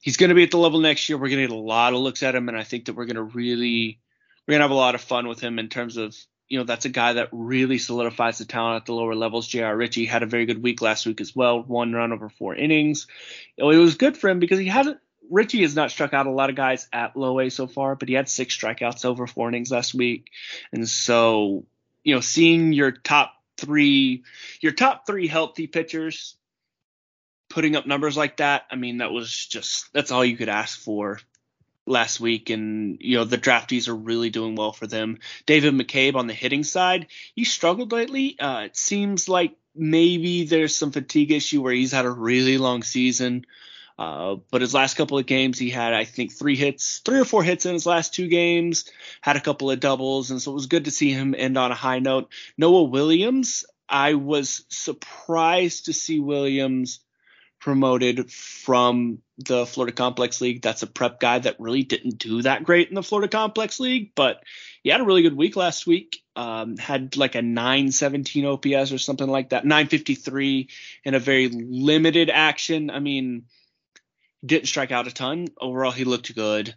he's 0.00 0.16
going 0.16 0.28
to 0.28 0.34
be 0.34 0.44
at 0.44 0.50
the 0.50 0.58
level 0.58 0.80
next 0.80 1.08
year. 1.08 1.18
We're 1.18 1.28
going 1.28 1.42
to 1.42 1.48
get 1.48 1.56
a 1.56 1.60
lot 1.60 1.92
of 1.92 1.98
looks 1.98 2.22
at 2.22 2.34
him. 2.34 2.48
And 2.48 2.56
I 2.56 2.62
think 2.62 2.86
that 2.86 2.94
we're 2.94 3.06
going 3.06 3.16
to 3.16 3.22
really, 3.22 4.00
we're 4.46 4.52
going 4.52 4.60
to 4.60 4.64
have 4.64 4.70
a 4.70 4.74
lot 4.74 4.94
of 4.94 5.00
fun 5.00 5.28
with 5.28 5.40
him 5.40 5.58
in 5.58 5.68
terms 5.68 5.96
of, 5.96 6.16
you 6.48 6.58
know, 6.58 6.64
that's 6.64 6.84
a 6.84 6.90
guy 6.90 7.14
that 7.14 7.28
really 7.32 7.78
solidifies 7.78 8.38
the 8.38 8.44
talent 8.44 8.76
at 8.76 8.86
the 8.86 8.94
lower 8.94 9.14
levels. 9.14 9.46
J.R. 9.48 9.76
Ritchie 9.76 10.06
had 10.06 10.22
a 10.22 10.26
very 10.26 10.46
good 10.46 10.62
week 10.62 10.80
last 10.80 11.04
week 11.06 11.20
as 11.20 11.34
well. 11.34 11.62
One 11.62 11.92
run 11.92 12.12
over 12.12 12.28
four 12.28 12.54
innings. 12.54 13.06
You 13.56 13.64
know, 13.64 13.70
it 13.70 13.76
was 13.76 13.96
good 13.96 14.16
for 14.16 14.30
him 14.30 14.38
because 14.38 14.58
he 14.58 14.66
hasn't, 14.66 14.98
Ritchie 15.30 15.62
has 15.62 15.76
not 15.76 15.90
struck 15.90 16.12
out 16.12 16.26
a 16.26 16.32
lot 16.32 16.50
of 16.50 16.56
guys 16.56 16.88
at 16.92 17.16
low 17.16 17.38
A 17.40 17.50
so 17.50 17.66
far, 17.66 17.94
but 17.94 18.08
he 18.08 18.14
had 18.14 18.28
six 18.28 18.56
strikeouts 18.56 19.04
over 19.04 19.26
four 19.26 19.48
innings 19.48 19.70
last 19.70 19.94
week. 19.94 20.30
And 20.72 20.88
so, 20.88 21.64
you 22.02 22.14
know, 22.14 22.20
seeing 22.20 22.72
your 22.72 22.90
top 22.90 23.32
three, 23.56 24.24
your 24.60 24.72
top 24.72 25.06
three 25.06 25.28
healthy 25.28 25.66
pitchers 25.66 26.36
putting 27.48 27.76
up 27.76 27.86
numbers 27.86 28.16
like 28.16 28.38
that, 28.38 28.62
I 28.70 28.76
mean, 28.76 28.98
that 28.98 29.12
was 29.12 29.46
just, 29.46 29.92
that's 29.92 30.10
all 30.10 30.24
you 30.24 30.36
could 30.36 30.48
ask 30.48 30.78
for 30.78 31.20
last 31.86 32.20
week. 32.20 32.50
And, 32.50 32.98
you 33.00 33.16
know, 33.16 33.24
the 33.24 33.38
draftees 33.38 33.88
are 33.88 33.96
really 33.96 34.30
doing 34.30 34.54
well 34.54 34.72
for 34.72 34.86
them. 34.86 35.18
David 35.46 35.74
McCabe 35.74 36.14
on 36.14 36.26
the 36.26 36.34
hitting 36.34 36.64
side, 36.64 37.06
he 37.34 37.44
struggled 37.44 37.92
lately. 37.92 38.38
Uh, 38.38 38.62
it 38.62 38.76
seems 38.76 39.28
like 39.28 39.56
maybe 39.74 40.44
there's 40.44 40.76
some 40.76 40.92
fatigue 40.92 41.32
issue 41.32 41.62
where 41.62 41.72
he's 41.72 41.92
had 41.92 42.04
a 42.04 42.10
really 42.10 42.58
long 42.58 42.82
season. 42.82 43.44
Uh, 44.00 44.36
but 44.50 44.62
his 44.62 44.72
last 44.72 44.96
couple 44.96 45.18
of 45.18 45.26
games, 45.26 45.58
he 45.58 45.68
had, 45.68 45.92
I 45.92 46.04
think, 46.04 46.32
three 46.32 46.56
hits, 46.56 47.02
three 47.04 47.20
or 47.20 47.26
four 47.26 47.42
hits 47.42 47.66
in 47.66 47.74
his 47.74 47.84
last 47.84 48.14
two 48.14 48.28
games, 48.28 48.90
had 49.20 49.36
a 49.36 49.40
couple 49.40 49.70
of 49.70 49.78
doubles. 49.78 50.30
And 50.30 50.40
so 50.40 50.52
it 50.52 50.54
was 50.54 50.68
good 50.68 50.86
to 50.86 50.90
see 50.90 51.12
him 51.12 51.34
end 51.36 51.58
on 51.58 51.70
a 51.70 51.74
high 51.74 51.98
note. 51.98 52.32
Noah 52.56 52.84
Williams, 52.84 53.66
I 53.90 54.14
was 54.14 54.64
surprised 54.70 55.84
to 55.84 55.92
see 55.92 56.18
Williams 56.18 57.00
promoted 57.60 58.32
from 58.32 59.18
the 59.36 59.66
Florida 59.66 59.94
Complex 59.94 60.40
League. 60.40 60.62
That's 60.62 60.82
a 60.82 60.86
prep 60.86 61.20
guy 61.20 61.40
that 61.40 61.60
really 61.60 61.82
didn't 61.82 62.16
do 62.16 62.40
that 62.40 62.64
great 62.64 62.88
in 62.88 62.94
the 62.94 63.02
Florida 63.02 63.28
Complex 63.28 63.80
League, 63.80 64.12
but 64.14 64.42
he 64.82 64.88
had 64.88 65.02
a 65.02 65.04
really 65.04 65.20
good 65.20 65.36
week 65.36 65.56
last 65.56 65.86
week. 65.86 66.22
Um, 66.36 66.78
had 66.78 67.18
like 67.18 67.34
a 67.34 67.42
917 67.42 68.46
OPS 68.46 68.92
or 68.92 68.98
something 68.98 69.28
like 69.28 69.50
that, 69.50 69.66
953 69.66 70.70
in 71.04 71.14
a 71.14 71.18
very 71.18 71.48
limited 71.48 72.30
action. 72.30 72.88
I 72.88 73.00
mean, 73.00 73.44
didn't 74.44 74.68
strike 74.68 74.92
out 74.92 75.06
a 75.06 75.12
ton. 75.12 75.48
Overall, 75.60 75.92
he 75.92 76.04
looked 76.04 76.34
good. 76.34 76.74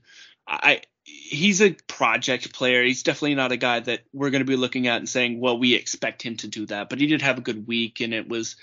I 0.48 0.82
he's 1.04 1.62
a 1.62 1.76
project 1.88 2.54
player. 2.54 2.84
He's 2.84 3.04
definitely 3.04 3.36
not 3.36 3.52
a 3.52 3.58
guy 3.58 3.80
that 3.82 4.02
we're 4.14 4.30
going 4.30 4.42
to 4.42 4.50
be 4.50 4.56
looking 4.56 4.88
at 4.88 4.98
and 4.98 5.10
saying, 5.10 5.40
well, 5.40 5.60
we 5.60 5.74
expect 5.74 6.22
him 6.22 6.38
to 6.38 6.48
do 6.48 6.66
that. 6.68 6.90
But 6.90 7.00
he 7.00 7.08
did 7.08 7.22
have 7.22 7.38
a 7.38 7.42
good 7.42 7.68
week, 7.68 8.00
and 8.00 8.14
it 8.14 8.28
was 8.28 8.56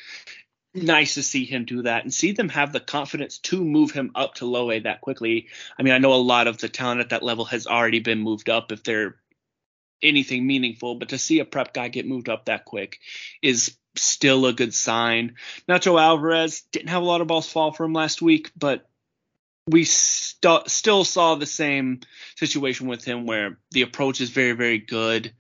nice 0.75 1.15
to 1.15 1.23
see 1.23 1.45
him 1.45 1.65
do 1.65 1.83
that 1.83 2.05
and 2.05 2.15
see 2.15 2.33
them 2.33 2.49
have 2.49 2.73
the 2.73 2.81
confidence 2.81 3.39
to 3.39 3.65
move 3.65 3.91
him 3.91 4.13
up 4.15 4.35
to 4.35 4.47
low 4.47 4.71
A 4.71 4.79
that 4.81 5.01
quickly. 5.01 5.49
I 5.79 5.83
mean, 5.83 5.93
I 5.93 5.99
know 5.99 6.15
a 6.15 6.17
lot 6.17 6.47
of 6.47 6.59
the 6.59 6.69
talent 6.69 7.01
at 7.01 7.11
that 7.11 7.25
level 7.25 7.45
has 7.47 7.67
already 7.67 8.01
been 8.01 8.21
moved 8.21 8.49
up 8.49 8.71
if 8.71 8.85
they're 8.85 9.17
anything 10.03 10.47
meaningful, 10.47 10.95
but 10.95 11.11
to 11.11 11.19
see 11.19 11.41
a 11.41 11.45
prep 11.45 11.75
guy 11.75 11.89
get 11.89 12.07
moved 12.07 12.29
up 12.29 12.47
that 12.47 12.65
quick 12.65 13.01
is 13.43 13.77
still 13.97 14.47
a 14.47 14.53
good 14.53 14.73
sign. 14.73 15.35
Nacho 15.69 16.01
Alvarez 16.01 16.63
didn't 16.73 16.89
have 16.89 17.03
a 17.03 17.07
lot 17.07 17.21
of 17.21 17.27
balls 17.27 17.51
fall 17.51 17.73
for 17.73 17.85
him 17.85 17.93
last 17.93 18.23
week, 18.23 18.51
but 18.57 18.89
we 19.71 19.85
st- 19.85 20.69
still 20.69 21.05
saw 21.05 21.35
the 21.35 21.47
same 21.47 22.01
situation 22.37 22.89
with 22.89 23.05
him 23.05 23.27
where 23.27 23.59
the 23.71 23.83
approach 23.83 24.21
is 24.21 24.31
very, 24.31 24.53
very 24.53 24.79
good. 24.79 25.33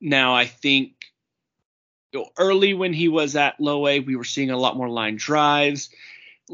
Now, 0.00 0.34
I 0.34 0.46
think 0.46 0.92
early 2.38 2.74
when 2.74 2.92
he 2.92 3.08
was 3.08 3.36
at 3.36 3.60
low 3.60 3.86
A, 3.86 4.00
we 4.00 4.16
were 4.16 4.24
seeing 4.24 4.50
a 4.50 4.56
lot 4.56 4.76
more 4.76 4.88
line 4.88 5.16
drives 5.16 5.90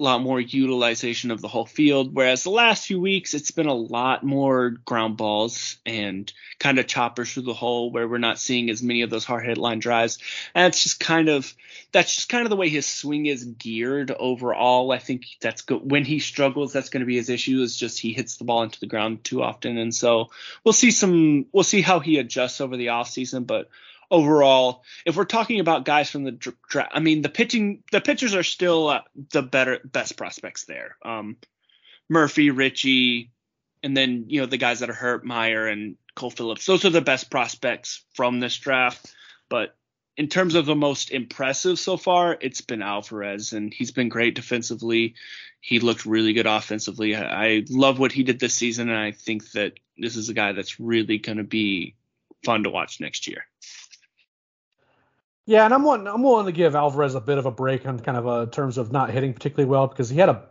lot 0.00 0.22
more 0.22 0.40
utilization 0.40 1.30
of 1.30 1.40
the 1.40 1.48
whole 1.48 1.66
field. 1.66 2.14
Whereas 2.14 2.44
the 2.44 2.50
last 2.50 2.86
few 2.86 3.00
weeks, 3.00 3.34
it's 3.34 3.50
been 3.50 3.66
a 3.66 3.74
lot 3.74 4.22
more 4.22 4.70
ground 4.70 5.16
balls 5.16 5.76
and 5.86 6.32
kind 6.58 6.78
of 6.78 6.86
choppers 6.86 7.32
through 7.32 7.44
the 7.44 7.54
hole 7.54 7.90
where 7.90 8.06
we're 8.06 8.18
not 8.18 8.38
seeing 8.38 8.70
as 8.70 8.82
many 8.82 9.02
of 9.02 9.10
those 9.10 9.24
hard 9.24 9.44
hit 9.44 9.58
line 9.58 9.78
drives. 9.78 10.18
And 10.54 10.66
it's 10.66 10.82
just 10.82 11.00
kind 11.00 11.28
of, 11.28 11.52
that's 11.92 12.14
just 12.14 12.28
kind 12.28 12.44
of 12.44 12.50
the 12.50 12.56
way 12.56 12.68
his 12.68 12.86
swing 12.86 13.26
is 13.26 13.44
geared 13.44 14.10
overall. 14.10 14.92
I 14.92 14.98
think 14.98 15.26
that's 15.40 15.62
good. 15.62 15.90
When 15.90 16.04
he 16.04 16.18
struggles, 16.18 16.72
that's 16.72 16.90
going 16.90 17.00
to 17.00 17.06
be 17.06 17.16
his 17.16 17.30
issue 17.30 17.62
is 17.62 17.76
just 17.76 17.98
he 17.98 18.12
hits 18.12 18.36
the 18.36 18.44
ball 18.44 18.62
into 18.62 18.80
the 18.80 18.86
ground 18.86 19.24
too 19.24 19.42
often. 19.42 19.78
And 19.78 19.94
so 19.94 20.30
we'll 20.64 20.72
see 20.72 20.90
some, 20.90 21.46
we'll 21.52 21.64
see 21.64 21.82
how 21.82 22.00
he 22.00 22.18
adjusts 22.18 22.60
over 22.60 22.76
the 22.76 22.88
offseason. 22.88 23.46
But 23.46 23.68
overall, 24.10 24.82
if 25.04 25.16
we're 25.16 25.24
talking 25.24 25.60
about 25.60 25.84
guys 25.84 26.10
from 26.10 26.24
the 26.24 26.32
draft, 26.32 26.92
I 26.92 27.00
mean 27.00 27.22
the 27.22 27.28
pitching, 27.28 27.82
the 27.92 28.00
pitchers 28.00 28.34
are 28.34 28.42
still 28.42 28.88
uh, 28.88 29.00
the 29.32 29.42
better, 29.42 29.80
best 29.84 30.16
prospects 30.16 30.64
there. 30.64 30.96
Um, 31.04 31.36
Murphy, 32.08 32.50
Ritchie, 32.50 33.32
and 33.82 33.96
then 33.96 34.26
you 34.28 34.40
know 34.40 34.46
the 34.46 34.56
guys 34.56 34.80
that 34.80 34.90
are 34.90 34.94
hurt, 34.94 35.24
Meyer 35.24 35.66
and 35.66 35.96
Cole 36.14 36.30
Phillips. 36.30 36.66
Those 36.66 36.84
are 36.84 36.90
the 36.90 37.00
best 37.00 37.30
prospects 37.30 38.04
from 38.14 38.40
this 38.40 38.56
draft. 38.56 39.14
But 39.48 39.76
in 40.16 40.28
terms 40.28 40.54
of 40.54 40.66
the 40.66 40.74
most 40.74 41.10
impressive 41.10 41.78
so 41.78 41.96
far, 41.96 42.36
it's 42.40 42.62
been 42.62 42.82
Alvarez, 42.82 43.52
and 43.52 43.72
he's 43.72 43.90
been 43.90 44.08
great 44.08 44.34
defensively. 44.34 45.14
He 45.60 45.78
looked 45.78 46.06
really 46.06 46.32
good 46.32 46.46
offensively. 46.46 47.14
I, 47.14 47.46
I 47.46 47.64
love 47.68 47.98
what 47.98 48.12
he 48.12 48.22
did 48.22 48.40
this 48.40 48.54
season, 48.54 48.88
and 48.88 48.98
I 48.98 49.12
think 49.12 49.50
that 49.52 49.74
this 49.98 50.16
is 50.16 50.28
a 50.28 50.34
guy 50.34 50.52
that's 50.52 50.80
really 50.80 51.18
going 51.18 51.38
to 51.38 51.44
be 51.44 51.96
fun 52.44 52.62
to 52.64 52.70
watch 52.70 53.00
next 53.00 53.26
year. 53.26 53.46
Yeah, 55.46 55.64
and 55.64 55.72
I'm 55.72 55.84
willing, 55.84 56.08
I'm 56.08 56.22
willing 56.24 56.46
to 56.46 56.52
give 56.52 56.74
Alvarez 56.74 57.14
a 57.14 57.20
bit 57.20 57.38
of 57.38 57.46
a 57.46 57.52
break 57.52 57.86
on 57.86 58.00
kind 58.00 58.18
of 58.18 58.26
a 58.26 58.46
terms 58.50 58.78
of 58.78 58.90
not 58.90 59.10
hitting 59.10 59.32
particularly 59.32 59.70
well 59.70 59.86
because 59.86 60.10
he 60.10 60.18
had 60.18 60.28
a 60.28 60.42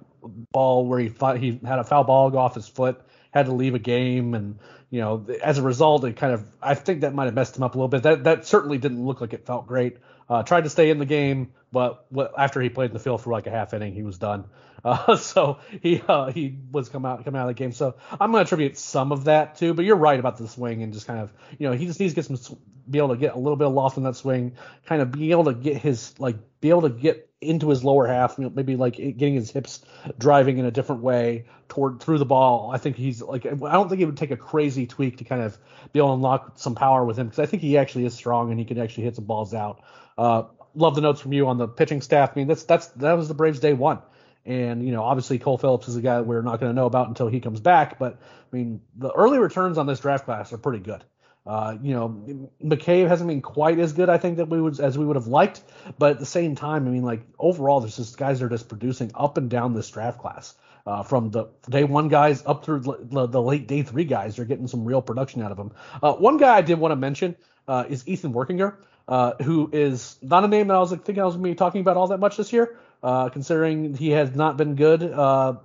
ball 0.51 0.85
where 0.87 0.99
he 0.99 1.09
thought 1.09 1.37
he 1.37 1.59
had 1.65 1.79
a 1.79 1.83
foul 1.83 2.05
ball 2.05 2.31
go 2.31 2.37
off 2.37 2.55
his 2.55 2.67
foot, 2.67 3.01
had 3.31 3.47
to 3.47 3.51
leave 3.51 3.75
a 3.75 3.79
game, 3.79 4.33
and 4.33 4.57
you 4.89 5.01
know 5.01 5.25
as 5.43 5.57
a 5.57 5.61
result, 5.61 6.05
it 6.05 6.15
kind 6.15 6.33
of 6.33 6.45
I 6.61 6.75
think 6.75 7.01
that 7.01 7.13
might 7.13 7.25
have 7.25 7.33
messed 7.33 7.57
him 7.57 7.63
up 7.63 7.75
a 7.75 7.77
little 7.77 7.89
bit. 7.89 8.03
That 8.03 8.23
that 8.23 8.45
certainly 8.45 8.77
didn't 8.77 9.05
look 9.05 9.19
like 9.19 9.33
it 9.33 9.45
felt 9.45 9.67
great. 9.67 9.97
Uh, 10.29 10.43
tried 10.43 10.63
to 10.63 10.69
stay 10.69 10.89
in 10.89 10.97
the 10.97 11.05
game, 11.05 11.51
but 11.73 12.05
after 12.37 12.61
he 12.61 12.69
played 12.69 12.91
in 12.91 12.93
the 12.93 12.99
field 12.99 13.21
for 13.21 13.31
like 13.31 13.47
a 13.47 13.51
half 13.51 13.73
inning, 13.73 13.93
he 13.93 14.01
was 14.01 14.17
done. 14.17 14.45
Uh, 14.95 15.17
so 15.17 15.57
he 15.81 15.99
uh, 16.07 16.31
he 16.31 16.59
was 16.71 16.89
come 16.89 17.05
out 17.05 17.25
coming 17.25 17.41
out 17.41 17.49
of 17.49 17.55
the 17.55 17.59
game. 17.59 17.71
So 17.71 17.95
I'm 18.11 18.31
going 18.31 18.43
to 18.43 18.47
attribute 18.47 18.77
some 18.77 19.11
of 19.11 19.23
that 19.23 19.55
too. 19.55 19.73
But 19.73 19.83
you're 19.83 19.95
right 19.95 20.19
about 20.19 20.37
the 20.37 20.47
swing 20.47 20.83
and 20.83 20.93
just 20.93 21.07
kind 21.07 21.19
of 21.19 21.33
you 21.57 21.67
know 21.67 21.75
he 21.75 21.87
just 21.87 21.99
needs 21.99 22.13
to 22.13 22.21
get 22.21 22.25
some 22.25 22.59
be 22.87 22.99
able 22.99 23.09
to 23.09 23.17
get 23.17 23.33
a 23.33 23.37
little 23.39 23.55
bit 23.55 23.65
of 23.65 23.73
loft 23.73 23.97
in 23.97 24.03
that 24.03 24.15
swing, 24.15 24.53
kind 24.85 25.01
of 25.01 25.11
be 25.11 25.31
able 25.31 25.45
to 25.45 25.55
get 25.55 25.77
his 25.77 26.17
like 26.19 26.35
be 26.61 26.69
able 26.69 26.83
to 26.83 26.89
get 26.89 27.31
into 27.41 27.69
his 27.69 27.83
lower 27.83 28.05
half, 28.05 28.37
maybe 28.37 28.75
like 28.75 28.95
getting 28.95 29.33
his 29.33 29.49
hips 29.49 29.83
driving 30.19 30.59
in 30.59 30.65
a 30.65 30.71
different 30.71 31.01
way 31.01 31.45
toward 31.67 31.99
through 31.99 32.19
the 32.19 32.25
ball. 32.25 32.69
I 32.71 32.77
think 32.77 32.95
he's 32.95 33.23
like 33.23 33.47
I 33.47 33.53
don't 33.55 33.89
think 33.89 34.01
it 34.01 34.05
would 34.05 34.17
take 34.17 34.31
a 34.31 34.37
crazy 34.37 34.85
tweak 34.85 35.17
to 35.17 35.23
kind 35.23 35.41
of 35.41 35.57
be 35.93 35.99
able 35.99 36.09
to 36.09 36.13
unlock 36.13 36.59
some 36.59 36.75
power 36.75 37.03
with 37.03 37.17
him 37.17 37.25
because 37.25 37.39
I 37.39 37.47
think 37.47 37.63
he 37.63 37.79
actually 37.79 38.05
is 38.05 38.13
strong 38.13 38.51
and 38.51 38.59
he 38.59 38.65
can 38.65 38.77
actually 38.77 39.05
hit 39.05 39.15
some 39.15 39.25
balls 39.25 39.55
out. 39.55 39.81
Uh, 40.15 40.43
love 40.75 40.93
the 40.93 41.01
notes 41.01 41.21
from 41.21 41.33
you 41.33 41.47
on 41.47 41.57
the 41.57 41.67
pitching 41.67 42.01
staff. 42.01 42.33
I 42.35 42.39
mean, 42.39 42.47
that's 42.47 42.63
that's 42.63 42.87
that 42.87 43.13
was 43.13 43.27
the 43.27 43.33
Braves' 43.33 43.59
day 43.59 43.73
one. 43.73 43.99
And, 44.45 44.85
you 44.85 44.91
know, 44.91 45.03
obviously 45.03 45.39
Cole 45.39 45.57
Phillips 45.57 45.87
is 45.87 45.95
a 45.95 46.01
guy 46.01 46.21
we're 46.21 46.41
not 46.41 46.59
going 46.59 46.69
to 46.69 46.75
know 46.75 46.85
about 46.85 47.07
until 47.07 47.27
he 47.27 47.39
comes 47.39 47.59
back. 47.59 47.97
But, 47.97 48.19
I 48.21 48.55
mean, 48.55 48.81
the 48.95 49.11
early 49.11 49.39
returns 49.39 49.77
on 49.77 49.87
this 49.87 49.99
draft 49.99 50.25
class 50.25 50.53
are 50.53 50.57
pretty 50.57 50.79
good. 50.79 51.03
Uh, 51.47 51.77
you 51.81 51.93
know, 51.93 52.49
McCabe 52.63 53.07
hasn't 53.07 53.27
been 53.27 53.41
quite 53.41 53.79
as 53.79 53.93
good, 53.93 54.09
I 54.09 54.17
think, 54.17 54.37
that 54.37 54.49
we 54.49 54.59
would 54.59 54.79
as 54.79 54.97
we 54.97 55.05
would 55.05 55.15
have 55.15 55.27
liked. 55.27 55.63
But 55.99 56.11
at 56.11 56.19
the 56.19 56.25
same 56.25 56.55
time, 56.55 56.87
I 56.87 56.91
mean, 56.91 57.03
like 57.03 57.21
overall, 57.37 57.79
there's 57.79 57.97
just 57.97 58.17
guys 58.17 58.39
that 58.39 58.45
are 58.45 58.49
just 58.49 58.67
producing 58.67 59.11
up 59.13 59.37
and 59.37 59.49
down 59.49 59.73
this 59.73 59.89
draft 59.89 60.19
class. 60.19 60.55
Uh, 60.87 61.01
from 61.01 61.31
the 61.31 61.45
day 61.67 61.83
one 61.83 62.09
guys 62.09 62.43
up 62.45 62.63
through 62.63 62.79
the, 62.79 63.25
the, 63.25 63.41
late 63.41 63.67
day 63.67 63.81
three 63.81 64.05
guys, 64.05 64.35
they're 64.35 64.45
getting 64.45 64.67
some 64.67 64.85
real 64.85 65.01
production 65.01 65.41
out 65.41 65.49
of 65.49 65.57
them. 65.57 65.71
Uh, 66.01 66.13
one 66.13 66.37
guy 66.37 66.57
I 66.57 66.61
did 66.61 66.77
want 66.77 66.91
to 66.91 66.95
mention 66.95 67.35
uh, 67.67 67.85
is 67.89 68.07
Ethan 68.07 68.33
Workinger, 68.33 68.75
uh, 69.07 69.33
who 69.41 69.67
is 69.73 70.15
not 70.21 70.43
a 70.43 70.47
name 70.47 70.67
that 70.67 70.75
I 70.75 70.79
was 70.79 70.91
like, 70.91 71.03
thinking 71.03 71.23
I 71.23 71.25
was 71.25 71.35
going 71.35 71.43
to 71.45 71.49
be 71.49 71.55
talking 71.55 71.81
about 71.81 71.97
all 71.97 72.07
that 72.09 72.19
much 72.19 72.37
this 72.37 72.53
year 72.53 72.77
uh, 73.05 73.29
considering 73.29 73.93
he 73.93 74.09
has 74.09 74.35
not 74.35 74.57
been 74.57 74.73
good. 74.73 75.03
Uh, 75.03 75.57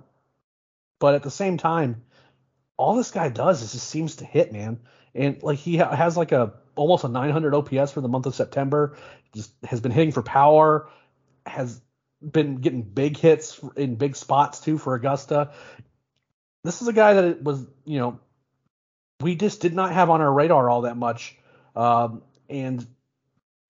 but 0.99 1.15
at 1.15 1.23
the 1.23 1.31
same 1.31 1.57
time, 1.57 2.03
all 2.77 2.95
this 2.95 3.09
guy 3.09 3.29
does 3.29 3.63
is 3.63 3.71
just 3.71 3.87
seems 3.89 4.17
to 4.17 4.25
hit, 4.25 4.53
man. 4.53 4.79
and 5.15 5.41
like 5.41 5.57
he 5.57 5.77
ha- 5.77 5.95
has 5.95 6.15
like 6.15 6.31
a 6.31 6.53
almost 6.75 7.03
a 7.03 7.07
900 7.07 7.55
OPS 7.55 7.91
for 7.91 8.01
the 8.01 8.07
month 8.07 8.27
of 8.27 8.35
September. 8.35 8.95
Just 9.33 9.51
has 9.63 9.81
been 9.81 9.91
hitting 9.91 10.11
for 10.11 10.21
power, 10.21 10.89
has 11.47 11.81
been 12.21 12.57
getting 12.57 12.83
big 12.83 13.17
hits 13.17 13.59
in 13.75 13.95
big 13.95 14.15
spots 14.15 14.59
too 14.59 14.77
for 14.77 14.93
Augusta. 14.93 15.49
This 16.63 16.83
is 16.83 16.87
a 16.87 16.93
guy 16.93 17.15
that 17.15 17.41
was, 17.41 17.65
you 17.85 17.97
know, 17.97 18.19
we 19.19 19.33
just 19.33 19.61
did 19.61 19.73
not 19.73 19.91
have 19.91 20.11
on 20.11 20.21
our 20.21 20.31
radar 20.31 20.69
all 20.69 20.81
that 20.81 20.95
much. 20.95 21.35
Um, 21.75 22.21
and 22.47 22.85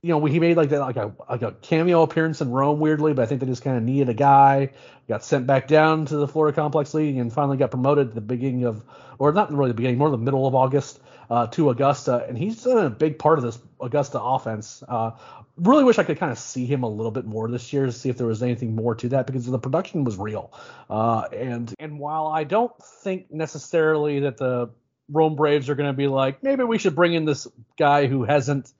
you 0.02 0.10
know, 0.10 0.26
he 0.26 0.39
made 0.39 0.58
like 0.58 0.70
that 0.70 0.80
like 0.80 0.95
a 0.95 1.14
like 1.30 1.43
a 1.43 1.52
cameo 1.62 2.02
appearance 2.02 2.41
in 2.41 2.49
Rome 2.52 2.80
weirdly, 2.80 3.14
but 3.14 3.22
I 3.22 3.26
think 3.28 3.41
they 3.41 3.47
just 3.47 3.64
kind 3.64 3.78
of 3.78 3.84
needed 3.84 4.10
a 4.10 4.14
guy. 4.14 4.72
Got 5.08 5.24
sent 5.24 5.45
back 5.45 5.68
down 5.68 6.06
to 6.06 6.18
the 6.18 6.28
Florida 6.28 6.56
Complex 6.56 6.93
League 6.93 7.18
and 7.18 7.32
finally 7.32 7.58
got 7.58 7.70
promoted 7.70 8.10
at 8.10 8.16
the 8.16 8.22
beginning 8.22 8.64
of, 8.64 8.84
or 9.20 9.32
not 9.32 9.52
really 9.52 9.70
the 9.70 9.76
beginning, 9.76 9.97
more 9.97 10.10
the 10.10 10.18
middle 10.18 10.47
of 10.47 10.56
August 10.56 10.99
uh, 11.30 11.47
to 11.47 11.70
Augusta, 11.70 12.26
and 12.28 12.38
he's 12.38 12.64
been 12.64 12.78
a 12.78 12.89
big 12.89 13.20
part 13.20 13.38
of 13.38 13.45
this 13.45 13.60
Augusta 13.80 14.20
offense. 14.20 14.84
Uh, 14.88 15.12
really 15.56 15.84
wish 15.84 15.99
I 15.99 16.04
could 16.04 16.18
kind 16.18 16.32
of 16.32 16.38
see 16.39 16.66
him 16.66 16.84
a 16.84 16.89
little 16.89 17.12
bit 17.12 17.26
more 17.26 17.47
this 17.49 17.72
year 17.72 17.86
to 17.86 17.91
see 17.91 18.10
if 18.10 18.18
there 18.18 18.28
was 18.28 18.41
anything 18.41 18.76
more 18.76 18.95
to 18.95 19.10
that 19.10 19.28
because 19.28 19.45
the 19.45 19.60
production 19.60 20.04
was 20.04 20.18
real. 20.18 20.52
Uh, 20.89 21.26
and 21.32 21.74
and 21.80 21.99
while 21.99 22.28
I 22.28 22.43
don't 22.43 22.72
think 23.04 23.32
necessarily 23.32 24.22
that 24.22 24.38
the 24.38 24.72
Rome 25.10 25.36
Braves 25.36 25.70
are 25.70 25.76
going 25.76 25.89
to 25.89 25.97
be 25.97 26.08
like 26.08 26.41
maybe 26.41 26.64
we 26.64 26.78
should 26.78 26.95
bring 26.95 27.14
in 27.14 27.26
this 27.26 27.47
guy 27.78 28.08
who 28.08 28.24
hasn't 28.24 28.72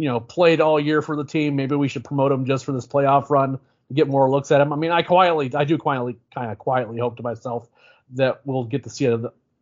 you 0.00 0.08
know 0.08 0.18
played 0.18 0.62
all 0.62 0.80
year 0.80 1.02
for 1.02 1.14
the 1.14 1.26
team, 1.26 1.56
maybe 1.56 1.76
we 1.76 1.86
should 1.86 2.04
promote 2.04 2.32
him 2.32 2.46
just 2.46 2.64
for 2.64 2.72
this 2.72 2.86
playoff 2.86 3.28
run, 3.28 3.58
to 3.88 3.94
get 3.94 4.08
more 4.08 4.30
looks 4.30 4.50
at 4.50 4.58
him. 4.58 4.72
I 4.72 4.76
mean, 4.76 4.90
I 4.90 5.02
quietly 5.02 5.52
I 5.54 5.64
do 5.64 5.76
quietly 5.76 6.16
kind 6.34 6.50
of 6.50 6.58
quietly 6.58 6.98
hope 6.98 7.18
to 7.18 7.22
myself 7.22 7.68
that 8.14 8.40
we'll 8.46 8.64
get 8.64 8.84
to 8.84 8.90
see 8.90 9.14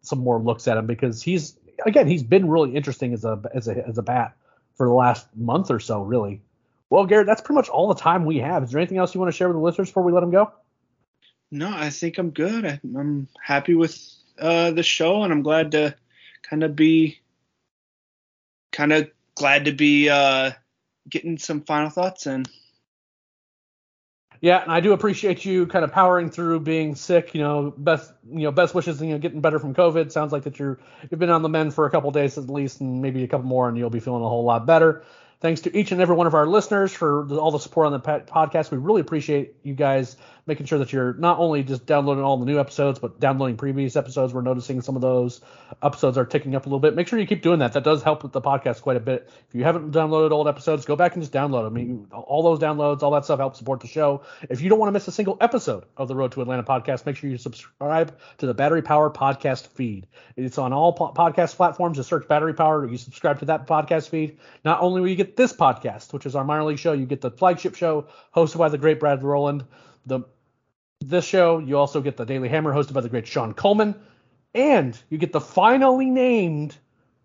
some 0.02 0.18
more 0.20 0.38
looks 0.38 0.68
at 0.68 0.76
him 0.76 0.86
because 0.86 1.20
he's 1.20 1.58
again 1.84 2.06
he's 2.06 2.22
been 2.22 2.48
really 2.48 2.76
interesting 2.76 3.12
as 3.14 3.24
a 3.24 3.40
as 3.52 3.66
a 3.66 3.84
as 3.84 3.98
a 3.98 4.02
bat 4.02 4.36
for 4.76 4.86
the 4.86 4.92
last 4.92 5.26
month 5.36 5.72
or 5.72 5.80
so 5.80 6.02
really. 6.02 6.40
Well, 6.88 7.04
Garrett, 7.04 7.26
that's 7.26 7.40
pretty 7.40 7.56
much 7.56 7.68
all 7.68 7.88
the 7.88 8.00
time 8.00 8.24
we 8.24 8.38
have. 8.38 8.62
Is 8.62 8.70
there 8.70 8.80
anything 8.80 8.96
else 8.96 9.14
you 9.14 9.20
want 9.20 9.32
to 9.32 9.36
share 9.36 9.48
with 9.48 9.56
the 9.56 9.60
listeners 9.60 9.88
before 9.88 10.04
we 10.04 10.12
let 10.12 10.20
them 10.20 10.30
go? 10.30 10.52
No, 11.50 11.68
I 11.68 11.90
think 11.90 12.16
I'm 12.16 12.30
good. 12.30 12.64
I, 12.64 12.80
am 12.96 13.26
happy 13.42 13.74
with 13.74 13.98
uh, 14.38 14.70
the 14.70 14.82
show, 14.82 15.22
and 15.24 15.32
I'm 15.32 15.42
glad 15.42 15.72
to 15.72 15.96
kind 16.48 16.62
of 16.62 16.76
be 16.76 17.18
kind 18.72 18.92
of 18.92 19.10
glad 19.38 19.64
to 19.66 19.72
be 19.72 20.08
uh, 20.08 20.52
getting 21.08 21.38
some 21.38 21.62
final 21.62 21.90
thoughts 21.90 22.26
in. 22.26 22.44
Yeah, 24.40 24.62
and 24.62 24.70
I 24.70 24.80
do 24.80 24.92
appreciate 24.92 25.44
you 25.44 25.66
kind 25.66 25.84
of 25.84 25.90
powering 25.90 26.30
through 26.30 26.60
being 26.60 26.94
sick. 26.94 27.34
You 27.34 27.40
know, 27.40 27.74
best 27.76 28.12
you 28.30 28.42
know 28.42 28.52
best 28.52 28.74
wishes. 28.74 29.00
You 29.00 29.08
know, 29.08 29.18
getting 29.18 29.40
better 29.40 29.58
from 29.58 29.74
COVID. 29.74 30.12
Sounds 30.12 30.32
like 30.32 30.44
that 30.44 30.58
you're 30.58 30.78
you've 31.10 31.18
been 31.18 31.30
on 31.30 31.42
the 31.42 31.48
mend 31.48 31.74
for 31.74 31.86
a 31.86 31.90
couple 31.90 32.10
days 32.12 32.38
at 32.38 32.48
least, 32.48 32.80
and 32.80 33.02
maybe 33.02 33.24
a 33.24 33.28
couple 33.28 33.46
more, 33.46 33.68
and 33.68 33.76
you'll 33.76 33.90
be 33.90 34.00
feeling 34.00 34.22
a 34.22 34.28
whole 34.28 34.44
lot 34.44 34.66
better. 34.66 35.02
Thanks 35.40 35.60
to 35.62 35.76
each 35.76 35.92
and 35.92 36.00
every 36.00 36.16
one 36.16 36.26
of 36.26 36.34
our 36.34 36.46
listeners 36.46 36.92
for 36.92 37.28
all 37.36 37.50
the 37.50 37.58
support 37.58 37.86
on 37.86 37.92
the 37.92 38.00
podcast. 38.00 38.70
We 38.70 38.78
really 38.78 39.00
appreciate 39.00 39.54
you 39.62 39.74
guys 39.74 40.16
making 40.48 40.66
sure 40.66 40.78
that 40.78 40.92
you're 40.92 41.12
not 41.12 41.38
only 41.38 41.62
just 41.62 41.84
downloading 41.84 42.24
all 42.24 42.38
the 42.38 42.46
new 42.46 42.58
episodes, 42.58 42.98
but 42.98 43.20
downloading 43.20 43.58
previous 43.58 43.94
episodes. 43.94 44.32
We're 44.32 44.40
noticing 44.40 44.80
some 44.80 44.96
of 44.96 45.02
those 45.02 45.42
episodes 45.82 46.16
are 46.16 46.24
ticking 46.24 46.56
up 46.56 46.64
a 46.64 46.68
little 46.68 46.80
bit. 46.80 46.96
Make 46.96 47.06
sure 47.06 47.18
you 47.18 47.26
keep 47.26 47.42
doing 47.42 47.58
that. 47.58 47.74
That 47.74 47.84
does 47.84 48.02
help 48.02 48.22
with 48.22 48.32
the 48.32 48.40
podcast 48.40 48.80
quite 48.80 48.96
a 48.96 49.00
bit. 49.00 49.30
If 49.48 49.54
you 49.54 49.62
haven't 49.62 49.92
downloaded 49.92 50.30
old 50.30 50.48
episodes, 50.48 50.86
go 50.86 50.96
back 50.96 51.14
and 51.14 51.22
just 51.22 51.32
download 51.32 51.64
them. 51.64 51.74
I 51.74 51.76
mean, 51.76 52.06
all 52.12 52.42
those 52.42 52.58
downloads, 52.58 53.02
all 53.02 53.10
that 53.12 53.26
stuff 53.26 53.38
helps 53.38 53.58
support 53.58 53.80
the 53.80 53.86
show. 53.86 54.22
If 54.48 54.62
you 54.62 54.70
don't 54.70 54.78
want 54.78 54.88
to 54.88 54.92
miss 54.92 55.06
a 55.06 55.12
single 55.12 55.36
episode 55.40 55.84
of 55.98 56.08
the 56.08 56.16
Road 56.16 56.32
to 56.32 56.40
Atlanta 56.40 56.62
podcast, 56.62 57.04
make 57.04 57.16
sure 57.16 57.28
you 57.28 57.36
subscribe 57.36 58.18
to 58.38 58.46
the 58.46 58.54
Battery 58.54 58.82
Power 58.82 59.10
podcast 59.10 59.68
feed. 59.68 60.06
It's 60.36 60.56
on 60.56 60.72
all 60.72 60.94
po- 60.94 61.12
podcast 61.12 61.56
platforms. 61.56 61.98
Just 61.98 62.08
search 62.08 62.26
Battery 62.26 62.54
Power. 62.54 62.88
You 62.88 62.96
subscribe 62.96 63.40
to 63.40 63.44
that 63.46 63.66
podcast 63.66 64.08
feed. 64.08 64.38
Not 64.64 64.80
only 64.80 65.02
will 65.02 65.08
you 65.08 65.16
get 65.16 65.36
this 65.36 65.52
podcast, 65.52 66.14
which 66.14 66.24
is 66.24 66.34
our 66.34 66.44
minor 66.44 66.64
league 66.64 66.78
show, 66.78 66.94
you 66.94 67.04
get 67.04 67.20
the 67.20 67.30
flagship 67.30 67.74
show 67.74 68.06
hosted 68.34 68.56
by 68.56 68.70
the 68.70 68.78
great 68.78 68.98
Brad 68.98 69.22
Rowland. 69.22 69.64
The 70.06 70.20
this 71.00 71.24
show, 71.24 71.58
you 71.58 71.78
also 71.78 72.00
get 72.00 72.16
the 72.16 72.24
Daily 72.24 72.48
Hammer 72.48 72.72
hosted 72.72 72.92
by 72.92 73.00
the 73.00 73.08
great 73.08 73.26
Sean 73.26 73.54
Coleman, 73.54 73.94
and 74.54 74.98
you 75.08 75.18
get 75.18 75.32
the 75.32 75.40
finally 75.40 76.10
named 76.10 76.76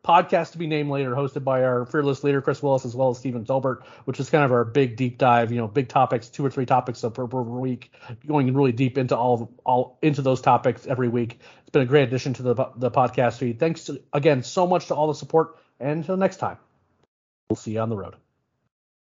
podcast 0.04 0.52
to 0.52 0.58
be 0.58 0.68
named 0.68 0.90
later, 0.90 1.12
hosted 1.16 1.44
by 1.44 1.64
our 1.64 1.86
fearless 1.86 2.24
leader 2.24 2.42
Chris 2.42 2.62
Willis 2.62 2.86
as 2.86 2.96
well 2.96 3.10
as 3.10 3.18
Stephen 3.18 3.46
Tolbert, 3.46 3.84
which 4.06 4.20
is 4.20 4.30
kind 4.30 4.44
of 4.44 4.52
our 4.52 4.66
big 4.66 4.98
deep 4.98 5.18
dive, 5.18 5.52
you 5.52 5.58
know, 5.58 5.68
big 5.68 5.88
topics, 5.88 6.28
two 6.28 6.46
or 6.46 6.50
three 6.50 6.66
topics 6.66 7.02
per, 7.02 7.28
per 7.28 7.42
week, 7.42 7.92
going 8.28 8.54
really 8.54 8.74
deep 8.74 8.98
into 8.98 9.16
all 9.18 9.52
all 9.66 9.98
into 10.02 10.22
those 10.22 10.42
topics 10.42 10.86
every 10.86 11.08
week. 11.08 11.40
It's 11.62 11.70
been 11.70 11.84
a 11.84 11.86
great 11.86 12.04
addition 12.04 12.34
to 12.34 12.44
the 12.44 12.56
the 12.76 12.92
podcast 12.92 13.38
feed. 13.38 13.60
Thanks 13.60 13.86
to, 13.86 14.02
again 14.12 14.44
so 14.44 14.68
much 14.68 14.88
to 14.88 14.96
all 14.96 15.08
the 15.08 15.16
support, 15.16 15.58
and 15.80 16.00
until 16.00 16.18
next 16.18 16.38
time, 16.38 16.58
we'll 17.50 17.56
see 17.56 17.72
you 17.72 17.80
on 17.80 17.90
the 17.90 17.98
road. 17.98 18.16